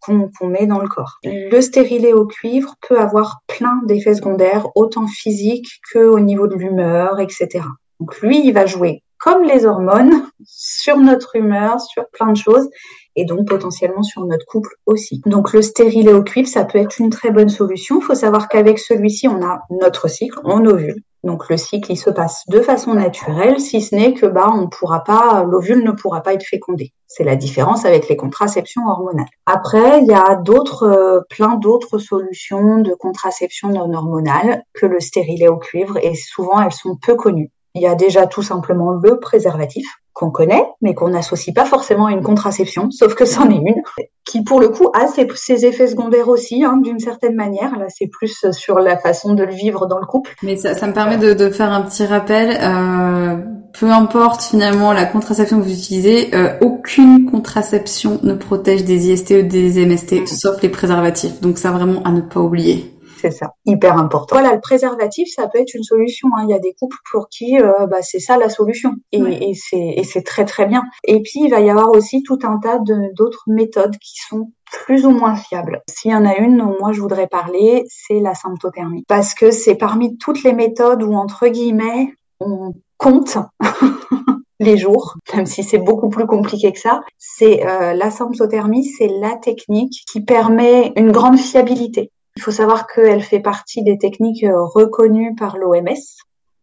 qu'on 0.00 0.46
met 0.46 0.66
dans 0.66 0.80
le 0.80 0.88
corps. 0.88 1.18
Le 1.22 1.60
stérilet 1.60 2.14
au 2.14 2.24
cuivre 2.24 2.76
peut 2.88 2.98
avoir 2.98 3.42
plein 3.46 3.82
d'effets 3.86 4.14
secondaires, 4.14 4.68
autant 4.74 5.06
physiques 5.06 5.80
qu'au 5.92 6.18
niveau 6.18 6.46
de 6.46 6.54
l'humeur, 6.54 7.20
etc. 7.20 7.60
Donc 8.00 8.18
lui, 8.20 8.40
il 8.42 8.52
va 8.52 8.64
jouer 8.64 9.02
comme 9.26 9.42
les 9.42 9.66
hormones, 9.66 10.22
sur 10.44 10.98
notre 10.98 11.34
humeur, 11.34 11.80
sur 11.80 12.08
plein 12.10 12.30
de 12.30 12.36
choses, 12.36 12.68
et 13.16 13.24
donc 13.24 13.48
potentiellement 13.48 14.04
sur 14.04 14.24
notre 14.24 14.46
couple 14.46 14.70
aussi. 14.86 15.20
Donc 15.26 15.52
le 15.52 15.62
stérilet 15.62 16.12
au 16.12 16.22
cuivre, 16.22 16.46
ça 16.46 16.64
peut 16.64 16.78
être 16.78 17.00
une 17.00 17.10
très 17.10 17.32
bonne 17.32 17.48
solution. 17.48 17.98
Il 17.98 18.04
faut 18.04 18.14
savoir 18.14 18.48
qu'avec 18.48 18.78
celui-ci, 18.78 19.26
on 19.26 19.42
a 19.42 19.62
notre 19.82 20.06
cycle, 20.06 20.38
on 20.44 20.64
ovule. 20.64 21.02
Donc 21.24 21.48
le 21.48 21.56
cycle, 21.56 21.90
il 21.90 21.96
se 21.96 22.08
passe 22.08 22.44
de 22.46 22.60
façon 22.60 22.94
naturelle, 22.94 23.58
si 23.58 23.80
ce 23.80 23.96
n'est 23.96 24.14
que 24.14 24.26
bah 24.26 24.48
on 24.54 24.68
pourra 24.68 25.02
pas, 25.02 25.42
l'ovule 25.42 25.82
ne 25.82 25.90
pourra 25.90 26.20
pas 26.20 26.34
être 26.34 26.46
fécondé. 26.46 26.92
C'est 27.08 27.24
la 27.24 27.34
différence 27.34 27.84
avec 27.84 28.08
les 28.08 28.16
contraceptions 28.16 28.82
hormonales. 28.86 29.26
Après, 29.44 30.02
il 30.02 30.06
y 30.06 30.14
a 30.14 30.36
d'autres, 30.36 30.84
euh, 30.84 31.20
plein 31.28 31.56
d'autres 31.56 31.98
solutions 31.98 32.78
de 32.78 32.94
contraception 32.94 33.70
non 33.70 33.92
hormonale 33.92 34.62
que 34.72 34.86
le 34.86 35.00
stérilet 35.00 35.48
au 35.48 35.56
cuivre, 35.56 35.96
et 35.96 36.14
souvent 36.14 36.60
elles 36.60 36.70
sont 36.70 36.96
peu 37.04 37.16
connues. 37.16 37.50
Il 37.76 37.82
y 37.82 37.86
a 37.86 37.94
déjà 37.94 38.26
tout 38.26 38.42
simplement 38.42 38.90
le 38.90 39.20
préservatif 39.20 39.86
qu'on 40.14 40.30
connaît, 40.30 40.64
mais 40.80 40.94
qu'on 40.94 41.10
n'associe 41.10 41.54
pas 41.54 41.66
forcément 41.66 42.06
à 42.06 42.12
une 42.12 42.22
contraception, 42.22 42.90
sauf 42.90 43.14
que 43.14 43.26
c'en 43.26 43.50
est 43.50 43.56
une, 43.56 43.82
qui 44.24 44.42
pour 44.42 44.60
le 44.60 44.70
coup 44.70 44.88
a 44.94 45.08
ses, 45.08 45.66
effets 45.66 45.88
secondaires 45.88 46.28
aussi, 46.28 46.64
hein, 46.64 46.78
d'une 46.82 46.98
certaine 46.98 47.34
manière. 47.34 47.78
Là, 47.78 47.84
c'est 47.90 48.06
plus 48.06 48.46
sur 48.52 48.78
la 48.78 48.96
façon 48.96 49.34
de 49.34 49.44
le 49.44 49.52
vivre 49.52 49.86
dans 49.86 49.98
le 49.98 50.06
couple. 50.06 50.34
Mais 50.42 50.56
ça, 50.56 50.86
me 50.86 50.94
permet 50.94 51.18
de, 51.18 51.34
de, 51.34 51.50
faire 51.50 51.70
un 51.70 51.82
petit 51.82 52.06
rappel. 52.06 52.56
Euh, 52.62 53.36
peu 53.78 53.90
importe 53.90 54.42
finalement 54.42 54.94
la 54.94 55.04
contraception 55.04 55.58
que 55.58 55.64
vous 55.64 55.74
utilisez, 55.74 56.34
euh, 56.34 56.54
aucune 56.62 57.30
contraception 57.30 58.18
ne 58.22 58.32
protège 58.32 58.84
des 58.84 59.10
IST 59.10 59.32
ou 59.32 59.42
des 59.42 59.84
MST, 59.84 60.26
sauf 60.26 60.62
les 60.62 60.70
préservatifs. 60.70 61.42
Donc 61.42 61.58
ça 61.58 61.72
vraiment 61.72 62.02
à 62.04 62.10
ne 62.10 62.22
pas 62.22 62.40
oublier. 62.40 62.95
C'est 63.18 63.30
ça, 63.30 63.52
hyper 63.64 63.96
important. 63.96 64.36
Voilà, 64.36 64.54
le 64.54 64.60
préservatif, 64.60 65.28
ça 65.34 65.48
peut 65.48 65.58
être 65.58 65.74
une 65.74 65.82
solution. 65.82 66.28
Hein. 66.36 66.44
Il 66.44 66.50
y 66.50 66.54
a 66.54 66.58
des 66.58 66.74
couples 66.74 66.98
pour 67.10 67.28
qui 67.28 67.58
euh, 67.58 67.86
bah, 67.86 68.02
c'est 68.02 68.20
ça 68.20 68.36
la 68.36 68.48
solution, 68.48 68.92
et, 69.12 69.52
et 69.52 70.04
c'est 70.04 70.22
très 70.22 70.44
très 70.44 70.66
bien. 70.66 70.82
Et 71.04 71.22
puis 71.22 71.40
il 71.44 71.50
va 71.50 71.60
y 71.60 71.70
avoir 71.70 71.90
aussi 71.90 72.22
tout 72.22 72.38
un 72.42 72.58
tas 72.58 72.78
d'autres 73.14 73.44
méthodes 73.46 73.96
qui 73.98 74.16
sont 74.28 74.50
plus 74.70 75.06
ou 75.06 75.10
moins 75.10 75.36
fiables. 75.36 75.82
S'il 75.88 76.10
y 76.10 76.14
en 76.14 76.24
a 76.24 76.36
une 76.36 76.58
dont 76.58 76.76
moi 76.80 76.92
je 76.92 77.00
voudrais 77.00 77.26
parler, 77.26 77.84
c'est 77.88 78.20
la 78.20 78.34
symptothermie. 78.34 79.04
Parce 79.08 79.34
que 79.34 79.50
c'est 79.50 79.76
parmi 79.76 80.16
toutes 80.18 80.42
les 80.42 80.52
méthodes 80.52 81.02
où, 81.02 81.14
entre 81.14 81.48
guillemets, 81.48 82.14
on 82.40 82.72
compte 82.98 83.38
les 84.60 84.76
jours, 84.76 85.16
même 85.34 85.46
si 85.46 85.62
c'est 85.62 85.78
beaucoup 85.78 86.08
plus 86.08 86.26
compliqué 86.26 86.72
que 86.72 86.80
ça. 86.80 87.02
C'est 87.18 87.66
euh, 87.66 87.94
la 87.94 88.10
symptothermie, 88.10 88.84
c'est 88.84 89.08
la 89.08 89.36
technique 89.36 90.04
qui 90.10 90.20
permet 90.20 90.92
une 90.96 91.12
grande 91.12 91.38
fiabilité. 91.38 92.10
Il 92.36 92.42
faut 92.42 92.50
savoir 92.50 92.86
qu'elle 92.86 93.22
fait 93.22 93.40
partie 93.40 93.82
des 93.82 93.98
techniques 93.98 94.44
euh, 94.44 94.64
reconnues 94.64 95.34
par 95.34 95.56
l'OMS, 95.56 95.96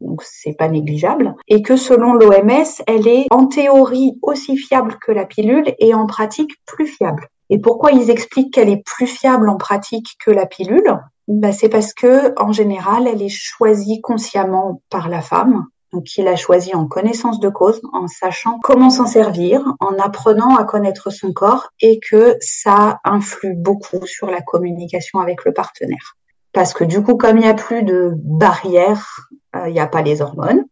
donc 0.01 0.21
c'est 0.23 0.53
pas 0.53 0.67
négligeable, 0.67 1.35
et 1.47 1.61
que 1.61 1.75
selon 1.75 2.13
l'OMS, 2.13 2.81
elle 2.87 3.07
est 3.07 3.25
en 3.31 3.47
théorie 3.47 4.17
aussi 4.21 4.57
fiable 4.57 4.97
que 5.05 5.11
la 5.11 5.25
pilule 5.25 5.73
et 5.79 5.93
en 5.93 6.05
pratique 6.05 6.51
plus 6.65 6.87
fiable. 6.87 7.27
Et 7.49 7.59
pourquoi 7.59 7.91
ils 7.91 8.09
expliquent 8.09 8.53
qu'elle 8.53 8.69
est 8.69 8.83
plus 8.85 9.07
fiable 9.07 9.49
en 9.49 9.57
pratique 9.57 10.17
que 10.23 10.31
la 10.31 10.45
pilule? 10.45 10.99
Bah, 11.27 11.51
c'est 11.51 11.69
parce 11.69 11.93
que 11.93 12.33
en 12.39 12.51
général, 12.51 13.07
elle 13.07 13.21
est 13.21 13.29
choisie 13.29 14.01
consciemment 14.01 14.81
par 14.89 15.09
la 15.09 15.21
femme 15.21 15.65
donc 15.93 16.17
il 16.17 16.27
a 16.27 16.35
choisi 16.35 16.73
en 16.73 16.87
connaissance 16.87 17.39
de 17.39 17.49
cause, 17.49 17.79
en 17.93 18.07
sachant 18.07 18.59
comment 18.61 18.89
s'en 18.89 19.05
servir, 19.05 19.61
en 19.79 19.97
apprenant 19.99 20.55
à 20.55 20.63
connaître 20.63 21.11
son 21.11 21.31
corps 21.31 21.69
et 21.79 21.99
que 21.99 22.35
ça 22.41 22.99
influe 23.03 23.53
beaucoup 23.53 24.05
sur 24.05 24.29
la 24.29 24.41
communication 24.41 25.19
avec 25.19 25.45
le 25.45 25.53
partenaire. 25.53 26.17
Parce 26.51 26.73
que 26.73 26.83
du 26.83 27.03
coup, 27.03 27.15
comme 27.15 27.37
il 27.37 27.41
n'y 27.41 27.49
a 27.49 27.53
plus 27.53 27.83
de 27.83 28.11
barrière, 28.15 29.29
euh, 29.55 29.69
il 29.69 29.73
n'y 29.73 29.79
a 29.79 29.87
pas 29.87 30.01
les 30.01 30.21
hormones, 30.21 30.65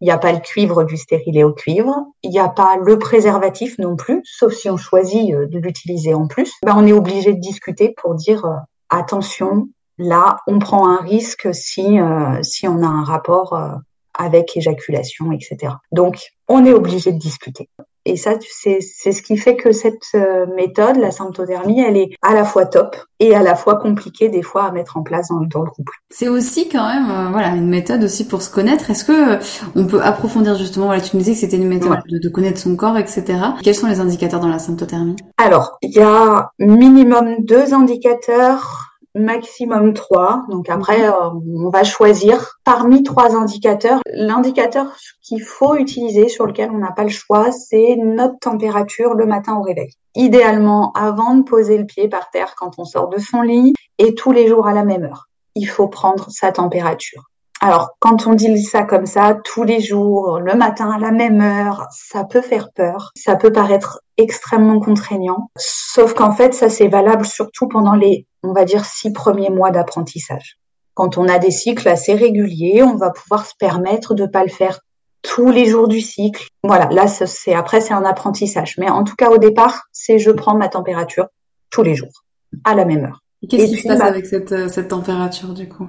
il 0.00 0.06
n'y 0.06 0.10
a 0.10 0.18
pas 0.18 0.32
le 0.32 0.40
cuivre 0.40 0.82
du 0.84 0.96
stérilet 0.96 1.44
au 1.44 1.52
cuivre, 1.52 1.94
il 2.22 2.30
n'y 2.30 2.40
a 2.40 2.48
pas 2.48 2.76
le 2.76 2.98
préservatif 2.98 3.78
non 3.78 3.94
plus, 3.94 4.20
sauf 4.24 4.52
si 4.52 4.68
on 4.68 4.76
choisit 4.76 5.32
euh, 5.32 5.46
de 5.46 5.58
l'utiliser 5.58 6.12
en 6.12 6.26
plus, 6.26 6.52
ben 6.64 6.74
on 6.76 6.86
est 6.86 6.92
obligé 6.92 7.32
de 7.32 7.40
discuter 7.40 7.94
pour 7.96 8.16
dire 8.16 8.44
euh, 8.44 8.56
attention, 8.90 9.68
là, 9.96 10.38
on 10.48 10.58
prend 10.58 10.88
un 10.88 11.02
risque 11.02 11.48
si, 11.54 11.98
si 12.42 12.68
on 12.68 12.82
a 12.82 12.86
un 12.86 13.02
rapport 13.02 13.80
avec 14.16 14.56
éjaculation, 14.56 15.32
etc. 15.32 15.74
Donc, 15.92 16.32
on 16.48 16.64
est 16.64 16.72
obligé 16.72 17.12
de 17.12 17.18
discuter. 17.18 17.68
Et 18.08 18.16
ça, 18.16 18.34
c'est 18.48 18.80
ce 18.80 19.20
qui 19.20 19.36
fait 19.36 19.56
que 19.56 19.72
cette 19.72 20.14
euh, 20.14 20.46
méthode, 20.54 20.96
la 20.96 21.10
symptothermie, 21.10 21.80
elle 21.80 21.96
est 21.96 22.10
à 22.22 22.34
la 22.34 22.44
fois 22.44 22.64
top 22.64 22.96
et 23.18 23.34
à 23.34 23.42
la 23.42 23.56
fois 23.56 23.74
compliquée 23.76 24.28
des 24.28 24.42
fois 24.42 24.62
à 24.64 24.70
mettre 24.70 24.96
en 24.96 25.02
place 25.02 25.28
dans, 25.28 25.40
dans 25.40 25.62
le 25.62 25.70
couple. 25.70 25.92
C'est 26.10 26.28
aussi 26.28 26.68
quand 26.68 26.86
même, 26.86 27.10
euh, 27.10 27.30
voilà, 27.32 27.48
une 27.48 27.68
méthode 27.68 28.04
aussi 28.04 28.28
pour 28.28 28.42
se 28.42 28.50
connaître. 28.50 28.90
Est-ce 28.90 29.04
que 29.04 29.34
euh, 29.34 29.70
on 29.74 29.86
peut 29.86 30.00
approfondir 30.00 30.54
justement, 30.54 30.86
voilà, 30.86 31.00
tu 31.00 31.16
nous 31.16 31.22
disais 31.22 31.32
que 31.32 31.40
c'était 31.40 31.56
une 31.56 31.66
méthode 31.66 31.98
de, 32.08 32.18
de, 32.18 32.28
connaître 32.28 32.60
son 32.60 32.76
corps, 32.76 32.96
etc. 32.96 33.24
Quels 33.64 33.74
sont 33.74 33.88
les 33.88 33.98
indicateurs 33.98 34.38
dans 34.38 34.48
la 34.48 34.60
symptothermie? 34.60 35.16
Alors, 35.36 35.76
il 35.82 35.90
y 35.90 36.00
a 36.00 36.52
minimum 36.60 37.34
deux 37.40 37.74
indicateurs 37.74 38.95
maximum 39.16 39.94
trois. 39.94 40.44
Donc 40.48 40.68
après, 40.68 40.98
mhm. 40.98 41.14
euh, 41.14 41.64
on 41.66 41.70
va 41.70 41.84
choisir 41.84 42.58
parmi 42.64 43.02
trois 43.02 43.36
indicateurs. 43.36 44.00
L'indicateur 44.12 44.86
qu'il 45.22 45.42
faut 45.42 45.74
utiliser, 45.74 46.28
sur 46.28 46.46
lequel 46.46 46.70
on 46.70 46.78
n'a 46.78 46.92
pas 46.92 47.04
le 47.04 47.10
choix, 47.10 47.50
c'est 47.50 47.96
notre 47.96 48.38
température 48.38 49.14
le 49.14 49.26
matin 49.26 49.56
au 49.56 49.62
réveil. 49.62 49.92
Idéalement, 50.14 50.92
avant 50.92 51.34
de 51.34 51.42
poser 51.42 51.78
le 51.78 51.86
pied 51.86 52.08
par 52.08 52.30
terre 52.30 52.54
quand 52.56 52.78
on 52.78 52.84
sort 52.84 53.08
de 53.08 53.18
son 53.18 53.42
lit 53.42 53.74
et 53.98 54.14
tous 54.14 54.32
les 54.32 54.48
jours 54.48 54.66
à 54.66 54.72
la 54.72 54.84
même 54.84 55.04
heure. 55.04 55.28
Il 55.54 55.66
faut 55.66 55.88
prendre 55.88 56.26
sa 56.30 56.52
température. 56.52 57.24
Alors, 57.62 57.92
quand 58.00 58.26
on 58.26 58.34
dit 58.34 58.62
ça 58.62 58.82
comme 58.82 59.06
ça, 59.06 59.38
tous 59.42 59.62
les 59.62 59.80
jours, 59.80 60.40
le 60.40 60.54
matin 60.54 60.90
à 60.90 60.98
la 60.98 61.10
même 61.10 61.40
heure, 61.40 61.86
ça 61.90 62.24
peut 62.24 62.42
faire 62.42 62.70
peur. 62.74 63.12
Ça 63.16 63.36
peut 63.36 63.50
paraître 63.50 64.00
extrêmement 64.18 64.78
contraignant. 64.78 65.50
Sauf 65.56 66.12
qu'en 66.14 66.32
fait, 66.32 66.52
ça 66.52 66.68
c'est 66.68 66.88
valable 66.88 67.24
surtout 67.24 67.66
pendant 67.66 67.94
les 67.94 68.26
on 68.46 68.52
va 68.52 68.64
dire, 68.64 68.84
six 68.84 69.12
premiers 69.12 69.50
mois 69.50 69.70
d'apprentissage. 69.70 70.58
Quand 70.94 71.18
on 71.18 71.28
a 71.28 71.38
des 71.38 71.50
cycles 71.50 71.88
assez 71.88 72.14
réguliers, 72.14 72.82
on 72.82 72.96
va 72.96 73.10
pouvoir 73.10 73.46
se 73.46 73.54
permettre 73.58 74.14
de 74.14 74.22
ne 74.22 74.28
pas 74.28 74.42
le 74.42 74.48
faire 74.48 74.80
tous 75.22 75.50
les 75.50 75.66
jours 75.66 75.88
du 75.88 76.00
cycle. 76.00 76.48
Voilà, 76.62 76.88
là, 76.90 77.06
c'est 77.06 77.54
après, 77.54 77.80
c'est 77.80 77.92
un 77.92 78.04
apprentissage. 78.04 78.76
Mais 78.78 78.88
en 78.88 79.04
tout 79.04 79.16
cas, 79.16 79.30
au 79.30 79.38
départ, 79.38 79.82
c'est 79.92 80.18
je 80.18 80.30
prends 80.30 80.56
ma 80.56 80.68
température 80.68 81.26
tous 81.70 81.82
les 81.82 81.94
jours, 81.94 82.24
à 82.64 82.74
la 82.74 82.84
même 82.84 83.04
heure. 83.04 83.20
Qu'est-ce 83.48 83.72
qui 83.72 83.82
se 83.82 83.88
passe 83.88 83.98
bah 83.98 84.06
avec 84.06 84.26
cette, 84.26 84.52
euh, 84.52 84.68
cette 84.68 84.88
température, 84.88 85.52
du 85.52 85.68
coup? 85.68 85.88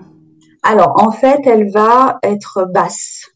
Alors, 0.64 1.02
en 1.02 1.12
fait, 1.12 1.40
elle 1.46 1.72
va 1.72 2.20
être 2.24 2.66
basse. 2.70 3.28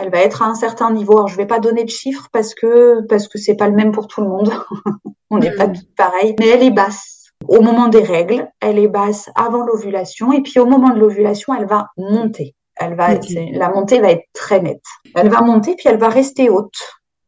Elle 0.00 0.10
va 0.10 0.18
être 0.18 0.42
à 0.42 0.46
un 0.46 0.54
certain 0.54 0.92
niveau. 0.92 1.14
Alors, 1.14 1.28
je 1.28 1.36
vais 1.36 1.46
pas 1.46 1.58
donner 1.58 1.82
de 1.84 1.90
chiffres 1.90 2.28
parce 2.32 2.54
que 2.54 3.04
parce 3.08 3.26
que 3.26 3.38
c'est 3.38 3.56
pas 3.56 3.68
le 3.68 3.74
même 3.74 3.90
pour 3.90 4.06
tout 4.06 4.20
le 4.20 4.28
monde. 4.28 4.52
on 5.30 5.38
n'est 5.38 5.54
pas 5.54 5.66
hmm. 5.66 5.72
tous 5.72 5.88
pareil, 5.96 6.36
mais 6.38 6.48
elle 6.48 6.62
est 6.62 6.70
basse 6.70 7.17
au 7.48 7.62
moment 7.62 7.88
des 7.88 8.02
règles, 8.02 8.46
elle 8.60 8.78
est 8.78 8.88
basse 8.88 9.30
avant 9.34 9.64
l'ovulation 9.64 10.32
et 10.32 10.42
puis 10.42 10.60
au 10.60 10.66
moment 10.66 10.90
de 10.90 11.00
l'ovulation, 11.00 11.54
elle 11.54 11.66
va 11.66 11.88
monter. 11.96 12.54
Elle 12.76 12.94
va 12.94 13.14
la 13.52 13.70
montée 13.70 14.00
va 14.00 14.12
être 14.12 14.26
très 14.34 14.60
nette. 14.60 14.84
Elle 15.16 15.30
va 15.30 15.40
monter 15.40 15.74
puis 15.74 15.88
elle 15.88 15.98
va 15.98 16.08
rester 16.08 16.48
haute 16.48 16.78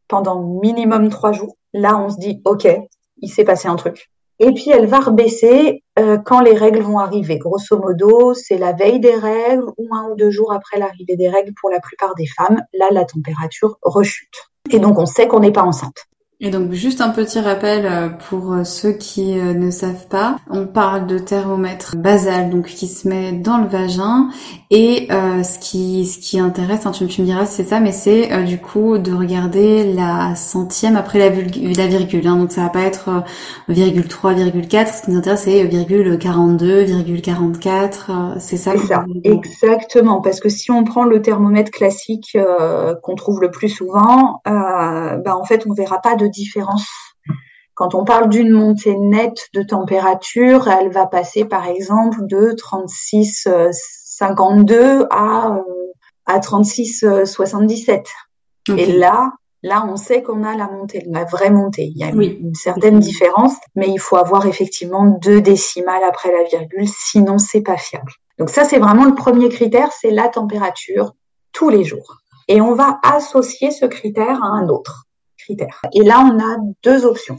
pendant 0.07 0.43
minimum 0.63 1.09
trois 1.09 1.33
jours. 1.33 1.57
Là, 1.73 1.99
on 1.99 2.09
se 2.09 2.19
dit 2.19 2.41
ok, 2.45 2.69
il 3.19 3.29
s'est 3.29 3.45
passé 3.45 3.67
un 3.67 3.77
truc. 3.77 4.11
Et 4.39 4.53
puis 4.53 4.71
elle 4.71 4.87
va 4.87 5.01
rebaisser 5.01 5.83
euh, 5.99 6.19
quand 6.19 6.41
les 6.41 6.55
règles 6.55 6.83
vont 6.83 6.99
arriver. 6.99 7.39
Grosso 7.39 7.79
modo, 7.79 8.33
c'est 8.35 8.59
la 8.59 8.73
veille 8.73 9.01
des 9.01 9.15
règles 9.15 9.67
ou 9.77 9.95
un 9.95 10.11
ou 10.11 10.17
deux 10.17 10.31
jours 10.31 10.53
après 10.53 10.79
l'arrivée 10.79 11.17
des 11.17 11.29
règles 11.29 11.53
pour 11.61 11.71
la 11.71 11.81
plupart 11.81 12.15
des 12.15 12.27
femmes. 12.27 12.63
Là, 12.75 12.89
la 12.93 13.05
température 13.05 13.79
rechute. 13.83 14.51
Et 14.71 14.79
donc 14.79 14.99
on 14.99 15.07
sait 15.07 15.27
qu'on 15.27 15.41
n'est 15.41 15.53
pas 15.53 15.63
enceinte. 15.63 16.07
Et 16.43 16.49
donc 16.49 16.73
juste 16.73 17.03
un 17.03 17.11
petit 17.11 17.39
rappel 17.39 17.85
euh, 17.85 18.09
pour 18.09 18.55
euh, 18.55 18.65
ceux 18.65 18.93
qui 18.93 19.39
euh, 19.39 19.53
ne 19.53 19.71
savent 19.71 20.07
pas, 20.09 20.37
on 20.49 20.67
parle 20.67 21.07
de 21.07 21.19
thermomètre 21.19 21.97
basal 21.99 22.49
donc 22.49 22.65
qui 22.65 22.87
se 22.87 23.07
met 23.07 23.33
dans 23.33 23.59
le 23.59 23.67
vagin 23.67 24.31
et 24.71 25.09
ce 25.11 25.59
qui 25.59 26.07
ce 26.07 26.19
qui 26.19 26.39
intéresse, 26.39 26.87
hein, 26.87 26.93
tu, 26.93 27.05
me 27.05 27.27
diras 27.27 27.45
c'est 27.45 27.65
ça, 27.65 27.81
mais 27.81 27.91
c'est 27.91 28.45
du 28.45 28.59
coup 28.59 28.99
de 28.99 29.13
regarder 29.13 29.93
la 29.93 30.37
centième 30.37 30.97
après 30.97 31.19
la, 31.19 31.29
la 31.29 31.87
virgule. 31.89 32.27
Hein, 32.29 32.37
donc 32.37 32.53
ça 32.53 32.63
va 32.63 32.69
pas 32.69 32.83
être 32.83 33.25
virgule 33.69 34.07
3, 34.07 34.35
virgule 34.35 34.69
4. 34.69 34.95
Ce 34.95 35.03
qui 35.03 35.11
nous 35.11 35.19
intéresse 35.19 35.43
c'est 35.43 35.65
virgule 35.65 36.17
42, 36.19 36.83
virgule 36.83 37.21
44. 37.21 38.37
c'est 38.39 38.57
ça. 38.57 38.75
C'est 38.79 38.87
ça. 38.87 39.05
Exactement, 39.25 40.21
parce 40.21 40.39
que 40.39 40.49
si 40.49 40.71
on 40.71 40.85
prend 40.85 41.05
le 41.05 41.21
thermomètre 41.21 41.73
classique 41.73 42.39
qu'on 43.03 43.15
trouve 43.17 43.41
le 43.41 43.51
plus 43.51 43.71
souvent, 43.71 44.41
bah 44.45 45.37
en 45.37 45.45
fait 45.45 45.67
on 45.69 45.75
verra 45.75 46.01
pas 46.01 46.15
de 46.15 46.30
différence. 46.31 46.89
Quand 47.75 47.95
on 47.95 48.05
parle 48.05 48.29
d'une 48.29 48.51
montée 48.51 48.97
nette 48.97 49.47
de 49.55 49.63
température, 49.63 50.67
elle 50.69 50.91
va 50.91 51.07
passer 51.07 51.45
par 51.45 51.67
exemple 51.67 52.27
de 52.27 52.53
36,52 52.53 54.73
euh, 54.73 55.07
à, 55.11 55.57
euh, 55.57 55.63
à 56.27 56.41
36,77. 56.41 58.05
Et 58.77 58.93
là, 58.93 59.33
là, 59.63 59.85
on 59.89 59.97
sait 59.97 60.23
qu'on 60.23 60.45
a 60.45 60.57
la 60.57 60.69
montée, 60.69 61.03
la 61.07 61.25
vraie 61.25 61.51
montée. 61.51 61.93
Il 61.95 61.99
y 61.99 62.05
a 62.05 62.09
une, 62.09 62.55
certaine 62.55 62.99
différence, 62.99 63.55
mais 63.75 63.89
il 63.89 63.99
faut 63.99 64.17
avoir 64.17 64.47
effectivement 64.47 65.07
deux 65.07 65.41
décimales 65.41 66.05
après 66.05 66.33
la 66.33 66.45
virgule, 66.45 66.87
sinon 66.87 67.39
c'est 67.39 67.63
pas 67.63 67.77
fiable. 67.77 68.13
Donc 68.39 68.51
ça, 68.51 68.65
c'est 68.65 68.79
vraiment 68.79 69.05
le 69.05 69.15
premier 69.15 69.49
critère, 69.49 69.91
c'est 69.93 70.11
la 70.11 70.29
température 70.29 71.13
tous 71.53 71.69
les 71.69 71.85
jours. 71.85 72.19
Et 72.49 72.61
on 72.61 72.75
va 72.75 72.99
associer 73.03 73.71
ce 73.71 73.87
critère 73.87 74.43
à 74.43 74.47
un 74.47 74.69
autre. 74.69 75.07
Et 75.93 76.03
là, 76.03 76.21
on 76.21 76.39
a 76.39 76.57
deux 76.83 77.05
options. 77.07 77.39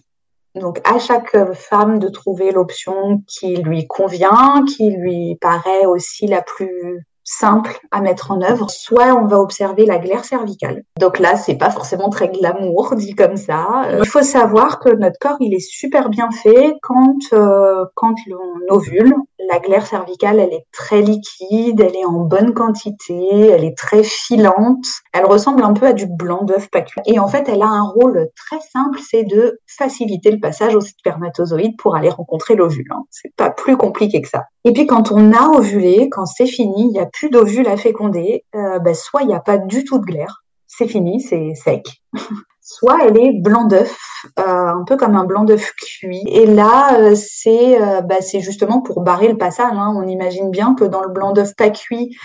Donc, 0.55 0.82
à 0.84 0.99
chaque 0.99 1.38
femme 1.53 1.99
de 1.99 2.09
trouver 2.09 2.51
l'option 2.51 3.24
qui 3.28 3.55
lui 3.55 3.88
convient, 3.88 4.66
qui 4.66 4.89
lui 4.89 5.38
paraît 5.39 5.86
aussi 5.86 6.28
la 6.28 6.41
plus 6.41 7.05
simple 7.32 7.80
à 7.92 8.02
mettre 8.02 8.32
en 8.32 8.42
œuvre. 8.42 8.70
Soit 8.70 9.14
on 9.14 9.26
va 9.26 9.40
observer 9.40 9.86
la 9.86 9.98
glaire 10.00 10.26
cervicale. 10.26 10.84
Donc 11.00 11.20
là, 11.20 11.36
c'est 11.36 11.56
pas 11.56 11.70
forcément 11.70 12.10
très 12.10 12.30
glamour 12.30 12.96
dit 12.98 13.16
comme 13.16 13.38
ça. 13.38 13.84
Euh, 13.86 14.00
il 14.04 14.08
faut 14.08 14.22
savoir 14.22 14.80
que 14.80 14.90
notre 14.90 15.18
corps, 15.20 15.38
il 15.40 15.54
est 15.54 15.60
super 15.60 16.10
bien 16.10 16.30
fait 16.32 16.76
quand 16.82 17.18
euh, 17.34 17.86
quand 17.96 18.16
l'on 18.28 18.76
ovule. 18.76 19.14
La 19.50 19.60
glaire 19.60 19.88
cervicale, 19.88 20.40
elle 20.40 20.54
est 20.54 20.66
très 20.72 21.02
liquide, 21.02 21.82
elle 21.82 21.96
est 21.96 22.06
en 22.06 22.20
bonne 22.20 22.54
quantité, 22.54 23.48
elle 23.48 23.64
est 23.64 23.76
très 23.76 24.04
filante. 24.04 24.86
Elle 25.14 25.26
ressemble 25.26 25.64
un 25.64 25.74
peu 25.74 25.88
à 25.88 25.94
du 25.94 26.06
blanc 26.06 26.44
d'œuf 26.44 26.70
pas 26.70 26.82
cuit. 26.82 27.02
Et 27.08 27.18
en 27.18 27.28
fait, 27.28 27.50
elle 27.50 27.64
a 27.64 27.68
un 27.68 27.82
rôle 27.84 28.30
très 28.36 28.60
simple, 28.72 29.00
c'est 29.10 29.24
de 29.24 29.60
faciliter 29.66 30.32
le 30.32 30.40
passage 30.40 30.76
au 30.76 30.82
spermatozoïde 30.82 31.76
pour 31.78 31.96
aller 31.96 32.10
rencontrer 32.10 32.56
l'ovule. 32.56 32.88
Hein. 32.92 33.04
C'est 33.10 33.36
pas 33.36 33.50
plus 33.50 33.78
compliqué 33.78 34.22
que 34.22 34.30
ça. 34.30 34.44
Et 34.64 34.74
puis 34.74 34.86
quand 34.86 35.12
on 35.12 35.34
a 35.34 35.48
ovulé, 35.58 36.10
quand 36.10 36.26
c'est 36.26 36.46
fini, 36.46 36.84
il 36.84 36.92
n'y 36.92 37.00
a 37.00 37.08
plus 37.08 37.20
d'ovule 37.30 37.67
à 37.67 37.78
féconder, 37.78 38.45
euh, 38.55 38.80
ben, 38.80 38.93
soit 38.93 39.22
il 39.22 39.28
n'y 39.28 39.36
a 39.36 39.39
pas 39.39 39.57
du 39.57 39.84
tout 39.84 39.99
de 39.99 40.05
glaire, 40.05 40.43
c'est 40.67 40.88
fini, 40.88 41.22
c'est 41.22 41.53
sec. 41.55 42.01
soit 42.61 42.99
elle 43.05 43.17
est 43.17 43.41
blanc 43.41 43.65
d'œuf, 43.65 43.97
euh, 44.39 44.43
un 44.43 44.84
peu 44.86 44.95
comme 44.95 45.15
un 45.15 45.26
blanc 45.26 45.43
d'œuf 45.43 45.72
cuit. 45.74 46.24
Et 46.28 46.45
là, 46.45 46.99
euh, 46.99 47.15
c'est 47.15 47.78
bah, 48.03 48.22
c'est 48.22 48.39
justement 48.39 48.82
pour 48.82 49.01
barrer 49.01 49.28
le 49.28 49.38
passage. 49.38 49.74
Hein. 49.74 49.93
On 49.97 50.07
imagine 50.07 50.51
bien 50.51 50.76
que 50.76 50.86
dans 50.86 51.01
le 51.01 51.09
blanc 51.09 51.34
d'œuf 51.34 51.55
pas 51.55 51.69
cuit, 51.69 52.15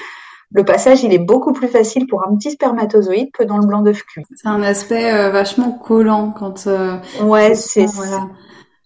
le 0.53 0.65
passage, 0.65 1.03
il 1.03 1.13
est 1.13 1.19
beaucoup 1.19 1.53
plus 1.53 1.67
facile 1.67 2.07
pour 2.07 2.25
un 2.27 2.37
petit 2.37 2.53
spermatozoïde 2.53 3.33
que 3.33 3.43
dans 3.43 3.59
le 3.59 3.67
blanc 3.67 3.83
d'œuf 3.83 4.05
cuit. 4.05 4.25
C'est 4.35 4.47
un 4.47 4.63
aspect 4.63 5.31
vachement 5.31 5.73
collant 5.73 6.31
quand. 6.31 6.69
ouais, 7.23 7.55
c'est. 7.55 7.87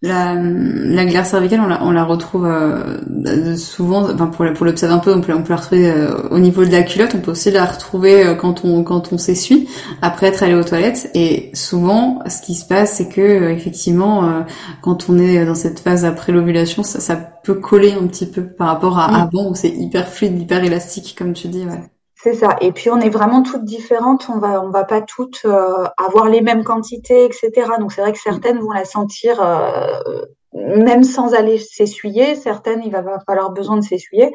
La, 0.03 0.35
la 0.35 1.05
glaire 1.05 1.27
cervicale, 1.27 1.61
on 1.61 1.67
la, 1.67 1.85
on 1.85 1.91
la 1.91 2.05
retrouve 2.05 2.47
euh, 2.47 3.55
souvent, 3.59 4.11
enfin 4.11 4.29
pour, 4.29 4.51
pour 4.55 4.65
l'observer 4.65 4.95
un 4.95 4.99
peu, 4.99 5.13
on 5.13 5.21
peut, 5.21 5.35
on 5.35 5.43
peut 5.43 5.51
la 5.51 5.57
retrouver 5.57 5.91
euh, 5.91 6.27
au 6.31 6.39
niveau 6.39 6.65
de 6.65 6.71
la 6.71 6.83
culotte, 6.83 7.15
on 7.15 7.21
peut 7.21 7.33
aussi 7.33 7.51
la 7.51 7.67
retrouver 7.67 8.25
euh, 8.25 8.35
quand 8.35 8.65
on 8.65 8.83
quand 8.83 9.13
on 9.13 9.19
s'essuie 9.19 9.69
après 10.01 10.29
être 10.29 10.43
allé 10.43 10.55
aux 10.55 10.65
toilettes. 10.65 11.11
Et 11.15 11.51
souvent, 11.53 12.21
ce 12.27 12.41
qui 12.41 12.55
se 12.55 12.65
passe, 12.67 12.95
c'est 12.95 13.11
que 13.11 13.51
effectivement, 13.51 14.47
quand 14.81 15.11
on 15.11 15.19
est 15.19 15.45
dans 15.45 15.55
cette 15.55 15.81
phase 15.81 16.07
après 16.07 16.33
l'ovulation, 16.33 16.83
ça, 16.83 16.99
ça 16.99 17.17
peut 17.17 17.57
coller 17.57 17.93
un 17.93 18.07
petit 18.07 18.27
peu 18.27 18.47
par 18.47 18.69
rapport 18.69 18.99
à 18.99 19.09
mm. 19.09 19.15
avant 19.17 19.51
où 19.51 19.55
c'est 19.55 19.69
hyper 19.69 20.09
fluide, 20.09 20.41
hyper 20.41 20.65
élastique, 20.65 21.15
comme 21.19 21.35
tu 21.35 21.49
dis. 21.49 21.65
Ouais. 21.67 21.91
C'est 22.23 22.35
ça. 22.35 22.57
Et 22.61 22.71
puis 22.73 22.91
on 22.91 23.01
est 23.01 23.09
vraiment 23.09 23.43
toutes 23.43 23.65
différentes. 23.65 24.29
On 24.29 24.39
va, 24.39 24.63
on 24.63 24.71
va 24.71 24.85
pas 24.85 25.01
toutes 25.01 25.41
euh, 25.47 25.87
avoir 25.97 26.29
les 26.29 26.43
mêmes 26.43 26.65
quantités, 26.65 27.25
etc. 27.25 27.51
Donc 27.79 27.93
c'est 27.93 28.03
vrai 28.03 28.13
que 28.13 28.19
certaines 28.19 28.59
vont 28.59 28.73
la 28.73 28.85
sentir 28.85 29.41
euh, 29.41 30.23
même 30.53 31.03
sans 31.03 31.33
aller 31.33 31.59
s'essuyer. 31.59 32.35
Certaines, 32.35 32.83
il 32.85 32.93
va 32.93 33.03
falloir 33.27 33.53
besoin 33.53 33.79
de 33.79 33.85
s'essuyer. 33.85 34.35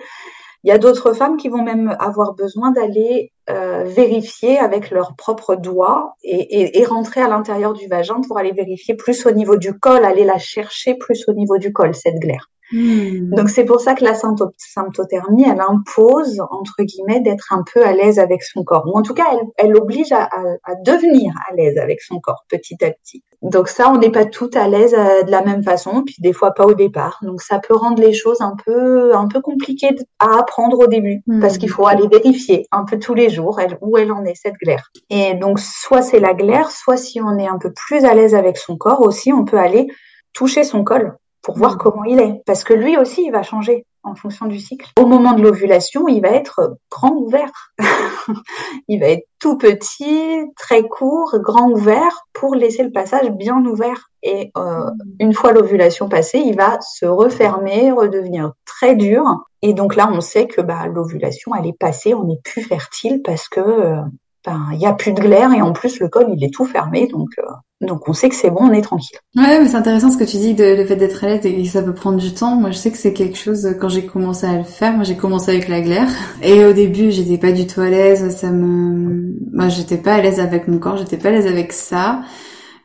Il 0.64 0.70
y 0.70 0.72
a 0.72 0.80
d'autres 0.80 1.14
femmes 1.14 1.38
qui 1.38 1.48
vont 1.48 1.62
même 1.62 1.96
avoir 2.00 2.34
besoin 2.34 2.72
d'aller 2.72 3.32
euh, 3.52 3.84
vérifier 3.86 4.58
avec 4.58 4.90
leurs 4.90 5.16
propres 5.16 5.56
doigts 5.56 6.16
et, 6.24 6.62
et, 6.62 6.80
et 6.80 6.86
rentrer 6.86 7.22
à 7.22 7.28
l'intérieur 7.28 7.74
du 7.74 7.88
vagin 7.88 8.20
pour 8.28 8.40
aller 8.40 8.52
vérifier 8.52 8.96
plus 8.96 9.28
au 9.28 9.32
niveau 9.32 9.58
du 9.58 9.78
col, 9.78 10.06
aller 10.06 10.24
la 10.24 10.40
chercher 10.40 10.96
plus 10.96 11.26
au 11.28 11.34
niveau 11.34 11.60
du 11.60 11.72
col, 11.72 11.94
cette 11.94 12.16
glaire. 12.16 12.50
Hmm. 12.76 13.30
Donc 13.30 13.50
c'est 13.50 13.64
pour 13.64 13.80
ça 13.80 13.96
que 13.96 14.04
la 14.04 14.16
symptothermie, 14.16 15.46
elle 15.48 15.62
impose, 15.62 16.42
entre 16.52 16.84
guillemets, 16.84 17.22
d'être 17.22 17.54
un 17.54 17.64
peu 17.74 17.86
à 17.86 17.94
l'aise 17.94 18.20
avec 18.20 18.44
son 18.44 18.66
corps. 18.66 18.84
Ou 18.86 18.98
en 18.98 19.02
tout 19.02 19.14
cas, 19.14 19.24
elle, 19.32 19.48
elle 19.56 19.78
oblige 19.78 20.12
à, 20.12 20.24
à, 20.26 20.76
devenir 20.84 21.34
à 21.50 21.56
l'aise 21.56 21.78
avec 21.78 22.02
son 22.02 22.20
corps 22.20 22.44
petit 22.50 22.76
à 22.84 22.92
petit. 22.92 23.24
Donc 23.42 23.70
ça, 23.70 23.90
on 23.90 23.98
n'est 23.98 24.12
pas 24.12 24.26
toutes 24.26 24.58
à 24.58 24.68
l'aise 24.68 24.94
euh, 24.94 25.24
de 25.24 25.32
la 25.32 25.42
même 25.42 25.64
façon, 25.64 26.04
puis 26.06 26.16
des 26.20 26.34
fois 26.34 26.52
pas 26.52 26.66
au 26.66 26.74
départ. 26.74 27.20
Donc 27.22 27.42
ça 27.42 27.60
peut 27.60 27.76
rendre 27.76 28.02
les 28.02 28.12
choses 28.12 28.42
un 28.42 28.58
peu, 28.66 29.16
un 29.16 29.30
peu 29.30 29.40
compliquées 29.40 29.96
à 30.20 30.40
apprendre 30.40 30.78
au 30.80 30.88
début, 30.88 31.22
hmm. 31.28 31.40
parce 31.40 31.58
qu'il 31.58 31.70
faut 31.70 31.88
aller 31.88 32.08
vérifier 32.10 32.68
un 32.74 32.84
peu 32.84 33.00
tous 33.00 33.14
les 33.14 33.30
jours 33.30 33.58
où 33.82 33.98
elle 33.98 34.12
en 34.12 34.26
est, 34.26 34.36
cette 34.36 34.56
glaire. 34.56 34.92
Et 35.10 35.36
donc 35.36 35.60
soit 35.62 36.02
c'est 36.02 36.20
la 36.20 36.34
glaire, 36.34 36.72
soit 36.72 36.98
si 36.98 37.22
on 37.22 37.38
est 37.38 37.48
un 37.48 37.58
peu 37.58 37.72
plus 37.72 38.04
à 38.04 38.14
l'aise 38.14 38.36
avec 38.36 38.58
son 38.58 38.76
corps 38.76 39.02
aussi, 39.02 39.32
on 39.32 39.46
peut 39.46 39.60
aller 39.60 39.88
toucher 40.34 40.66
son 40.66 40.84
col 40.84 41.16
pour 41.46 41.58
voir 41.58 41.76
mm. 41.76 41.78
comment 41.78 42.04
il 42.04 42.20
est. 42.20 42.42
Parce 42.46 42.64
que 42.64 42.74
lui 42.74 42.98
aussi, 42.98 43.24
il 43.24 43.32
va 43.32 43.44
changer 43.44 43.86
en 44.04 44.16
fonction 44.16 44.48
du 44.48 44.60
cycle. 44.60 44.90
Au 45.00 45.06
moment 45.06 45.34
de 45.34 45.42
l'ovulation, 45.42 46.08
il 46.08 46.22
va 46.22 46.30
être 46.30 46.78
grand 46.92 47.16
ouvert. 47.16 47.52
il 48.88 49.00
va 49.00 49.08
être 49.08 49.28
tout 49.40 49.58
petit, 49.58 50.44
très 50.58 50.84
court, 50.84 51.36
grand 51.40 51.70
ouvert 51.70 52.26
pour 52.34 52.56
laisser 52.56 52.84
le 52.84 52.92
passage 52.92 53.30
bien 53.32 53.64
ouvert. 53.64 54.10
Et 54.24 54.52
euh, 54.58 54.86
mm. 54.86 54.94
une 55.20 55.34
fois 55.34 55.54
l'ovulation 55.54 56.10
passée, 56.10 56.40
il 56.40 56.56
va 56.56 56.80
se 56.82 57.06
refermer, 57.06 57.92
redevenir 57.92 58.54
très 58.66 58.96
dur. 58.96 59.24
Et 59.62 59.74
donc 59.74 59.96
là, 59.96 60.10
on 60.12 60.22
sait 60.22 60.48
que 60.48 60.62
bah, 60.62 60.88
l'ovulation, 60.88 61.54
elle 61.56 61.68
est 61.68 61.78
passée, 61.78 62.16
on 62.16 62.24
n'est 62.24 62.42
plus 62.44 62.64
fertile 62.64 63.22
parce 63.24 63.48
que 63.48 63.60
euh, 63.60 64.02
ben, 64.46 64.70
il 64.74 64.80
y 64.80 64.86
a 64.86 64.94
plus 64.94 65.14
de 65.14 65.20
glaire 65.20 65.52
et 65.54 65.62
en 65.62 65.74
plus 65.74 66.00
le 66.00 66.08
col 66.08 66.28
il 66.36 66.44
est 66.44 66.54
tout 66.54 66.66
fermé 66.66 67.08
donc 67.08 67.30
euh, 67.40 67.44
donc 67.82 68.08
on 68.08 68.14
sait 68.14 68.30
que 68.30 68.36
c'est 68.36 68.50
bon, 68.50 68.62
on 68.62 68.72
est 68.72 68.82
tranquille. 68.82 69.18
Ouais, 69.36 69.60
mais 69.60 69.68
c'est 69.68 69.76
intéressant 69.76 70.10
ce 70.10 70.18
que 70.18 70.24
tu 70.24 70.38
dis 70.38 70.54
de 70.54 70.64
le 70.64 70.86
fait 70.86 70.96
d'être 70.96 71.24
à 71.24 71.28
l'aise 71.28 71.46
et 71.46 71.62
que 71.62 71.68
ça 71.68 71.84
peut 71.84 71.94
prendre 71.94 72.18
du 72.18 72.34
temps. 72.34 72.56
Moi, 72.56 72.72
je 72.72 72.78
sais 72.78 72.90
que 72.90 72.98
c'est 72.98 73.12
quelque 73.12 73.38
chose 73.38 73.76
quand 73.80 73.90
j'ai 73.90 74.06
commencé 74.06 74.48
à 74.48 74.58
le 74.58 74.64
faire. 74.64 74.94
Moi, 74.94 75.04
j'ai 75.04 75.18
commencé 75.18 75.52
avec 75.52 75.68
la 75.68 75.82
glaire 75.82 76.08
et 76.42 76.66
au 76.66 76.72
début, 76.72 77.12
j'étais 77.12 77.38
pas 77.38 77.52
du 77.52 77.68
tout 77.68 77.82
à 77.82 77.90
l'aise. 77.90 78.34
Ça 78.36 78.50
me, 78.50 79.38
moi, 79.52 79.68
j'étais 79.68 79.98
pas 79.98 80.14
à 80.14 80.22
l'aise 80.22 80.40
avec 80.40 80.70
mon 80.70 80.80
corps, 80.80 80.98
j'étais 80.98 81.18
pas 81.18 81.30
à 81.30 81.32
l'aise 81.32 81.48
avec 81.48 81.74
ça. 81.74 82.22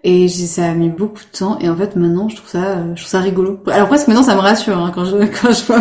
Et 0.02 0.28
ça 0.28 0.64
a 0.64 0.72
mis 0.72 0.88
beaucoup 0.88 1.18
de 1.18 1.38
temps. 1.38 1.58
Et 1.58 1.68
en 1.68 1.76
fait, 1.76 1.94
maintenant, 1.94 2.28
je 2.28 2.36
trouve 2.36 2.48
ça, 2.48 2.86
je 2.94 3.02
trouve 3.02 3.10
ça 3.10 3.20
rigolo. 3.20 3.58
Alors 3.66 3.88
presque 3.88 4.08
maintenant, 4.08 4.22
ça 4.22 4.34
me 4.34 4.40
rassure 4.40 4.78
hein, 4.78 4.92
quand 4.94 5.04
je 5.04 5.16
quand 5.42 5.52
je 5.52 5.64
vois 5.66 5.80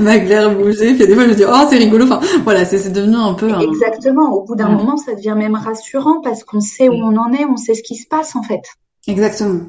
ma, 0.00 0.18
glaire 0.18 0.54
bouger. 0.56 0.94
Puis 0.94 1.06
des 1.06 1.14
fois, 1.14 1.24
je 1.24 1.28
me 1.28 1.34
dis 1.34 1.44
oh 1.46 1.66
c'est 1.68 1.78
rigolo. 1.78 2.04
Enfin 2.04 2.20
voilà, 2.42 2.64
c'est 2.64 2.92
devenu 2.92 3.16
un 3.16 3.34
peu. 3.34 3.48
Exactement. 3.60 4.32
Au 4.32 4.42
bout 4.42 4.56
d'un 4.56 4.70
moment, 4.70 4.96
ça 4.96 5.14
devient 5.14 5.34
même 5.36 5.54
rassurant 5.54 6.20
parce 6.20 6.42
qu'on 6.42 6.60
sait 6.60 6.88
où 6.88 6.94
on 6.94 7.16
en 7.16 7.32
est, 7.32 7.44
on 7.44 7.56
sait 7.56 7.74
ce 7.74 7.82
qui 7.82 7.94
se 7.94 8.08
passe 8.08 8.34
en 8.34 8.42
fait. 8.42 8.62
Exactement. 9.06 9.60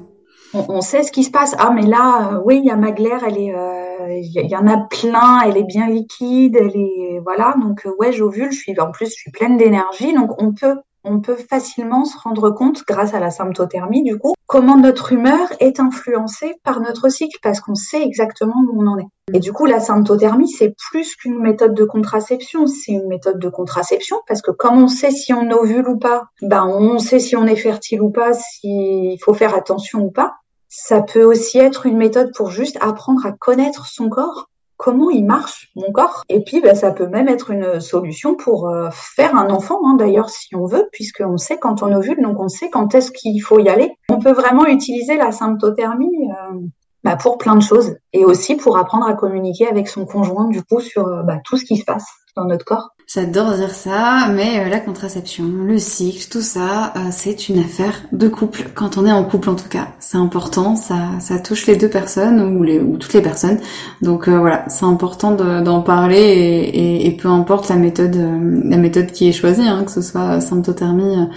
On, 0.54 0.82
sait 0.82 1.04
ce 1.04 1.12
qui 1.12 1.24
se 1.24 1.32
passe. 1.32 1.54
Ah 1.60 1.72
mais 1.76 1.86
là, 1.86 2.32
euh, 2.32 2.42
oui, 2.46 2.60
il 2.64 2.66
y 2.66 2.72
a 2.72 2.78
ma 2.78 2.92
glaire, 2.92 3.24
elle 3.28 3.38
est, 3.38 3.54
euh, 3.54 4.08
il 4.10 4.50
y, 4.50 4.56
en 4.56 4.68
a 4.68 4.78
plein, 4.78 5.42
elle 5.42 5.58
est 5.58 5.64
bien 5.64 5.88
liquide, 5.88 6.58
elle 6.58 6.76
est 6.76 7.20
voilà. 7.24 7.56
Donc 7.62 7.86
euh, 7.86 7.92
ouais, 8.00 8.14
j'ovule. 8.14 8.52
Je 8.52 8.58
suis 8.58 8.80
en 8.80 8.92
plus, 8.92 9.08
je 9.08 9.16
suis 9.16 9.32
pleine 9.32 9.58
d'énergie. 9.58 10.14
Donc 10.14 10.42
on 10.42 10.54
peut 10.54 10.78
on 11.06 11.20
peut 11.20 11.38
facilement 11.38 12.06
se 12.06 12.18
rendre 12.18 12.50
compte, 12.50 12.84
grâce 12.88 13.14
à 13.14 13.20
la 13.20 13.32
symptothermie 13.32 14.04
du 14.04 14.18
coup, 14.18 14.34
comment 14.48 14.78
notre 14.78 15.12
humeur 15.12 15.48
est 15.60 15.80
influencée 15.80 16.56
par 16.64 16.82
notre 16.82 17.10
cycle, 17.10 17.38
parce 17.42 17.60
qu'on 17.60 17.76
sait 17.76 18.02
exactement 18.02 18.56
où 18.68 18.84
on 18.84 18.88
en 18.88 18.98
est. 18.98 19.08
Et 19.34 19.40
du 19.40 19.54
coup, 19.54 19.66
la 19.66 19.80
symptothermie, 19.80 20.50
c'est 20.50 20.76
plus 20.90 21.16
qu'une 21.16 21.40
méthode 21.40 21.74
de 21.74 21.84
contraception, 21.84 22.68
c'est 22.68 22.92
une 22.92 23.08
méthode 23.08 23.40
de 23.40 23.50
contraception, 23.50 24.18
parce 24.28 24.42
que 24.42 24.52
comme 24.52 24.82
on 24.82 24.88
sait 24.88 25.12
si 25.12 25.34
on 25.34 25.50
ovule 25.52 25.88
ou 25.88 25.98
pas, 25.98 26.26
ben 26.42 26.66
on 26.66 27.00
sait 27.00 27.20
si 27.20 27.36
on 27.36 27.46
est 27.46 27.56
fertile 27.56 28.02
ou 28.02 28.12
pas, 28.12 28.34
s'il 28.34 29.18
faut 29.24 29.34
faire 29.34 29.56
attention 29.56 30.02
ou 30.02 30.12
pas. 30.12 30.36
Ça 30.70 31.02
peut 31.02 31.24
aussi 31.24 31.58
être 31.58 31.86
une 31.86 31.98
méthode 31.98 32.32
pour 32.36 32.50
juste 32.50 32.78
apprendre 32.82 33.26
à 33.26 33.32
connaître 33.32 33.88
son 33.88 34.10
corps 34.10 34.50
comment 34.78 35.10
il 35.10 35.26
marche 35.26 35.70
mon 35.76 35.92
corps. 35.92 36.24
Et 36.30 36.44
puis, 36.44 36.62
bah, 36.62 36.76
ça 36.76 36.92
peut 36.92 37.08
même 37.08 37.28
être 37.28 37.52
une 37.52 37.80
solution 37.80 38.36
pour 38.36 38.70
euh, 38.70 38.90
faire 38.92 39.36
un 39.36 39.50
enfant, 39.50 39.80
hein, 39.86 39.96
d'ailleurs, 39.96 40.30
si 40.30 40.56
on 40.56 40.66
veut, 40.66 40.88
puisqu'on 40.92 41.38
sait 41.38 41.58
quand 41.58 41.84
on 41.84 41.94
ovule, 41.94 42.22
donc 42.22 42.40
on 42.40 42.50
sait 42.50 42.70
quand 42.70 42.94
est-ce 42.96 43.12
qu'il 43.12 43.42
faut 43.42 43.60
y 43.60 43.70
aller. 43.70 43.92
On 44.10 44.20
peut 44.20 44.34
vraiment 44.34 44.66
utiliser 44.66 45.18
la 45.18 45.32
symptothermie 45.32 46.30
euh, 46.30 46.60
bah, 47.04 47.16
pour 47.16 47.38
plein 47.38 47.56
de 47.56 47.62
choses, 47.62 47.96
et 48.14 48.26
aussi 48.26 48.56
pour 48.56 48.78
apprendre 48.78 49.08
à 49.08 49.14
communiquer 49.14 49.68
avec 49.68 49.88
son 49.88 50.06
conjoint, 50.06 50.50
du 50.50 50.64
coup, 50.64 50.80
sur 50.80 51.08
euh, 51.08 51.24
bah, 51.24 51.38
tout 51.44 51.58
ce 51.58 51.66
qui 51.66 51.78
se 51.78 51.86
passe 51.86 52.08
dans 52.36 52.46
notre 52.46 52.66
corps. 52.66 52.95
J'adore 53.08 53.54
dire 53.54 53.70
ça, 53.70 54.30
mais 54.34 54.60
euh, 54.60 54.68
la 54.68 54.80
contraception, 54.80 55.44
le 55.64 55.78
cycle, 55.78 56.28
tout 56.28 56.42
ça, 56.42 56.92
euh, 56.96 57.00
c'est 57.12 57.50
une 57.50 57.60
affaire 57.60 57.94
de 58.12 58.28
couple. 58.28 58.72
Quand 58.74 58.98
on 58.98 59.06
est 59.06 59.12
en 59.12 59.24
couple, 59.24 59.52
en 59.52 59.56
tout 59.56 59.70
cas, 59.70 59.90
c'est 60.00 60.18
important. 60.18 60.76
Ça, 60.76 60.96
ça 61.20 61.38
touche 61.38 61.68
les 61.68 61.76
deux 61.76 61.88
personnes 61.88 62.42
ou 62.42 62.64
les 62.64 62.80
ou 62.80 62.98
toutes 62.98 63.14
les 63.14 63.22
personnes. 63.22 63.60
Donc 64.02 64.28
euh, 64.28 64.40
voilà, 64.40 64.66
c'est 64.70 64.86
important 64.86 65.32
d'en 65.34 65.82
parler 65.82 66.18
et, 66.18 67.06
et, 67.06 67.12
peu 67.12 67.28
importe 67.28 67.70
la 67.70 67.76
méthode, 67.76 68.16
la 68.16 68.78
méthode 68.78 69.12
qui 69.12 69.30
est 69.30 69.34
choisie, 69.34 69.68
hein, 69.68 69.84
que 69.86 69.92
ce 69.92 70.02
soit 70.02 70.42
symptothermie, 70.42 71.28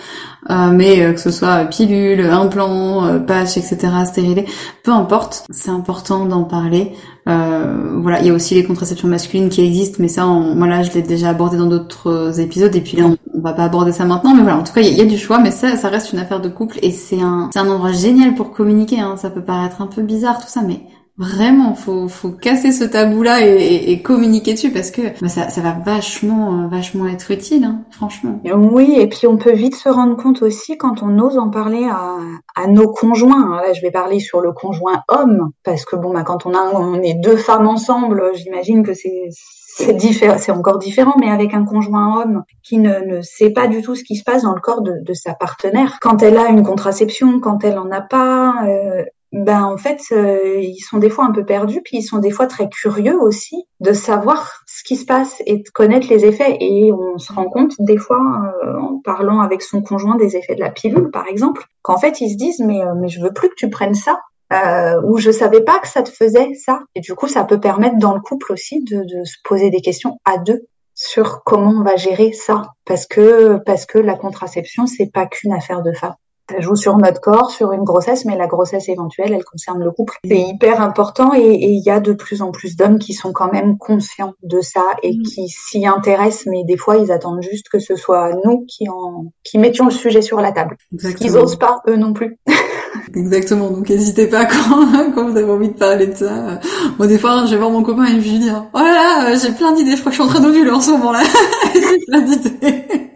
mais 0.72 1.12
que 1.12 1.20
ce 1.20 1.30
soit 1.30 1.66
pilule, 1.66 2.22
implant, 2.22 3.20
patch, 3.26 3.58
etc., 3.58 3.78
stérilé, 4.06 4.46
peu 4.82 4.92
importe. 4.92 5.44
C'est 5.50 5.70
important 5.70 6.24
d'en 6.24 6.44
parler. 6.44 6.92
voilà, 7.26 8.20
il 8.20 8.26
y 8.26 8.30
a 8.30 8.32
aussi 8.32 8.54
les 8.54 8.64
contraceptions 8.64 9.08
masculines 9.08 9.50
qui 9.50 9.60
existent, 9.62 9.98
mais 10.00 10.08
ça, 10.08 10.26
on, 10.26 10.56
voilà, 10.56 10.82
je 10.82 10.92
l'ai 10.92 11.02
déjà 11.02 11.30
abordé 11.30 11.57
dans 11.58 11.66
d'autres 11.66 12.10
euh, 12.10 12.32
épisodes 12.32 12.74
et 12.74 12.80
puis 12.80 12.96
là 12.96 13.04
on, 13.06 13.40
va 13.40 13.52
pas 13.52 13.64
aborder 13.64 13.92
ça 13.92 14.04
maintenant 14.04 14.34
mais 14.34 14.42
voilà 14.42 14.58
en 14.58 14.64
tout 14.64 14.72
cas 14.72 14.80
il 14.80 14.96
y, 14.96 15.00
a 15.00 15.04
du 15.04 15.18
choix 15.18 15.38
mais 15.38 15.50
ça 15.50 15.76
ça 15.76 15.88
reste 15.88 16.12
une 16.12 16.18
affaire 16.18 16.40
de 16.40 16.48
couple 16.48 16.78
et 16.82 16.90
c'est 16.90 17.20
un 17.20 17.50
c'est 17.52 17.60
un 17.60 17.68
endroit 17.68 17.92
génial 17.92 18.34
pour 18.34 18.50
communiquer 18.50 19.00
hein. 19.00 19.16
ça 19.16 19.30
peut 19.30 19.42
paraître 19.42 19.82
un 19.82 19.86
peu 19.86 20.02
bizarre 20.02 20.40
tout 20.40 20.48
ça 20.48 20.62
mais 20.62 20.80
Vraiment, 21.18 21.74
faut 21.74 22.06
faut 22.06 22.30
casser 22.30 22.70
ce 22.70 22.84
tabou 22.84 23.24
là 23.24 23.44
et, 23.44 23.90
et, 23.90 24.02
communiquer 24.02 24.54
dessus 24.54 24.70
parce 24.70 24.92
que 24.92 25.02
bah, 25.20 25.26
ça, 25.26 25.48
ça 25.48 25.60
va 25.60 25.72
vachement 25.72 26.62
euh, 26.62 26.68
vachement 26.68 27.08
être 27.08 27.32
utile, 27.32 27.64
hein, 27.64 27.80
franchement. 27.90 28.40
Oui, 28.44 28.94
et 28.96 29.08
puis 29.08 29.26
on 29.26 29.36
peut 29.36 29.52
vite 29.52 29.74
se 29.74 29.88
rendre 29.88 30.16
compte 30.16 30.42
aussi 30.42 30.78
quand 30.78 31.02
on 31.02 31.18
ose 31.18 31.36
en 31.36 31.50
parler 31.50 31.84
à, 31.90 32.18
à 32.54 32.68
nos 32.68 32.92
conjoints. 32.92 33.56
Là, 33.56 33.72
je 33.72 33.82
vais 33.82 33.90
parler 33.90 34.20
sur 34.20 34.40
le 34.40 34.52
conjoint 34.52 35.02
homme 35.08 35.50
parce 35.64 35.84
que 35.84 35.96
bon, 35.96 36.12
bah, 36.12 36.22
quand 36.22 36.46
on 36.46 36.54
a 36.54 36.72
on 36.72 37.02
est 37.02 37.14
deux 37.14 37.36
femmes 37.36 37.66
ensemble, 37.66 38.22
j'imagine 38.34 38.84
que 38.84 38.94
c'est 38.94 39.30
c'est 39.78 39.94
différent, 39.94 40.38
c'est 40.38 40.52
encore 40.52 40.78
différent, 40.78 41.14
mais 41.20 41.30
avec 41.30 41.54
un 41.54 41.64
conjoint 41.64 42.20
homme 42.20 42.42
qui 42.62 42.78
ne, 42.78 42.98
ne, 43.00 43.22
sait 43.22 43.50
pas 43.50 43.68
du 43.68 43.80
tout 43.80 43.94
ce 43.94 44.02
qui 44.02 44.16
se 44.16 44.24
passe 44.24 44.42
dans 44.42 44.54
le 44.54 44.60
corps 44.60 44.82
de, 44.82 44.94
de 45.02 45.14
sa 45.14 45.34
partenaire. 45.34 45.98
Quand 46.00 46.22
elle 46.22 46.36
a 46.36 46.48
une 46.48 46.64
contraception, 46.64 47.38
quand 47.38 47.62
elle 47.62 47.78
en 47.78 47.90
a 47.92 48.00
pas, 48.00 48.66
euh, 48.66 49.04
ben 49.30 49.62
en 49.62 49.76
fait, 49.76 50.00
euh, 50.10 50.58
ils 50.60 50.80
sont 50.80 50.98
des 50.98 51.10
fois 51.10 51.26
un 51.26 51.30
peu 51.30 51.44
perdus, 51.44 51.80
puis 51.84 51.98
ils 51.98 52.02
sont 52.02 52.18
des 52.18 52.30
fois 52.30 52.46
très 52.46 52.68
curieux 52.68 53.20
aussi 53.20 53.66
de 53.78 53.92
savoir 53.92 54.62
ce 54.66 54.82
qui 54.82 54.96
se 54.96 55.04
passe 55.04 55.42
et 55.46 55.58
de 55.58 55.68
connaître 55.72 56.08
les 56.10 56.24
effets. 56.24 56.56
Et 56.60 56.90
on 56.92 57.18
se 57.18 57.32
rend 57.32 57.48
compte 57.48 57.74
des 57.78 57.98
fois, 57.98 58.52
euh, 58.64 58.80
en 58.80 59.00
parlant 59.04 59.40
avec 59.40 59.62
son 59.62 59.80
conjoint 59.80 60.16
des 60.16 60.36
effets 60.36 60.56
de 60.56 60.60
la 60.60 60.70
pilule, 60.70 61.10
par 61.12 61.26
exemple, 61.28 61.64
qu'en 61.82 61.98
fait 61.98 62.20
ils 62.20 62.30
se 62.30 62.36
disent 62.36 62.60
mais 62.60 62.80
mais 63.00 63.08
je 63.08 63.20
veux 63.20 63.32
plus 63.32 63.48
que 63.48 63.54
tu 63.56 63.70
prennes 63.70 63.94
ça 63.94 64.18
euh, 64.52 65.00
où 65.04 65.18
je 65.18 65.30
savais 65.30 65.62
pas 65.62 65.78
que 65.78 65.88
ça 65.88 66.02
te 66.02 66.10
faisait 66.10 66.54
ça. 66.54 66.80
Et 66.94 67.00
du 67.00 67.14
coup, 67.14 67.28
ça 67.28 67.44
peut 67.44 67.60
permettre 67.60 67.98
dans 67.98 68.14
le 68.14 68.20
couple 68.20 68.52
aussi 68.52 68.82
de, 68.82 69.04
de 69.04 69.24
se 69.24 69.36
poser 69.44 69.70
des 69.70 69.80
questions 69.80 70.18
à 70.24 70.38
deux 70.38 70.66
sur 70.98 71.44
comment 71.44 71.70
on 71.70 71.84
va 71.84 71.94
gérer 71.94 72.32
ça, 72.32 72.62
parce 72.84 73.06
que 73.06 73.58
parce 73.58 73.86
que 73.86 73.98
la 73.98 74.16
contraception 74.16 74.86
c'est 74.86 75.10
pas 75.12 75.26
qu'une 75.26 75.52
affaire 75.52 75.82
de 75.82 75.92
femme. 75.92 76.14
Ça 76.50 76.60
joue 76.60 76.76
sur 76.76 76.96
notre 76.96 77.20
corps, 77.20 77.50
sur 77.50 77.72
une 77.72 77.84
grossesse, 77.84 78.24
mais 78.24 78.34
la 78.34 78.46
grossesse 78.46 78.88
éventuelle, 78.88 79.34
elle 79.34 79.44
concerne 79.44 79.84
le 79.84 79.90
couple. 79.90 80.16
C'est 80.24 80.40
hyper 80.40 80.80
important 80.80 81.34
et 81.34 81.42
il 81.42 81.84
y 81.84 81.90
a 81.90 82.00
de 82.00 82.14
plus 82.14 82.40
en 82.40 82.52
plus 82.52 82.74
d'hommes 82.74 82.98
qui 82.98 83.12
sont 83.12 83.32
quand 83.32 83.52
même 83.52 83.76
conscients 83.76 84.32
de 84.42 84.62
ça 84.62 84.82
et 85.02 85.12
mm. 85.12 85.22
qui 85.22 85.48
s'y 85.48 85.86
intéressent, 85.86 86.46
mais 86.46 86.64
des 86.64 86.78
fois 86.78 86.96
ils 86.96 87.12
attendent 87.12 87.42
juste 87.42 87.68
que 87.68 87.78
ce 87.78 87.94
soit 87.96 88.32
nous 88.44 88.64
qui 88.66 88.88
en 88.88 89.26
qui 89.44 89.58
mettions 89.58 89.84
le 89.84 89.90
sujet 89.90 90.22
sur 90.22 90.40
la 90.40 90.50
table. 90.50 90.78
Ils 91.20 91.36
osent 91.36 91.58
pas 91.58 91.82
eux 91.86 91.96
non 91.96 92.12
plus. 92.12 92.38
Exactement. 93.14 93.70
Donc 93.70 93.88
n'hésitez 93.88 94.26
pas 94.26 94.44
quand, 94.46 95.12
quand 95.14 95.30
vous 95.30 95.36
avez 95.36 95.50
envie 95.50 95.68
de 95.68 95.78
parler 95.78 96.06
de 96.08 96.14
ça. 96.14 96.60
Moi 96.98 97.06
des 97.06 97.18
fois 97.18 97.44
je 97.46 97.52
vais 97.52 97.58
voir 97.58 97.70
mon 97.70 97.82
copain 97.82 98.04
et 98.04 98.20
je 98.20 98.30
lui 98.30 98.38
dis 98.38 98.50
oh 98.50 98.78
là 98.78 99.28
là 99.28 99.34
j'ai 99.36 99.52
plein 99.52 99.72
d'idées. 99.72 99.96
Je 99.96 100.00
crois 100.00 100.10
que 100.10 100.16
je 100.16 100.22
suis 100.22 100.28
en 100.28 100.32
train 100.32 100.40
d'ovuler 100.40 100.70
en 100.70 100.80
ce 100.80 100.90
moment 100.90 101.12
là. 101.12 101.20
j'ai 101.74 102.04
plein 102.06 102.20
d'idées. 102.20 103.10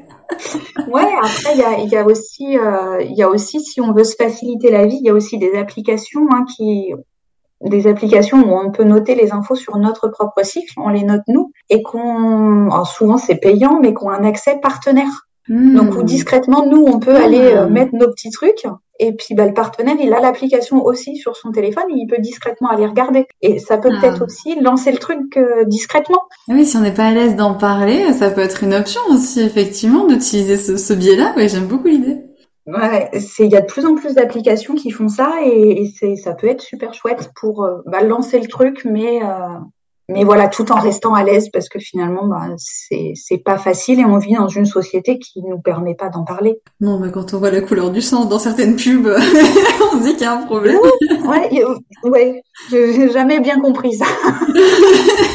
Ouais, 0.88 1.08
après 1.20 1.52
il 1.54 1.58
y 1.58 1.62
a, 1.62 1.78
y 1.78 1.96
a 1.96 2.04
aussi 2.04 2.58
euh, 2.58 3.02
il 3.02 3.16
y 3.16 3.22
a 3.22 3.28
aussi 3.28 3.60
si 3.60 3.80
on 3.80 3.92
veut 3.92 4.04
se 4.04 4.16
faciliter 4.16 4.70
la 4.70 4.86
vie, 4.86 4.98
il 5.00 5.06
y 5.06 5.10
a 5.10 5.14
aussi 5.14 5.38
des 5.38 5.54
applications 5.54 6.26
hein, 6.30 6.44
qui 6.56 6.92
des 7.64 7.86
applications 7.86 8.38
où 8.38 8.58
on 8.58 8.72
peut 8.72 8.84
noter 8.84 9.14
les 9.14 9.32
infos 9.32 9.54
sur 9.54 9.76
notre 9.76 10.08
propre 10.08 10.44
cycle, 10.44 10.74
on 10.78 10.88
les 10.88 11.04
note 11.04 11.22
nous 11.28 11.52
et 11.70 11.82
qu'on 11.82 12.68
souvent 12.84 13.18
c'est 13.18 13.36
payant 13.36 13.78
mais 13.80 13.94
qu'on 13.94 14.10
a 14.10 14.16
un 14.16 14.24
accès 14.24 14.58
partenaire. 14.60 15.28
Hmm. 15.48 15.74
Donc 15.76 15.96
où 15.96 16.02
discrètement 16.02 16.66
nous 16.66 16.84
on 16.86 16.98
peut 16.98 17.16
aller 17.16 17.52
euh, 17.52 17.66
hmm. 17.66 17.72
mettre 17.72 17.94
nos 17.94 18.08
petits 18.08 18.30
trucs 18.30 18.66
et 19.02 19.12
puis 19.12 19.34
bah, 19.34 19.46
le 19.46 19.54
partenaire 19.54 19.96
il 20.00 20.12
a 20.14 20.20
l'application 20.20 20.84
aussi 20.84 21.16
sur 21.16 21.36
son 21.36 21.50
téléphone 21.50 21.84
et 21.90 21.94
il 21.96 22.06
peut 22.06 22.20
discrètement 22.20 22.68
aller 22.68 22.86
regarder 22.86 23.26
et 23.40 23.58
ça 23.58 23.76
peut 23.78 23.90
peut-être 23.90 24.18
ah. 24.20 24.24
aussi 24.24 24.60
lancer 24.60 24.92
le 24.92 24.98
truc 24.98 25.36
euh, 25.36 25.64
discrètement. 25.64 26.22
Ah 26.48 26.52
oui, 26.54 26.64
si 26.64 26.76
on 26.76 26.80
n'est 26.80 26.94
pas 26.94 27.06
à 27.06 27.12
l'aise 27.12 27.36
d'en 27.36 27.54
parler, 27.54 28.12
ça 28.12 28.30
peut 28.30 28.40
être 28.40 28.62
une 28.62 28.74
option 28.74 29.00
aussi 29.10 29.40
effectivement 29.40 30.06
d'utiliser 30.06 30.56
ce, 30.56 30.76
ce 30.76 30.92
biais-là. 30.92 31.34
Oui, 31.36 31.48
j'aime 31.48 31.66
beaucoup 31.66 31.88
l'idée. 31.88 32.22
Ouais, 32.66 33.10
c'est 33.18 33.44
il 33.44 33.50
y 33.50 33.56
a 33.56 33.60
de 33.60 33.66
plus 33.66 33.84
en 33.86 33.96
plus 33.96 34.14
d'applications 34.14 34.76
qui 34.76 34.92
font 34.92 35.08
ça 35.08 35.32
et, 35.44 35.82
et 35.82 35.92
c'est 35.98 36.14
ça 36.14 36.32
peut 36.34 36.46
être 36.46 36.60
super 36.60 36.94
chouette 36.94 37.32
pour 37.34 37.64
euh, 37.64 37.78
bah, 37.86 38.02
lancer 38.02 38.38
le 38.38 38.46
truc, 38.46 38.84
mais 38.84 39.20
euh, 39.22 39.58
mais 40.08 40.24
voilà, 40.24 40.48
tout 40.48 40.70
en 40.72 40.80
restant 40.80 41.14
à 41.14 41.22
l'aise 41.22 41.48
parce 41.52 41.68
que 41.68 41.78
finalement, 41.78 42.26
bah, 42.26 42.48
c'est 42.58 43.12
c'est 43.14 43.38
pas 43.38 43.56
facile 43.56 44.00
et 44.00 44.04
on 44.04 44.18
vit 44.18 44.34
dans 44.34 44.48
une 44.48 44.66
société 44.66 45.18
qui 45.18 45.42
nous 45.42 45.60
permet 45.60 45.94
pas 45.94 46.08
d'en 46.08 46.24
parler. 46.24 46.60
Non, 46.80 46.98
mais 46.98 47.10
quand 47.10 47.34
on 47.34 47.38
voit 47.38 47.50
la 47.50 47.60
couleur 47.60 47.90
du 47.90 48.00
sang 48.00 48.24
dans 48.24 48.38
certaines 48.38 48.76
pubs, 48.76 49.06
on 49.92 49.98
se 49.98 50.04
dit 50.04 50.12
qu'il 50.12 50.22
y 50.22 50.24
a 50.24 50.34
un 50.34 50.44
problème. 50.44 50.78
Ouais, 51.24 51.64
ouais, 52.04 52.42
j'ai 52.70 53.10
jamais 53.10 53.40
bien 53.40 53.60
compris 53.60 53.94
ça. 53.94 54.06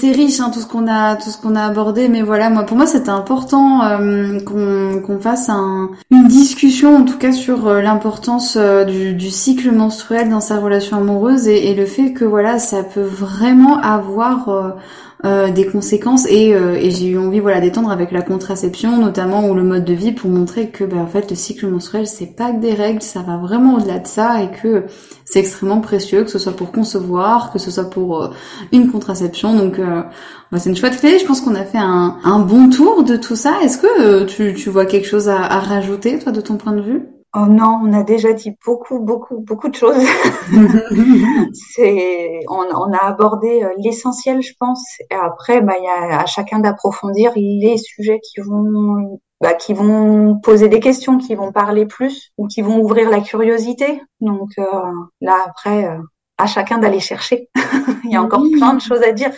c'est 0.00 0.12
riche 0.12 0.40
hein, 0.40 0.50
tout 0.52 0.60
ce 0.60 0.66
qu'on 0.66 0.86
a 0.88 1.16
tout 1.16 1.30
ce 1.30 1.38
qu'on 1.38 1.56
a 1.56 1.62
abordé 1.62 2.08
mais 2.08 2.22
voilà 2.22 2.50
moi 2.50 2.64
pour 2.64 2.76
moi 2.76 2.86
c'était 2.86 3.10
important 3.10 3.82
euh, 3.82 4.38
qu'on 4.40 5.00
qu'on 5.00 5.18
fasse 5.18 5.48
un, 5.48 5.90
une 6.10 6.28
discussion 6.28 6.96
en 6.96 7.04
tout 7.04 7.18
cas 7.18 7.32
sur 7.32 7.66
euh, 7.66 7.80
l'importance 7.80 8.56
euh, 8.56 8.84
du, 8.84 9.14
du, 9.14 9.30
cycle 9.30 9.70
menstruel 9.72 10.28
dans 10.28 10.40
sa 10.40 10.58
relation 10.58 10.98
amoureuse 10.98 11.48
et, 11.48 11.70
et, 11.70 11.74
le 11.74 11.86
fait 11.86 12.12
que 12.12 12.24
voilà 12.24 12.58
ça 12.58 12.82
peut 12.82 13.00
vraiment 13.00 13.80
avoir 13.80 14.76
euh, 15.24 15.50
des 15.50 15.66
conséquences 15.66 16.26
et, 16.28 16.54
euh, 16.54 16.74
et 16.74 16.90
j'ai 16.90 17.08
eu 17.08 17.18
envie 17.18 17.40
voilà 17.40 17.58
d'étendre 17.58 17.90
avec 17.90 18.12
la 18.12 18.20
contraception 18.20 18.98
notamment 18.98 19.48
ou 19.48 19.54
le 19.54 19.62
mode 19.62 19.84
de 19.86 19.94
vie 19.94 20.12
pour 20.12 20.28
montrer 20.28 20.68
que 20.68 20.84
ben, 20.84 20.98
en 20.98 21.06
fait 21.06 21.30
le 21.30 21.36
cycle 21.36 21.66
menstruel 21.68 22.06
c'est 22.06 22.36
pas 22.36 22.52
que 22.52 22.60
des 22.60 22.74
règles 22.74 23.00
ça 23.00 23.22
va 23.22 23.38
vraiment 23.38 23.76
au-delà 23.76 23.98
de 23.98 24.06
ça 24.06 24.42
et 24.42 24.50
que 24.50 24.84
c'est 25.24 25.40
extrêmement 25.40 25.80
précieux 25.80 26.22
que 26.22 26.30
ce 26.30 26.38
soit 26.38 26.52
pour 26.52 26.70
concevoir 26.70 27.50
que 27.50 27.58
ce 27.58 27.70
soit 27.70 27.88
pour 27.88 28.22
euh, 28.22 28.28
une 28.72 28.92
contraception. 28.92 29.56
Donc 29.56 29.80
bah, 29.80 30.58
c'est 30.58 30.68
une 30.68 30.76
chouette 30.76 30.98
clé 31.00 31.18
je 31.18 31.24
pense 31.24 31.40
qu'on 31.40 31.54
a 31.54 31.64
fait 31.64 31.78
un, 31.78 32.38
bon 32.40 32.68
tour 32.68 33.02
de 33.02 33.16
tout 33.16 33.36
ça. 33.36 33.54
Est-ce 33.62 33.78
que 33.78 34.24
tu, 34.24 34.68
vois 34.68 34.84
quelque 34.84 35.08
chose 35.08 35.28
à 35.30 35.60
rajouter 35.60 36.18
toi 36.18 36.30
de 36.30 36.42
ton 36.42 36.56
point 36.56 36.72
de 36.72 36.82
vue? 36.82 37.15
Oh 37.38 37.48
non, 37.50 37.80
on 37.84 37.92
a 37.92 38.02
déjà 38.02 38.32
dit 38.32 38.56
beaucoup, 38.64 38.98
beaucoup, 38.98 39.40
beaucoup 39.40 39.68
de 39.68 39.74
choses. 39.74 40.02
c'est, 41.52 42.40
on, 42.48 42.64
on, 42.74 42.92
a 42.94 43.04
abordé 43.04 43.62
euh, 43.62 43.74
l'essentiel, 43.76 44.40
je 44.40 44.54
pense. 44.58 44.82
Et 45.10 45.14
après, 45.14 45.60
bah, 45.60 45.74
il 45.78 45.84
y 45.84 45.86
a 45.86 46.18
à 46.18 46.24
chacun 46.24 46.60
d'approfondir 46.60 47.32
les 47.36 47.76
sujets 47.76 48.20
qui 48.20 48.40
vont, 48.40 49.20
bah, 49.42 49.52
qui 49.52 49.74
vont 49.74 50.38
poser 50.42 50.70
des 50.70 50.80
questions, 50.80 51.18
qui 51.18 51.34
vont 51.34 51.52
parler 51.52 51.84
plus 51.84 52.32
ou 52.38 52.46
qui 52.46 52.62
vont 52.62 52.78
ouvrir 52.80 53.10
la 53.10 53.20
curiosité. 53.20 54.00
Donc 54.20 54.48
euh, 54.58 54.64
là, 55.20 55.36
après, 55.44 55.84
euh, 55.84 55.98
à 56.38 56.46
chacun 56.46 56.78
d'aller 56.78 57.00
chercher. 57.00 57.48
Il 58.04 58.10
y 58.12 58.16
a 58.16 58.22
encore 58.22 58.42
plein 58.52 58.74
de 58.74 58.80
choses 58.80 59.02
à 59.02 59.12
dire. 59.12 59.30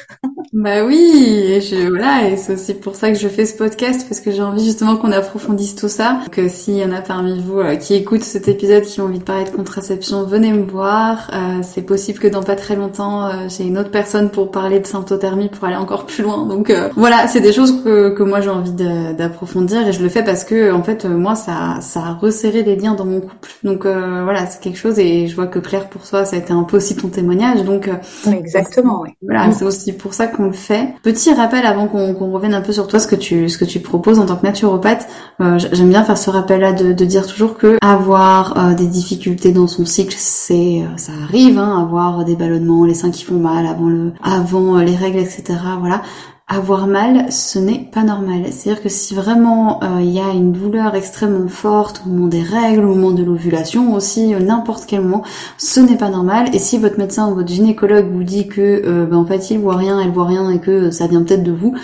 bah 0.53 0.85
oui, 0.85 1.13
et 1.49 1.61
je, 1.61 1.89
voilà, 1.89 2.29
et 2.29 2.37
c'est 2.37 2.55
aussi 2.55 2.75
pour 2.75 2.97
ça 2.97 3.11
que 3.11 3.19
je 3.19 3.29
fais 3.29 3.47
ce 3.47 3.57
podcast 3.57 4.05
parce 4.09 4.21
que 4.21 4.33
j'ai 4.33 4.43
envie 4.43 4.65
justement 4.65 4.97
qu'on 4.97 5.13
approfondisse 5.13 5.77
tout 5.77 5.89
ça. 5.89 6.21
Que 6.33 6.49
s'il 6.49 6.77
y 6.77 6.85
en 6.85 6.93
a 6.93 7.01
parmi 7.01 7.41
vous 7.41 7.61
euh, 7.61 7.77
qui 7.77 7.95
écoutent 7.95 8.25
cet 8.25 8.49
épisode, 8.49 8.83
qui 8.83 9.01
ont 9.01 9.05
envie 9.05 9.21
de 9.21 9.25
parler 9.25 9.45
de 9.45 9.51
contraception, 9.51 10.25
venez 10.25 10.53
me 10.53 10.65
voir. 10.65 11.31
Euh, 11.33 11.61
c'est 11.63 11.83
possible 11.83 12.19
que 12.19 12.27
dans 12.27 12.43
pas 12.43 12.57
très 12.57 12.75
longtemps, 12.77 13.27
euh, 13.27 13.31
j'ai 13.49 13.65
une 13.65 13.79
autre 13.79 13.91
personne 13.91 14.31
pour 14.31 14.51
parler 14.51 14.81
de 14.81 14.87
symptothermie 14.87 15.49
pour 15.49 15.65
aller 15.65 15.77
encore 15.77 16.05
plus 16.05 16.23
loin. 16.23 16.47
Donc 16.47 16.73
voilà, 16.97 17.27
c'est 17.29 17.41
des 17.41 17.53
choses 17.53 17.83
que, 17.85 18.11
que 18.11 18.23
moi 18.23 18.41
j'ai 18.41 18.51
envie 18.51 18.73
d'approfondir 18.73 19.87
et 19.87 19.93
je 19.93 20.03
le 20.03 20.09
fais 20.09 20.25
parce 20.25 20.45
que 20.45 20.73
en 20.73 20.83
fait 20.83 21.05
moi 21.05 21.35
ça 21.35 21.79
ça 21.81 22.01
a 22.01 22.13
resserré 22.15 22.63
les 22.63 22.77
liens 22.77 22.95
dans 22.95 23.05
mon 23.05 23.21
couple. 23.21 23.51
Donc 23.63 23.87
voilà, 23.87 24.47
c'est 24.47 24.61
quelque 24.61 24.79
chose 24.79 24.99
et 24.99 25.29
je 25.29 25.35
vois 25.35 25.47
que 25.47 25.59
Claire 25.59 25.89
pour 25.89 26.03
toi 26.03 26.25
ça 26.25 26.37
a 26.37 26.39
été 26.39 26.53
impossible 26.53 26.88
ton 26.97 27.09
témoignage. 27.09 27.65
Donc 27.65 27.89
euh, 27.89 28.31
exactement, 28.33 29.03
oui. 29.03 29.11
Voilà, 29.23 29.51
c'est 29.53 29.65
aussi 29.65 29.93
pour 29.93 30.15
ça 30.15 30.27
qu'on 30.27 30.45
le 30.45 30.53
fait. 30.53 30.95
Petit 31.03 31.33
rappel 31.33 31.67
avant 31.67 31.87
qu'on 31.87 32.31
revienne 32.31 32.55
un 32.55 32.61
peu 32.61 32.73
sur 32.73 32.87
toi, 32.87 32.99
ce 32.99 33.07
que 33.07 33.17
tu 33.17 33.49
ce 33.49 33.59
que 33.59 33.65
tu 33.65 33.81
proposes 33.81 34.19
en 34.19 34.27
tant 34.27 34.37
que 34.37 34.47
naturopathe. 34.47 35.07
Euh, 35.41 35.59
J'aime 35.73 35.91
bien 35.91 36.05
faire 36.05 36.19
ce 36.19 36.31
rappel-là 36.31 36.73
de, 36.73 36.93
de, 36.93 37.05
dire 37.05 37.27
toujours 37.27 37.57
que 37.57 37.79
avoir 37.83 38.59
euh, 38.59 38.75
des 38.75 38.87
difficultés 38.87 39.53
dans 39.53 39.67
son 39.67 39.85
cycle, 39.85 40.15
c'est 40.19 40.83
euh, 40.83 40.97
ça 40.97 41.13
arrive, 41.25 41.59
hein, 41.59 41.83
avoir 41.83 42.25
des 42.25 42.37
ballonnements, 42.37 42.85
les 42.85 42.95
seins 42.95 43.11
qui 43.11 43.25
font 43.25 43.39
mal 43.39 43.67
avant 43.67 43.89
le 43.89 44.13
avant 44.23 44.79
les 44.79 44.97
règles, 44.97 45.19
etc. 45.19 45.55
Voilà 45.81 46.03
avoir 46.49 46.87
mal, 46.87 47.31
ce 47.31 47.59
n'est 47.59 47.79
pas 47.93 48.03
normal. 48.03 48.47
C'est-à-dire 48.51 48.83
que 48.83 48.89
si 48.89 49.15
vraiment 49.15 49.83
euh, 49.83 50.01
il 50.01 50.11
y 50.11 50.21
a 50.21 50.31
une 50.31 50.53
douleur 50.53 50.95
extrêmement 50.95 51.49
forte 51.49 52.03
au 52.07 52.09
moment 52.09 52.27
des 52.27 52.43
règles, 52.43 52.87
au 52.87 52.95
moment 52.95 53.11
de 53.11 53.23
l'ovulation 53.23 53.95
aussi, 53.95 54.35
euh, 54.35 54.41
n'importe 54.41 54.87
quel 54.87 55.03
moment, 55.03 55.23
ce 55.59 55.81
n'est 55.81 55.99
pas 55.99 56.09
normal. 56.09 56.49
Et 56.55 56.59
si 56.59 56.79
votre 56.79 56.99
médecin 56.99 57.31
ou 57.31 57.35
votre 57.35 57.49
gynécologue 57.49 58.11
vous 58.11 58.23
dit 58.23 58.49
que 58.49 58.83
euh, 58.87 59.05
ben, 59.05 59.19
en 59.19 59.27
fait 59.27 59.51
il 59.51 59.59
voit 59.59 59.77
rien, 59.77 60.01
elle 60.01 60.11
voit 60.11 60.27
rien 60.27 60.51
et 60.51 60.59
que 60.59 60.91
ça 60.91 61.07
vient 61.07 61.23
peut-être 61.23 61.45
de 61.45 61.53
vous, 61.53 61.75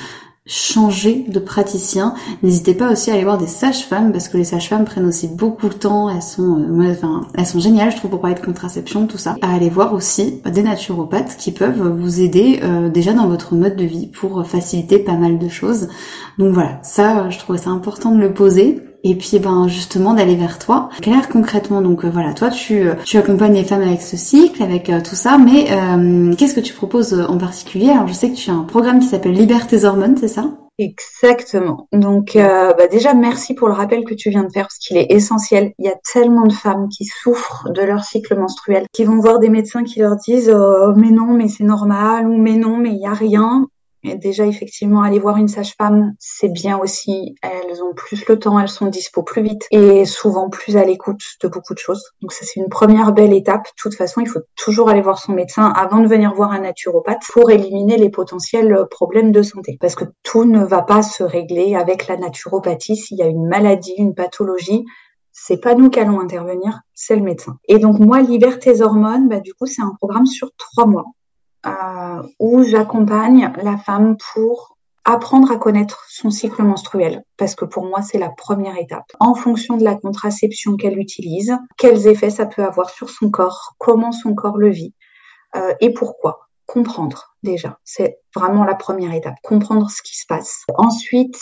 changer 0.47 1.25
de 1.29 1.39
praticien. 1.39 2.15
N'hésitez 2.43 2.75
pas 2.75 2.93
aussi 2.93 3.11
à 3.11 3.15
aller 3.15 3.25
voir 3.25 3.39
des 3.39 3.47
sages-femmes 3.47 4.13
parce 4.13 4.29
que 4.29 4.37
les 4.37 4.45
sages-femmes 4.45 4.85
prennent 4.85 5.07
aussi 5.07 5.29
beaucoup 5.29 5.69
de 5.69 5.75
temps. 5.75 6.11
Elles 6.11 6.23
sont, 6.23 6.61
euh, 6.61 7.21
elles 7.35 7.47
sont 7.47 7.61
géniales, 7.61 7.93
je 7.93 7.97
trouve, 7.97 8.11
pour 8.11 8.21
parler 8.21 8.37
de 8.37 8.45
contraception, 8.45 9.07
tout 9.07 9.19
ça. 9.19 9.37
À 9.41 9.55
aller 9.55 9.71
voir 9.71 9.95
aussi 9.95 10.43
des 10.45 10.63
naturopathes 10.63 11.37
qui 11.39 11.51
peuvent 11.51 11.89
vous 11.89 12.21
aider 12.21 12.61
euh, 12.63 12.91
déjà 12.91 13.15
dans 13.15 13.27
votre 13.27 13.55
mode 13.55 13.77
de 13.77 13.85
vie 13.85 14.07
pour 14.07 14.47
faciliter 14.47 14.99
pas 14.99 15.17
mal 15.17 15.39
de 15.39 15.49
choses. 15.49 15.89
Donc 16.39 16.53
voilà, 16.53 16.79
ça, 16.83 17.31
je 17.31 17.39
trouvais 17.39 17.59
ça 17.59 17.71
important 17.71 18.15
de 18.15 18.21
le 18.21 18.35
poser 18.35 18.83
et 19.05 19.15
puis 19.15 19.39
ben 19.39 19.69
justement 19.69 20.15
d'aller 20.15 20.35
vers 20.35 20.59
toi. 20.59 20.89
Claire 21.01 21.29
concrètement 21.29 21.83
donc 21.83 22.05
euh, 22.05 22.11
voilà 22.11 22.33
toi 22.33 22.49
tu 22.49 22.89
euh, 22.89 22.95
tu 23.05 23.19
accompagnes 23.19 23.55
les 23.55 23.65
femmes 23.65 23.83
avec 23.83 24.03
ce 24.03 24.17
cycle 24.17 24.63
avec 24.63 24.91
euh, 24.91 25.01
tout 25.01 25.15
ça 25.15 25.39
mais 25.39 25.67
qu'est-ce 26.37 26.55
que 26.55 26.61
tu 26.61 26.73
proposes 26.73 27.15
en 27.29 27.39
particulier? 27.39 27.91
Alors 27.91 28.09
je 28.09 28.15
sais 28.15 28.31
que 28.31 28.37
tu 28.37 28.51
as 28.51 28.55
un 28.55 28.65
programme 28.65 28.99
qui 28.99 29.07
s'appelle 29.07 29.35
Liberté 29.35 29.85
hormones 29.85 30.17
c'est 30.17 30.29
ça? 30.29 30.47
Exactement. 30.79 31.87
Donc 31.93 32.33
bah 32.35 32.87
déjà 32.91 33.15
merci 33.15 33.55
pour 33.55 33.69
le 33.69 33.75
rappel 33.75 34.05
que 34.05 34.15
tu 34.15 34.31
viens 34.31 34.43
de 34.43 34.51
faire 34.51 34.65
parce 34.65 34.79
qu'il 34.79 34.97
est 34.97 35.07
essentiel. 35.11 35.73
Il 35.79 35.85
y 35.85 35.89
a 35.89 35.95
tellement 36.13 36.47
de 36.47 36.53
femmes 36.53 36.89
qui 36.89 37.05
souffrent 37.05 37.71
de 37.71 37.83
leur 37.83 38.03
cycle 38.03 38.37
menstruel, 38.37 38.87
qui 38.93 39.05
vont 39.05 39.21
voir 39.21 39.39
des 39.39 39.51
médecins 39.51 39.85
qui 39.85 40.01
leur 40.01 40.17
disent 40.17 40.51
oh, 40.51 40.93
mais 40.97 41.11
non 41.11 41.33
mais 41.35 41.49
c'est 41.49 41.65
normal 41.65 42.27
ou 42.27 42.37
mais 42.37 42.57
non 42.57 42.79
mais 42.79 42.91
il 42.91 43.01
y 43.01 43.07
a 43.07 43.13
rien 43.13 43.67
déjà, 44.05 44.47
effectivement, 44.47 45.03
aller 45.03 45.19
voir 45.19 45.39
une 45.39 45.49
sage-femme, 45.49 46.15
c'est 46.19 46.49
bien 46.49 46.79
aussi. 46.79 47.35
Elles 47.43 47.83
ont 47.83 47.95
plus 47.95 48.27
le 48.29 48.39
temps, 48.39 48.59
elles 48.61 48.69
sont 48.69 48.87
dispo 48.87 49.23
plus 49.23 49.43
vite 49.43 49.63
et 49.71 50.05
souvent 50.05 50.51
plus 50.51 50.77
à 50.77 50.85
l'écoute 50.85 51.23
de 51.41 51.49
beaucoup 51.49 51.75
de 51.75 51.79
choses. 51.79 52.11
Donc 52.21 52.33
ça, 52.33 52.45
c'est 52.45 52.61
une 52.61 52.69
première 52.69 53.13
belle 53.13 53.33
étape. 53.33 53.65
De 53.65 53.73
toute 53.77 53.95
façon, 53.95 54.21
il 54.21 54.29
faut 54.29 54.43
toujours 54.57 54.91
aller 54.91 55.01
voir 55.01 55.19
son 55.19 55.33
médecin 55.33 55.73
avant 55.75 56.01
de 56.01 56.07
venir 56.07 56.35
voir 56.35 56.53
un 56.53 56.61
naturopathe 56.61 57.23
pour 57.33 57.51
éliminer 57.51 57.97
les 57.97 58.11
potentiels 58.11 58.77
problèmes 58.91 59.33
de 59.33 59.43
santé. 59.43 59.79
Parce 59.81 59.95
que 59.95 60.05
tout 60.23 60.45
ne 60.45 60.65
va 60.65 60.83
pas 60.83 61.03
se 61.03 61.23
régler 61.23 61.75
avec 61.75 62.07
la 62.07 62.17
naturopathie. 62.17 62.97
S'il 62.97 63.19
y 63.19 63.23
a 63.23 63.27
une 63.27 63.47
maladie, 63.49 63.95
une 63.97 64.15
pathologie, 64.15 64.85
c'est 65.33 65.61
pas 65.61 65.75
nous 65.75 65.91
qui 65.91 65.99
allons 65.99 66.21
intervenir, 66.21 66.81
c'est 66.95 67.17
le 67.17 67.23
médecin. 67.23 67.59
Et 67.69 67.79
donc 67.79 67.99
moi, 67.99 68.21
Liberté 68.21 68.83
hormones, 68.83 69.29
bah, 69.29 69.41
du 69.41 69.53
coup, 69.55 69.67
c'est 69.67 69.83
un 69.83 69.95
programme 69.99 70.27
sur 70.27 70.51
trois 70.57 70.87
mois 70.87 71.07
où 72.39 72.63
j'accompagne 72.63 73.53
la 73.63 73.77
femme 73.77 74.17
pour 74.33 74.75
apprendre 75.05 75.53
à 75.53 75.57
connaître 75.57 76.07
son 76.09 76.31
cycle 76.31 76.63
menstruel, 76.63 77.23
parce 77.37 77.55
que 77.55 77.65
pour 77.65 77.85
moi, 77.85 78.03
c'est 78.03 78.19
la 78.19 78.31
première 78.31 78.79
étape. 78.79 79.05
En 79.21 79.35
fonction 79.35 79.77
de 79.77 79.85
la 79.85 79.95
contraception 79.95 80.77
qu'elle 80.77 80.99
utilise, 80.99 81.57
quels 81.77 82.07
effets 82.07 82.31
ça 82.31 82.47
peut 82.47 82.65
avoir 82.65 82.91
sur 82.91 83.11
son 83.11 83.31
corps, 83.31 83.75
comment 83.79 84.13
son 84.13 84.35
corps 84.35 84.57
le 84.57 84.71
vit 84.71 84.95
euh, 85.57 85.75
et 85.81 85.93
pourquoi. 85.93 86.41
Comprendre 86.67 87.37
déjà, 87.43 87.79
c'est 87.85 88.19
vraiment 88.35 88.65
la 88.65 88.75
première 88.75 89.13
étape, 89.13 89.35
comprendre 89.43 89.91
ce 89.91 90.01
qui 90.03 90.17
se 90.17 90.25
passe. 90.27 90.65
Ensuite, 90.77 91.39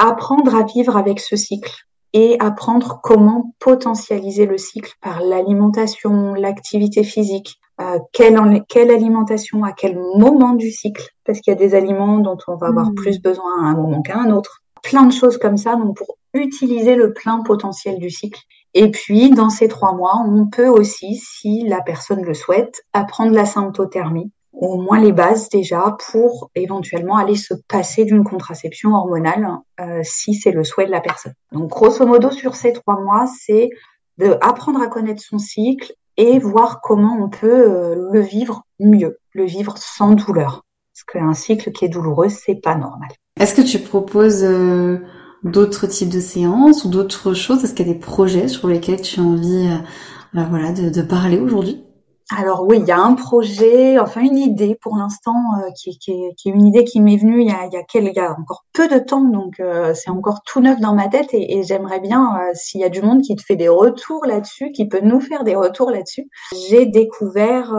apprendre 0.00 0.56
à 0.56 0.64
vivre 0.64 0.96
avec 0.96 1.20
ce 1.20 1.36
cycle 1.36 1.72
et 2.12 2.36
apprendre 2.40 3.00
comment 3.02 3.54
potentialiser 3.60 4.46
le 4.46 4.58
cycle 4.58 4.92
par 5.00 5.20
l'alimentation, 5.20 6.34
l'activité 6.34 7.04
physique, 7.04 7.60
euh, 7.80 7.98
quelle, 8.12 8.64
quelle, 8.68 8.90
alimentation 8.90 9.64
à 9.64 9.72
quel 9.72 9.96
moment 9.96 10.54
du 10.54 10.70
cycle, 10.70 11.06
parce 11.24 11.40
qu'il 11.40 11.52
y 11.52 11.56
a 11.56 11.58
des 11.58 11.74
aliments 11.74 12.18
dont 12.18 12.38
on 12.48 12.56
va 12.56 12.68
avoir 12.68 12.90
mmh. 12.90 12.94
plus 12.94 13.20
besoin 13.20 13.64
à 13.64 13.66
un 13.66 13.74
moment 13.74 14.02
qu'à 14.02 14.18
un 14.18 14.30
autre. 14.30 14.62
Plein 14.82 15.04
de 15.04 15.12
choses 15.12 15.36
comme 15.36 15.56
ça, 15.56 15.76
donc 15.76 15.96
pour 15.96 16.16
utiliser 16.32 16.94
le 16.94 17.12
plein 17.12 17.42
potentiel 17.42 17.98
du 17.98 18.10
cycle. 18.10 18.40
Et 18.74 18.90
puis, 18.90 19.30
dans 19.30 19.50
ces 19.50 19.68
trois 19.68 19.94
mois, 19.94 20.22
on 20.26 20.46
peut 20.46 20.68
aussi, 20.68 21.16
si 21.16 21.66
la 21.66 21.80
personne 21.80 22.22
le 22.22 22.34
souhaite, 22.34 22.82
apprendre 22.92 23.32
la 23.32 23.46
symptothermie, 23.46 24.30
au 24.52 24.80
moins 24.80 25.00
les 25.00 25.12
bases 25.12 25.48
déjà, 25.48 25.96
pour 26.10 26.50
éventuellement 26.54 27.16
aller 27.16 27.36
se 27.36 27.54
passer 27.68 28.04
d'une 28.04 28.24
contraception 28.24 28.94
hormonale, 28.94 29.48
euh, 29.80 30.00
si 30.02 30.34
c'est 30.34 30.52
le 30.52 30.64
souhait 30.64 30.86
de 30.86 30.90
la 30.90 31.00
personne. 31.00 31.34
Donc, 31.52 31.68
grosso 31.68 32.06
modo, 32.06 32.30
sur 32.30 32.54
ces 32.54 32.72
trois 32.72 33.00
mois, 33.00 33.26
c'est 33.26 33.70
d'apprendre 34.18 34.80
à 34.80 34.88
connaître 34.88 35.22
son 35.22 35.38
cycle 35.38 35.92
et 36.16 36.38
voir 36.38 36.80
comment 36.80 37.18
on 37.22 37.28
peut 37.28 37.70
euh, 37.70 38.10
le 38.12 38.20
vivre 38.20 38.62
mieux, 38.80 39.18
le 39.32 39.44
vivre 39.44 39.74
sans 39.78 40.12
douleur. 40.12 40.64
Parce 40.94 41.04
qu'un 41.04 41.34
cycle 41.34 41.72
qui 41.72 41.84
est 41.84 41.88
douloureux, 41.88 42.28
c'est 42.28 42.54
pas 42.54 42.74
normal. 42.74 43.10
Est-ce 43.38 43.54
que 43.54 43.62
tu 43.62 43.78
proposes 43.78 44.44
euh, 44.44 44.98
d'autres 45.42 45.86
types 45.86 46.08
de 46.08 46.20
séances 46.20 46.84
ou 46.84 46.88
d'autres 46.88 47.34
choses? 47.34 47.62
Est-ce 47.64 47.74
qu'il 47.74 47.86
y 47.86 47.90
a 47.90 47.92
des 47.92 47.98
projets 47.98 48.48
sur 48.48 48.68
lesquels 48.68 49.02
tu 49.02 49.20
as 49.20 49.22
envie 49.22 49.68
euh, 49.68 50.42
voilà, 50.48 50.72
de, 50.72 51.02
parler 51.02 51.38
aujourd'hui? 51.38 51.84
Alors 52.34 52.66
oui, 52.66 52.78
il 52.80 52.86
y 52.86 52.90
a 52.90 52.98
un 52.98 53.14
projet, 53.14 53.98
enfin 53.98 54.20
une 54.20 54.36
idée 54.38 54.76
pour 54.80 54.96
l'instant, 54.96 55.34
qui, 55.76 55.98
est 56.08 56.44
une 56.44 56.66
idée 56.66 56.84
qui 56.84 57.00
m'est 57.00 57.16
venue 57.16 57.40
il 57.40 57.46
y, 57.46 57.52
a, 57.52 57.66
il, 57.66 58.12
y 58.12 58.18
a 58.18 58.32
encore 58.32 58.64
peu 58.72 58.88
de 58.88 58.98
temps, 58.98 59.22
donc 59.22 59.62
c'est 59.94 60.10
encore 60.10 60.42
tout 60.44 60.60
neuf 60.60 60.80
dans 60.80 60.94
ma 60.94 61.06
tête 61.06 61.28
et, 61.32 61.62
j'aimerais 61.62 62.00
bien, 62.00 62.36
s'il 62.54 62.80
y 62.80 62.84
a 62.84 62.88
du 62.88 63.00
monde 63.00 63.22
qui 63.22 63.36
te 63.36 63.42
fait 63.42 63.54
des 63.54 63.68
retours 63.68 64.26
là-dessus, 64.26 64.72
qui 64.72 64.88
peut 64.88 65.00
nous 65.02 65.20
faire 65.20 65.44
des 65.44 65.54
retours 65.54 65.90
là-dessus. 65.90 66.28
J'ai 66.68 66.86
découvert 66.86 67.72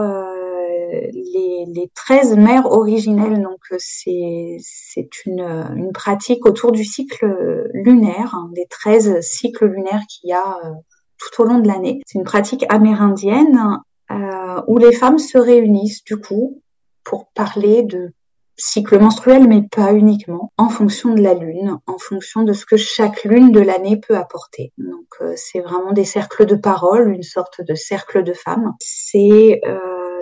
les, 1.12 1.64
les 1.66 1.90
13 1.94 2.36
mères 2.36 2.66
originelles. 2.66 3.42
Donc, 3.42 3.60
euh, 3.72 3.76
c'est, 3.78 5.08
une, 5.26 5.40
une 5.76 5.92
pratique 5.92 6.46
autour 6.46 6.72
du 6.72 6.84
cycle 6.84 7.66
lunaire, 7.72 8.34
hein, 8.34 8.50
des 8.54 8.66
13 8.68 9.20
cycles 9.20 9.66
lunaires 9.66 10.02
qu'il 10.08 10.30
y 10.30 10.32
a 10.32 10.56
euh, 10.64 10.72
tout 11.18 11.42
au 11.42 11.44
long 11.44 11.58
de 11.58 11.66
l'année. 11.66 12.00
C'est 12.06 12.18
une 12.18 12.24
pratique 12.24 12.64
amérindienne 12.68 13.80
euh, 14.10 14.62
où 14.66 14.78
les 14.78 14.92
femmes 14.92 15.18
se 15.18 15.38
réunissent 15.38 16.04
du 16.04 16.16
coup 16.16 16.62
pour 17.04 17.28
parler 17.28 17.82
de 17.82 18.12
cycle 18.56 18.98
menstruel, 18.98 19.46
mais 19.46 19.62
pas 19.62 19.92
uniquement, 19.92 20.52
en 20.58 20.68
fonction 20.68 21.14
de 21.14 21.22
la 21.22 21.34
lune, 21.34 21.78
en 21.86 21.98
fonction 21.98 22.42
de 22.42 22.52
ce 22.52 22.66
que 22.66 22.76
chaque 22.76 23.24
lune 23.24 23.52
de 23.52 23.60
l'année 23.60 23.96
peut 23.96 24.16
apporter. 24.16 24.72
Donc 24.78 25.06
c'est 25.36 25.60
vraiment 25.60 25.92
des 25.92 26.04
cercles 26.04 26.44
de 26.44 26.56
parole, 26.56 27.12
une 27.12 27.22
sorte 27.22 27.60
de 27.62 27.76
cercle 27.76 28.24
de 28.24 28.32
femmes. 28.32 28.74
C'est 28.80 29.60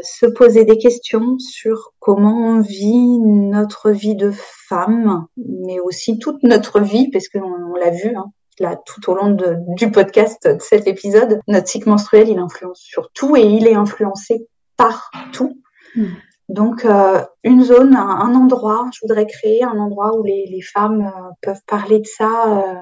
se 0.02 0.26
poser 0.26 0.64
des 0.64 0.78
questions 0.78 1.38
sur 1.38 1.94
comment 1.98 2.36
on 2.36 2.60
vit 2.60 3.18
notre 3.20 3.90
vie 3.90 4.16
de 4.16 4.32
femme, 4.34 5.26
mais 5.36 5.80
aussi 5.80 6.18
toute 6.18 6.42
notre 6.42 6.80
vie, 6.80 7.10
parce 7.10 7.28
qu'on 7.28 7.74
l'a 7.74 7.90
vu, 7.90 8.14
hein, 8.16 8.26
là, 8.58 8.76
tout 8.76 9.10
au 9.10 9.14
long 9.14 9.36
du 9.76 9.90
podcast 9.90 10.46
de 10.46 10.60
cet 10.60 10.86
épisode, 10.86 11.40
notre 11.48 11.68
cycle 11.68 11.88
menstruel, 11.88 12.28
il 12.28 12.38
influence 12.38 12.80
sur 12.80 13.10
tout 13.12 13.36
et 13.36 13.42
il 13.42 13.66
est 13.66 13.74
influencé 13.74 14.46
par 14.76 15.10
tout. 15.32 15.60
Hmm. 15.94 16.06
Donc, 16.48 16.84
euh, 16.84 17.22
une 17.42 17.64
zone, 17.64 17.96
un, 17.96 18.34
endroit, 18.34 18.88
je 18.92 19.00
voudrais 19.02 19.26
créer 19.26 19.64
un 19.64 19.78
endroit 19.78 20.16
où 20.16 20.22
les, 20.22 20.60
femmes 20.62 21.06
euh, 21.06 21.30
peuvent 21.42 21.62
parler 21.66 21.98
de 21.98 22.06
ça 22.06 22.44
euh, 22.46 22.74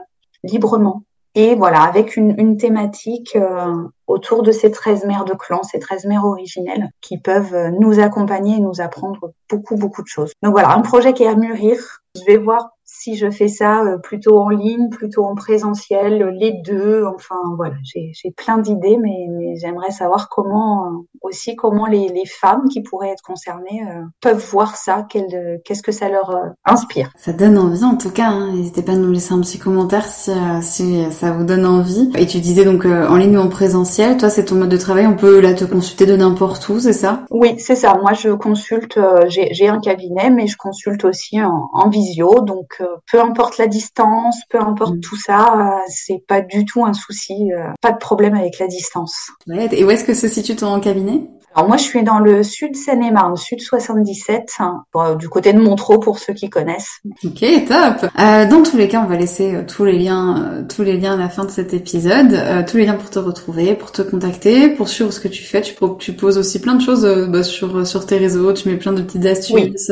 librement. 0.43 1.05
Et 1.35 1.57
voilà, 1.57 1.83
avec 1.83 2.17
une, 2.17 2.35
une 2.39 2.57
thématique 2.57 3.35
euh, 3.35 3.75
autour 4.07 4.43
de 4.43 4.53
ces 4.53 4.71
13 4.71 5.05
mères 5.05 5.25
de 5.25 5.35
clan, 5.35 5.63
ces 5.65 5.81
13 5.81 6.07
mères 6.07 6.25
originelles, 6.25 6.91
qui 7.01 7.19
peuvent 7.19 7.55
euh, 7.55 7.71
nous 7.71 7.99
accompagner 7.99 8.57
et 8.57 8.61
nous 8.61 8.81
apprendre 8.81 9.33
beaucoup, 9.51 9.77
beaucoup 9.77 10.03
de 10.03 10.07
choses. 10.07 10.33
Donc 10.43 10.53
voilà, 10.53 10.73
un 10.75 10.81
projet 10.83 11.13
qui 11.13 11.25
est 11.25 11.29
à 11.29 11.35
mûrir. 11.35 11.77
Je 12.17 12.25
vais 12.25 12.37
voir 12.37 12.71
si 12.85 13.17
je 13.17 13.29
fais 13.31 13.49
ça 13.49 13.83
euh, 13.83 13.99
plutôt 13.99 14.39
en 14.39 14.49
ligne, 14.49 14.91
plutôt 14.91 15.25
en 15.25 15.35
présentiel, 15.35 16.25
les 16.39 16.53
deux. 16.65 17.05
Enfin 17.05 17.41
voilà, 17.57 17.75
j'ai 17.83 18.31
plein 18.37 18.59
d'idées, 18.59 18.97
mais, 18.97 19.27
mais 19.31 19.57
j'aimerais 19.57 19.91
savoir 19.91 20.29
comment 20.29 21.05
aussi 21.25 21.57
comment 21.57 21.87
les, 21.87 22.09
les, 22.09 22.27
femmes 22.27 22.69
qui 22.71 22.83
pourraient 22.83 23.11
être 23.11 23.23
concernées 23.23 23.83
euh, 23.83 24.03
peuvent 24.21 24.45
voir 24.51 24.77
ça, 24.77 25.07
qu'est-ce 25.09 25.83
que 25.83 25.93
ça 25.93 26.09
leur 26.09 26.35
inspire. 26.65 27.11
Ça 27.17 27.33
donne 27.33 27.59
envie 27.59 27.85
en 27.85 27.97
tout 27.97 28.11
cas. 28.11 28.29
Hein. 28.29 28.53
N'hésitez 28.53 28.83
pas 28.83 28.93
à 28.93 28.97
nous 28.97 29.13
laisser 29.13 29.35
un 29.35 29.41
petit 29.41 29.59
commentaire 29.59 30.07
si, 30.07 30.33
si 30.63 31.13
ça 31.13 31.33
vous 31.33 31.45
donne 31.45 31.67
envie. 31.67 32.11
Et 32.17 32.27
tu 32.27 32.41
disais 32.41 32.65
donc 32.65 32.85
en 32.85 33.17
ligne 33.17 33.37
ou 33.37 33.41
en 33.41 33.49
présentiel. 33.49 34.17
Toi, 34.17 34.31
c'est 34.31 34.47
ton 34.47 34.57
mode 34.57 34.69
de 34.69 34.77
travail. 34.77 35.07
On 35.07 35.17
peut 35.17 35.41
là 35.41 35.55
te 35.55 35.65
consulter 35.65 36.07
de 36.07 36.17
n'importe 36.17 36.69
où, 36.69 36.81
c'est 36.81 36.93
ça? 36.93 37.25
Oui, 37.31 37.57
c'est 37.59 37.77
ça. 37.77 37.95
Moi, 38.01 38.13
je 38.15 38.31
consulte. 38.31 38.99
j'ai 39.29 39.69
un 39.69 39.81
cabinet, 39.81 40.31
mais 40.31 40.47
je 40.47 40.57
consulte 40.57 41.05
aussi 41.05 41.43
en, 41.43 41.69
en 41.73 41.89
visio. 41.89 42.41
Donc 42.41 42.81
peu 43.11 43.21
importe 43.21 43.59
la 43.59 43.67
distance, 43.67 44.43
peu 44.49 44.61
importe 44.61 44.97
mm. 44.97 45.01
tout 45.01 45.17
ça, 45.17 45.55
euh, 45.57 45.79
c'est 45.89 46.23
pas 46.27 46.41
du 46.41 46.65
tout 46.65 46.85
un 46.85 46.95
souci, 46.95 47.53
euh, 47.53 47.71
pas 47.81 47.93
de 47.93 47.99
problème 47.99 48.35
avec 48.35 48.59
la 48.59 48.67
distance. 48.67 49.31
et 49.49 49.85
où 49.85 49.91
est-ce 49.91 50.05
que 50.05 50.15
se 50.15 50.29
situe 50.29 50.57
ton 50.57 50.79
cabinet? 50.81 51.24
Alors 51.55 51.69
moi, 51.69 51.77
je 51.77 51.85
suis 51.85 52.03
dans 52.03 52.19
le 52.19 52.43
sud 52.43 52.77
Seine-et-Marne, 52.77 53.37
sud 53.37 53.61
77, 53.61 54.55
hein, 54.59 54.85
euh, 54.97 55.15
du 55.15 55.29
côté 55.29 55.53
de 55.53 55.61
Montreux 55.61 56.01
pour 56.01 56.19
ceux 56.19 56.33
qui 56.33 56.51
connaissent. 56.51 57.01
Ok, 57.25 57.45
top. 57.69 58.11
dans 58.17 58.63
tous 58.63 58.77
les 58.77 58.89
cas, 58.89 59.03
on 59.05 59.09
va 59.09 59.17
laisser 59.17 59.59
tous 59.67 59.85
les 59.85 59.99
liens, 59.99 60.65
tous 60.69 60.83
les 60.83 60.97
liens 60.97 61.15
à 61.15 61.17
la 61.17 61.29
fin 61.29 61.45
de 61.45 61.51
cet 61.51 61.73
épisode, 61.73 62.37
tous 62.69 62.77
les 62.77 62.87
liens 62.87 62.95
pour 62.95 63.11
te 63.11 63.19
retrouver, 63.19 63.75
pour 63.75 63.93
te 63.93 64.03
contacter, 64.03 64.69
pour 64.71 64.89
suivre 64.89 65.13
ce 65.13 65.21
que 65.21 65.29
tu 65.29 65.43
fais. 65.43 65.63
Tu, 65.63 65.75
tu 65.99 66.13
poses 66.13 66.39
aussi 66.39 66.61
plein 66.61 66.75
de 66.75 66.83
choses 66.83 67.07
bah, 67.29 67.43
sur 67.43 67.87
sur 67.87 68.07
tes 68.07 68.19
réseaux, 68.19 68.53
tu 68.53 68.69
mets 68.69 68.77
plein 68.77 68.93
de 68.93 69.03
petites 69.03 69.27
astuces. 69.27 69.91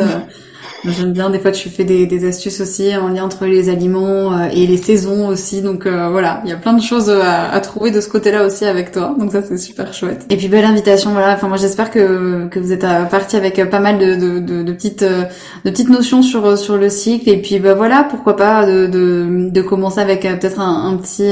J'aime 0.85 1.13
bien, 1.13 1.31
des 1.31 1.39
fois 1.39 1.53
tu 1.53 1.69
fais 1.69 1.85
des, 1.85 2.07
des, 2.07 2.27
astuces 2.27 2.61
aussi 2.61 2.97
en 2.97 3.09
lien 3.09 3.23
entre 3.25 3.47
les 3.47 3.69
aliments 3.69 4.33
euh, 4.33 4.49
et 4.53 4.67
les 4.67 4.77
saisons 4.77 5.29
aussi. 5.29 5.63
Donc 5.63 5.87
euh, 5.87 6.09
voilà, 6.11 6.41
il 6.45 6.51
y 6.51 6.53
a 6.53 6.57
plein 6.57 6.73
de 6.73 6.83
choses 6.83 7.09
à, 7.09 7.53
à 7.53 7.61
trouver 7.61 7.93
de 7.93 8.01
ce 8.01 8.09
côté-là 8.09 8.45
aussi 8.45 8.65
avec 8.65 8.91
toi. 8.91 9.15
Donc 9.17 9.31
ça 9.31 9.43
c'est 9.43 9.59
super 9.59 9.95
chouette. 9.95 10.27
Et 10.29 10.37
puis 10.37 10.49
belle 10.49 10.65
invitation, 10.65 11.13
voilà. 11.13 11.35
Enfin 11.35 11.47
moi 11.47 11.57
j'espère 11.57 11.91
que, 11.93 12.49
que 12.49 12.59
vous 12.59 12.73
êtes 12.73 12.83
euh, 12.83 13.05
parti 13.05 13.37
avec 13.37 13.63
pas 13.71 13.79
mal 13.79 13.99
de, 13.99 14.17
de, 14.17 14.41
de, 14.41 14.63
de, 14.65 14.73
petites 14.73 15.05
de 15.05 15.71
petites 15.71 15.89
notions 15.89 16.23
sur 16.23 16.59
sur 16.59 16.77
le 16.77 16.89
cycle. 16.89 17.31
Et 17.31 17.41
puis 17.41 17.61
bah 17.61 17.75
voilà, 17.75 18.05
pourquoi 18.11 18.35
pas 18.37 18.67
de, 18.67 18.87
de, 18.87 19.51
de 19.51 19.63
commencer 19.63 20.01
avec 20.01 20.23
peut-être 20.23 20.59
un, 20.59 20.97
petit 20.97 21.29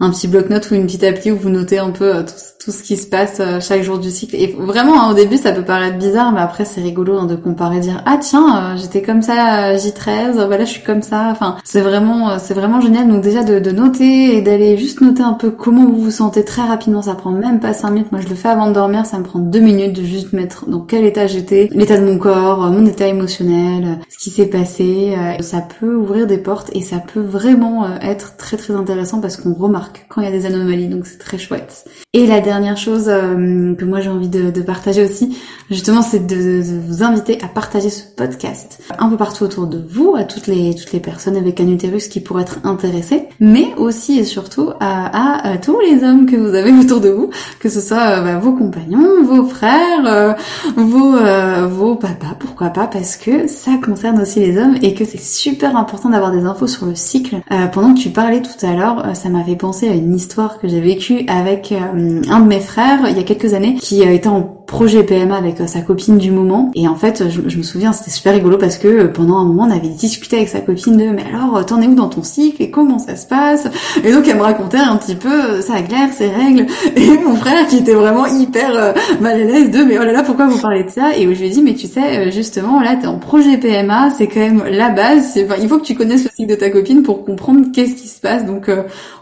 un 0.00 0.10
petit 0.10 0.26
bloc-notes 0.26 0.70
ou 0.70 0.74
une 0.74 0.86
petite 0.86 1.04
appli 1.04 1.30
où 1.30 1.36
vous 1.36 1.50
notez 1.50 1.78
un 1.78 1.90
peu 1.90 2.24
tout, 2.64 2.72
ce 2.72 2.82
qui 2.82 2.96
se 2.96 3.06
passe 3.06 3.42
chaque 3.60 3.82
jour 3.82 3.98
du 3.98 4.10
cycle. 4.10 4.36
Et 4.36 4.56
vraiment 4.58 5.02
hein, 5.02 5.10
au 5.10 5.14
début 5.14 5.36
ça 5.36 5.52
peut 5.52 5.62
paraître 5.62 5.98
bizarre, 5.98 6.32
mais 6.32 6.40
après 6.40 6.64
c'est 6.64 6.80
rigolo 6.80 7.18
hein, 7.18 7.26
de 7.26 7.36
comparer, 7.36 7.80
dire 7.80 8.02
ah 8.06 8.18
tiens 8.20 8.74
j'étais 8.86 9.02
comme 9.02 9.22
ça 9.22 9.74
J13, 9.76 10.46
voilà, 10.46 10.64
je 10.64 10.70
suis 10.70 10.82
comme 10.82 11.02
ça. 11.02 11.28
Enfin, 11.30 11.56
c'est 11.64 11.80
vraiment, 11.80 12.38
c'est 12.38 12.54
vraiment 12.54 12.80
génial. 12.80 13.08
Donc 13.08 13.22
déjà 13.22 13.42
de, 13.42 13.58
de 13.58 13.70
noter 13.70 14.36
et 14.36 14.42
d'aller 14.42 14.76
juste 14.78 15.00
noter 15.00 15.22
un 15.22 15.34
peu 15.34 15.50
comment 15.50 15.86
vous 15.86 16.00
vous 16.00 16.10
sentez 16.10 16.44
très 16.44 16.62
rapidement. 16.62 17.02
Ça 17.02 17.14
prend 17.14 17.30
même 17.30 17.60
pas 17.60 17.72
5 17.72 17.90
minutes. 17.90 18.12
Moi, 18.12 18.20
je 18.20 18.28
le 18.28 18.34
fais 18.34 18.48
avant 18.48 18.68
de 18.68 18.72
dormir. 18.72 19.06
Ça 19.06 19.18
me 19.18 19.24
prend 19.24 19.38
2 19.38 19.58
minutes 19.58 19.92
de 19.94 20.02
juste 20.02 20.32
mettre 20.32 20.66
dans 20.66 20.80
quel 20.80 21.04
état 21.04 21.26
j'étais, 21.26 21.68
l'état 21.72 21.98
de 21.98 22.04
mon 22.04 22.18
corps, 22.18 22.70
mon 22.70 22.86
état 22.86 23.06
émotionnel, 23.06 23.98
ce 24.08 24.18
qui 24.18 24.30
s'est 24.30 24.46
passé. 24.46 25.14
Euh, 25.16 25.42
ça 25.42 25.60
peut 25.60 25.94
ouvrir 25.94 26.26
des 26.26 26.38
portes 26.38 26.70
et 26.74 26.82
ça 26.82 26.98
peut 26.98 27.20
vraiment 27.20 27.84
euh, 27.84 27.98
être 28.02 28.36
très 28.36 28.56
très 28.56 28.74
intéressant 28.74 29.20
parce 29.20 29.36
qu'on 29.36 29.54
remarque 29.54 30.06
quand 30.08 30.20
il 30.20 30.24
y 30.24 30.28
a 30.28 30.32
des 30.32 30.46
anomalies. 30.46 30.88
Donc 30.88 31.06
c'est 31.06 31.18
très 31.18 31.38
chouette. 31.38 31.84
Et 32.12 32.26
la 32.26 32.40
dernière 32.40 32.76
chose 32.76 33.08
euh, 33.08 33.74
que 33.74 33.84
moi 33.84 34.00
j'ai 34.00 34.08
envie 34.08 34.28
de, 34.28 34.50
de, 34.50 34.62
partager 34.62 35.04
aussi, 35.04 35.36
justement, 35.70 36.02
c'est 36.02 36.26
de, 36.26 36.62
de 36.62 36.80
vous 36.86 37.02
inviter 37.02 37.38
à 37.42 37.48
partager 37.48 37.90
ce 37.90 38.04
podcast 38.04 38.75
un 38.98 39.08
peu 39.08 39.16
partout 39.16 39.44
autour 39.44 39.66
de 39.66 39.82
vous, 39.88 40.14
à 40.16 40.24
toutes 40.24 40.46
les, 40.46 40.74
toutes 40.74 40.92
les 40.92 41.00
personnes 41.00 41.36
avec 41.36 41.60
un 41.60 41.68
utérus 41.68 42.08
qui 42.08 42.20
pourraient 42.20 42.42
être 42.42 42.58
intéressées, 42.64 43.24
mais 43.40 43.74
aussi 43.76 44.18
et 44.18 44.24
surtout 44.24 44.70
à, 44.80 45.50
à, 45.50 45.58
tous 45.58 45.78
les 45.80 46.04
hommes 46.04 46.26
que 46.26 46.36
vous 46.36 46.54
avez 46.54 46.72
autour 46.72 47.00
de 47.00 47.08
vous, 47.08 47.30
que 47.58 47.68
ce 47.68 47.80
soit 47.80 48.18
euh, 48.18 48.22
bah, 48.22 48.38
vos 48.38 48.52
compagnons, 48.52 49.22
vos 49.24 49.44
frères, 49.46 50.04
euh, 50.06 50.32
vos, 50.76 51.16
euh, 51.16 51.66
vos 51.66 51.96
papas, 51.96 52.36
pourquoi 52.38 52.68
pas, 52.68 52.86
parce 52.86 53.16
que 53.16 53.46
ça 53.46 53.72
concerne 53.84 54.20
aussi 54.20 54.40
les 54.40 54.58
hommes 54.58 54.76
et 54.82 54.94
que 54.94 55.04
c'est 55.04 55.20
super 55.20 55.76
important 55.76 56.10
d'avoir 56.10 56.32
des 56.32 56.44
infos 56.44 56.66
sur 56.66 56.86
le 56.86 56.94
cycle. 56.94 57.36
pendant 57.72 57.94
que 57.94 58.00
tu 58.00 58.10
parlais 58.10 58.42
tout 58.42 58.66
à 58.66 58.72
l'heure, 58.72 59.14
ça 59.14 59.28
m'avait 59.28 59.56
pensé 59.56 59.88
à 59.88 59.92
une 59.92 60.14
histoire 60.14 60.58
que 60.58 60.68
j'ai 60.68 60.80
vécue 60.80 61.24
avec 61.28 61.72
un 61.72 62.40
de 62.40 62.46
mes 62.46 62.60
frères 62.60 63.00
il 63.08 63.16
y 63.16 63.20
a 63.20 63.24
quelques 63.24 63.54
années 63.54 63.74
qui 63.74 64.02
était 64.02 64.28
en 64.28 64.55
projet 64.66 65.02
PMA 65.02 65.36
avec 65.36 65.56
sa 65.66 65.80
copine 65.80 66.18
du 66.18 66.30
moment. 66.30 66.70
Et 66.74 66.88
en 66.88 66.96
fait, 66.96 67.24
je, 67.28 67.40
me 67.40 67.62
souviens, 67.62 67.92
c'était 67.92 68.10
super 68.10 68.34
rigolo 68.34 68.58
parce 68.58 68.78
que 68.78 69.06
pendant 69.06 69.38
un 69.38 69.44
moment, 69.44 69.64
on 69.64 69.70
avait 69.70 69.88
discuté 69.88 70.36
avec 70.36 70.48
sa 70.48 70.60
copine 70.60 70.96
de 70.96 71.06
mais 71.06 71.24
alors, 71.32 71.64
t'en 71.64 71.80
es 71.80 71.86
où 71.86 71.94
dans 71.94 72.08
ton 72.08 72.22
cycle 72.22 72.62
et 72.62 72.70
comment 72.70 72.98
ça 72.98 73.16
se 73.16 73.26
passe? 73.26 73.68
Et 74.04 74.12
donc, 74.12 74.26
elle 74.28 74.36
me 74.36 74.42
racontait 74.42 74.78
un 74.78 74.96
petit 74.96 75.14
peu 75.14 75.60
ça 75.60 75.80
clair, 75.82 76.08
ses 76.12 76.28
règles. 76.28 76.66
Et 76.96 77.18
mon 77.18 77.36
frère 77.36 77.66
qui 77.66 77.78
était 77.78 77.94
vraiment 77.94 78.26
hyper 78.26 78.94
mal 79.20 79.40
à 79.40 79.44
l'aise 79.44 79.70
de 79.70 79.84
mais 79.84 79.98
oh 79.98 80.04
là 80.04 80.12
là, 80.12 80.22
pourquoi 80.22 80.46
vous 80.46 80.58
parlez 80.58 80.84
de 80.84 80.90
ça? 80.90 81.16
Et 81.16 81.22
je 81.22 81.40
lui 81.40 81.46
ai 81.46 81.50
dit 81.50 81.62
mais 81.62 81.74
tu 81.74 81.86
sais, 81.86 82.30
justement, 82.30 82.80
là, 82.80 82.96
t'es 82.96 83.06
en 83.06 83.18
projet 83.18 83.56
PMA, 83.58 84.10
c'est 84.10 84.26
quand 84.26 84.40
même 84.40 84.64
la 84.68 84.90
base. 84.90 85.38
Enfin, 85.44 85.56
il 85.60 85.68
faut 85.68 85.78
que 85.78 85.84
tu 85.84 85.94
connaisses 85.94 86.24
le 86.24 86.30
cycle 86.34 86.50
de 86.50 86.54
ta 86.54 86.70
copine 86.70 87.02
pour 87.02 87.24
comprendre 87.24 87.66
qu'est-ce 87.72 87.94
qui 87.94 88.08
se 88.08 88.20
passe. 88.20 88.44
Donc 88.44 88.70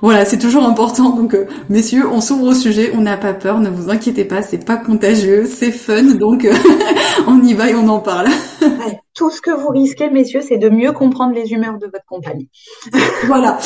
voilà, 0.01 0.25
c'est 0.25 0.39
toujours 0.39 0.65
important. 0.65 1.11
Donc 1.11 1.37
messieurs, 1.69 2.05
on 2.11 2.21
s'ouvre 2.21 2.47
au 2.47 2.55
sujet, 2.55 2.93
on 2.97 3.01
n'a 3.01 3.17
pas 3.17 3.35
peur, 3.35 3.61
ne 3.61 3.69
vous 3.69 3.91
inquiétez 3.91 4.25
pas, 4.25 4.43
c'est 4.43 4.65
pas 4.65 4.77
contagieux, 4.77 5.34
c'est 5.45 5.73
fun, 5.73 6.15
donc 6.15 6.47
on 7.27 7.43
y 7.43 7.55
va 7.55 7.71
et 7.71 7.75
on 7.75 7.89
en 7.89 8.01
parle. 8.01 8.29
tout 9.15 9.31
ce 9.31 9.41
que 9.41 9.51
vous 9.51 9.69
risquez, 9.69 10.11
messieurs, 10.11 10.41
c'est 10.41 10.59
de 10.59 10.69
mieux 10.69 10.93
comprendre 10.93 11.35
les 11.35 11.53
humeurs 11.53 11.79
de 11.79 11.87
votre 11.87 12.05
compagnie. 12.07 12.49
Voilà. 13.27 13.59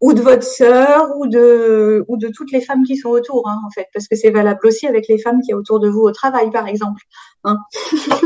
ou 0.00 0.12
de 0.12 0.20
votre 0.20 0.42
sœur, 0.42 1.08
ou 1.18 1.26
de, 1.26 2.04
ou 2.08 2.16
de 2.16 2.28
toutes 2.28 2.52
les 2.52 2.60
femmes 2.60 2.82
qui 2.84 2.96
sont 2.96 3.08
autour, 3.08 3.48
hein, 3.48 3.58
en 3.66 3.70
fait, 3.70 3.86
parce 3.94 4.08
que 4.08 4.16
c'est 4.16 4.30
valable 4.30 4.60
aussi 4.64 4.86
avec 4.86 5.08
les 5.08 5.18
femmes 5.18 5.40
qui 5.40 5.52
sont 5.52 5.58
autour 5.58 5.80
de 5.80 5.88
vous 5.88 6.02
au 6.02 6.12
travail, 6.12 6.50
par 6.50 6.68
exemple. 6.68 7.00
Hein. 7.44 7.56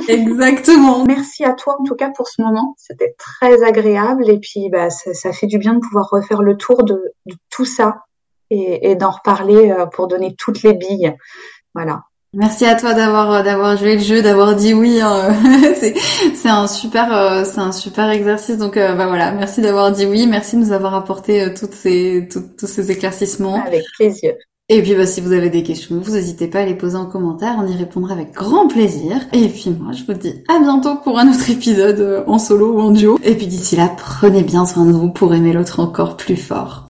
Exactement. 0.09 1.05
Merci 1.05 1.45
à 1.45 1.53
toi, 1.53 1.77
en 1.79 1.85
tout 1.85 1.95
cas, 1.95 2.11
pour 2.11 2.29
ce 2.29 2.43
moment. 2.43 2.75
C'était 2.77 3.15
très 3.19 3.63
agréable, 3.63 4.29
et 4.29 4.39
puis, 4.39 4.69
bah, 4.71 4.91
ça, 4.91 5.15
ça, 5.15 5.33
fait 5.33 5.47
du 5.47 5.59
bien 5.59 5.75
de 5.75 5.81
pouvoir 5.81 6.09
refaire 6.11 6.43
le 6.43 6.57
tour 6.57 6.83
de, 6.83 7.01
de 7.27 7.35
tout 7.51 7.65
ça 7.65 7.97
et, 8.51 8.91
et 8.91 8.97
d'en 8.97 9.11
reparler 9.11 9.71
euh, 9.71 9.87
pour 9.87 10.09
donner 10.09 10.35
toutes 10.37 10.63
les 10.63 10.75
billes. 10.75 11.15
Voilà. 11.75 12.03
Merci 12.33 12.65
à 12.65 12.77
toi 12.77 12.95
d'avoir 12.95 13.33
euh, 13.33 13.43
d'avoir 13.43 13.77
joué 13.77 13.97
le 13.97 14.03
jeu, 14.03 14.23
d'avoir 14.23 14.55
dit 14.55 14.73
oui. 14.73 15.01
Hein. 15.01 15.35
c'est 15.77 15.95
c'est 16.35 16.49
un 16.49 16.69
super 16.69 17.13
euh, 17.13 17.45
c'est 17.45 17.59
un 17.59 17.73
super 17.73 18.09
exercice. 18.11 18.57
Donc 18.57 18.77
bah 18.77 19.07
voilà, 19.07 19.33
merci 19.33 19.61
d'avoir 19.61 19.91
dit 19.91 20.07
oui, 20.07 20.29
merci 20.29 20.55
de 20.55 20.61
nous 20.61 20.73
avoir 20.73 20.95
apporté 20.95 21.53
toutes 21.55 21.75
ces 21.75 22.29
tous 22.31 22.67
ces 22.67 22.93
éclaircissements. 22.93 23.65
Avec 23.65 23.83
plaisir. 23.99 24.35
Et 24.73 24.81
puis 24.83 24.95
bah, 24.95 25.05
si 25.05 25.21
vous 25.21 25.33
avez 25.33 25.51
des 25.51 25.65
questions, 25.65 25.99
vous 26.01 26.13
n'hésitez 26.13 26.47
pas 26.47 26.61
à 26.61 26.65
les 26.65 26.77
poser 26.77 26.95
en 26.95 27.07
commentaire, 27.07 27.57
on 27.59 27.67
y 27.67 27.77
répondra 27.77 28.15
avec 28.15 28.33
grand 28.33 28.69
plaisir. 28.69 29.17
Et 29.33 29.49
puis 29.49 29.71
moi 29.71 29.93
je 29.93 30.05
vous 30.05 30.17
dis 30.17 30.45
à 30.49 30.61
bientôt 30.61 30.95
pour 31.03 31.19
un 31.19 31.29
autre 31.29 31.51
épisode 31.51 32.23
en 32.29 32.39
solo 32.39 32.75
ou 32.75 32.81
en 32.81 32.93
duo. 32.93 33.19
Et 33.25 33.35
puis 33.35 33.49
d'ici 33.49 33.75
là, 33.75 33.91
prenez 33.97 34.45
bien 34.45 34.67
soin 34.67 34.85
de 34.87 34.93
vous 34.93 35.11
pour 35.11 35.35
aimer 35.35 35.53
l'autre 35.53 35.81
encore 35.81 36.17
plus 36.17 36.37
fort. 36.37 36.90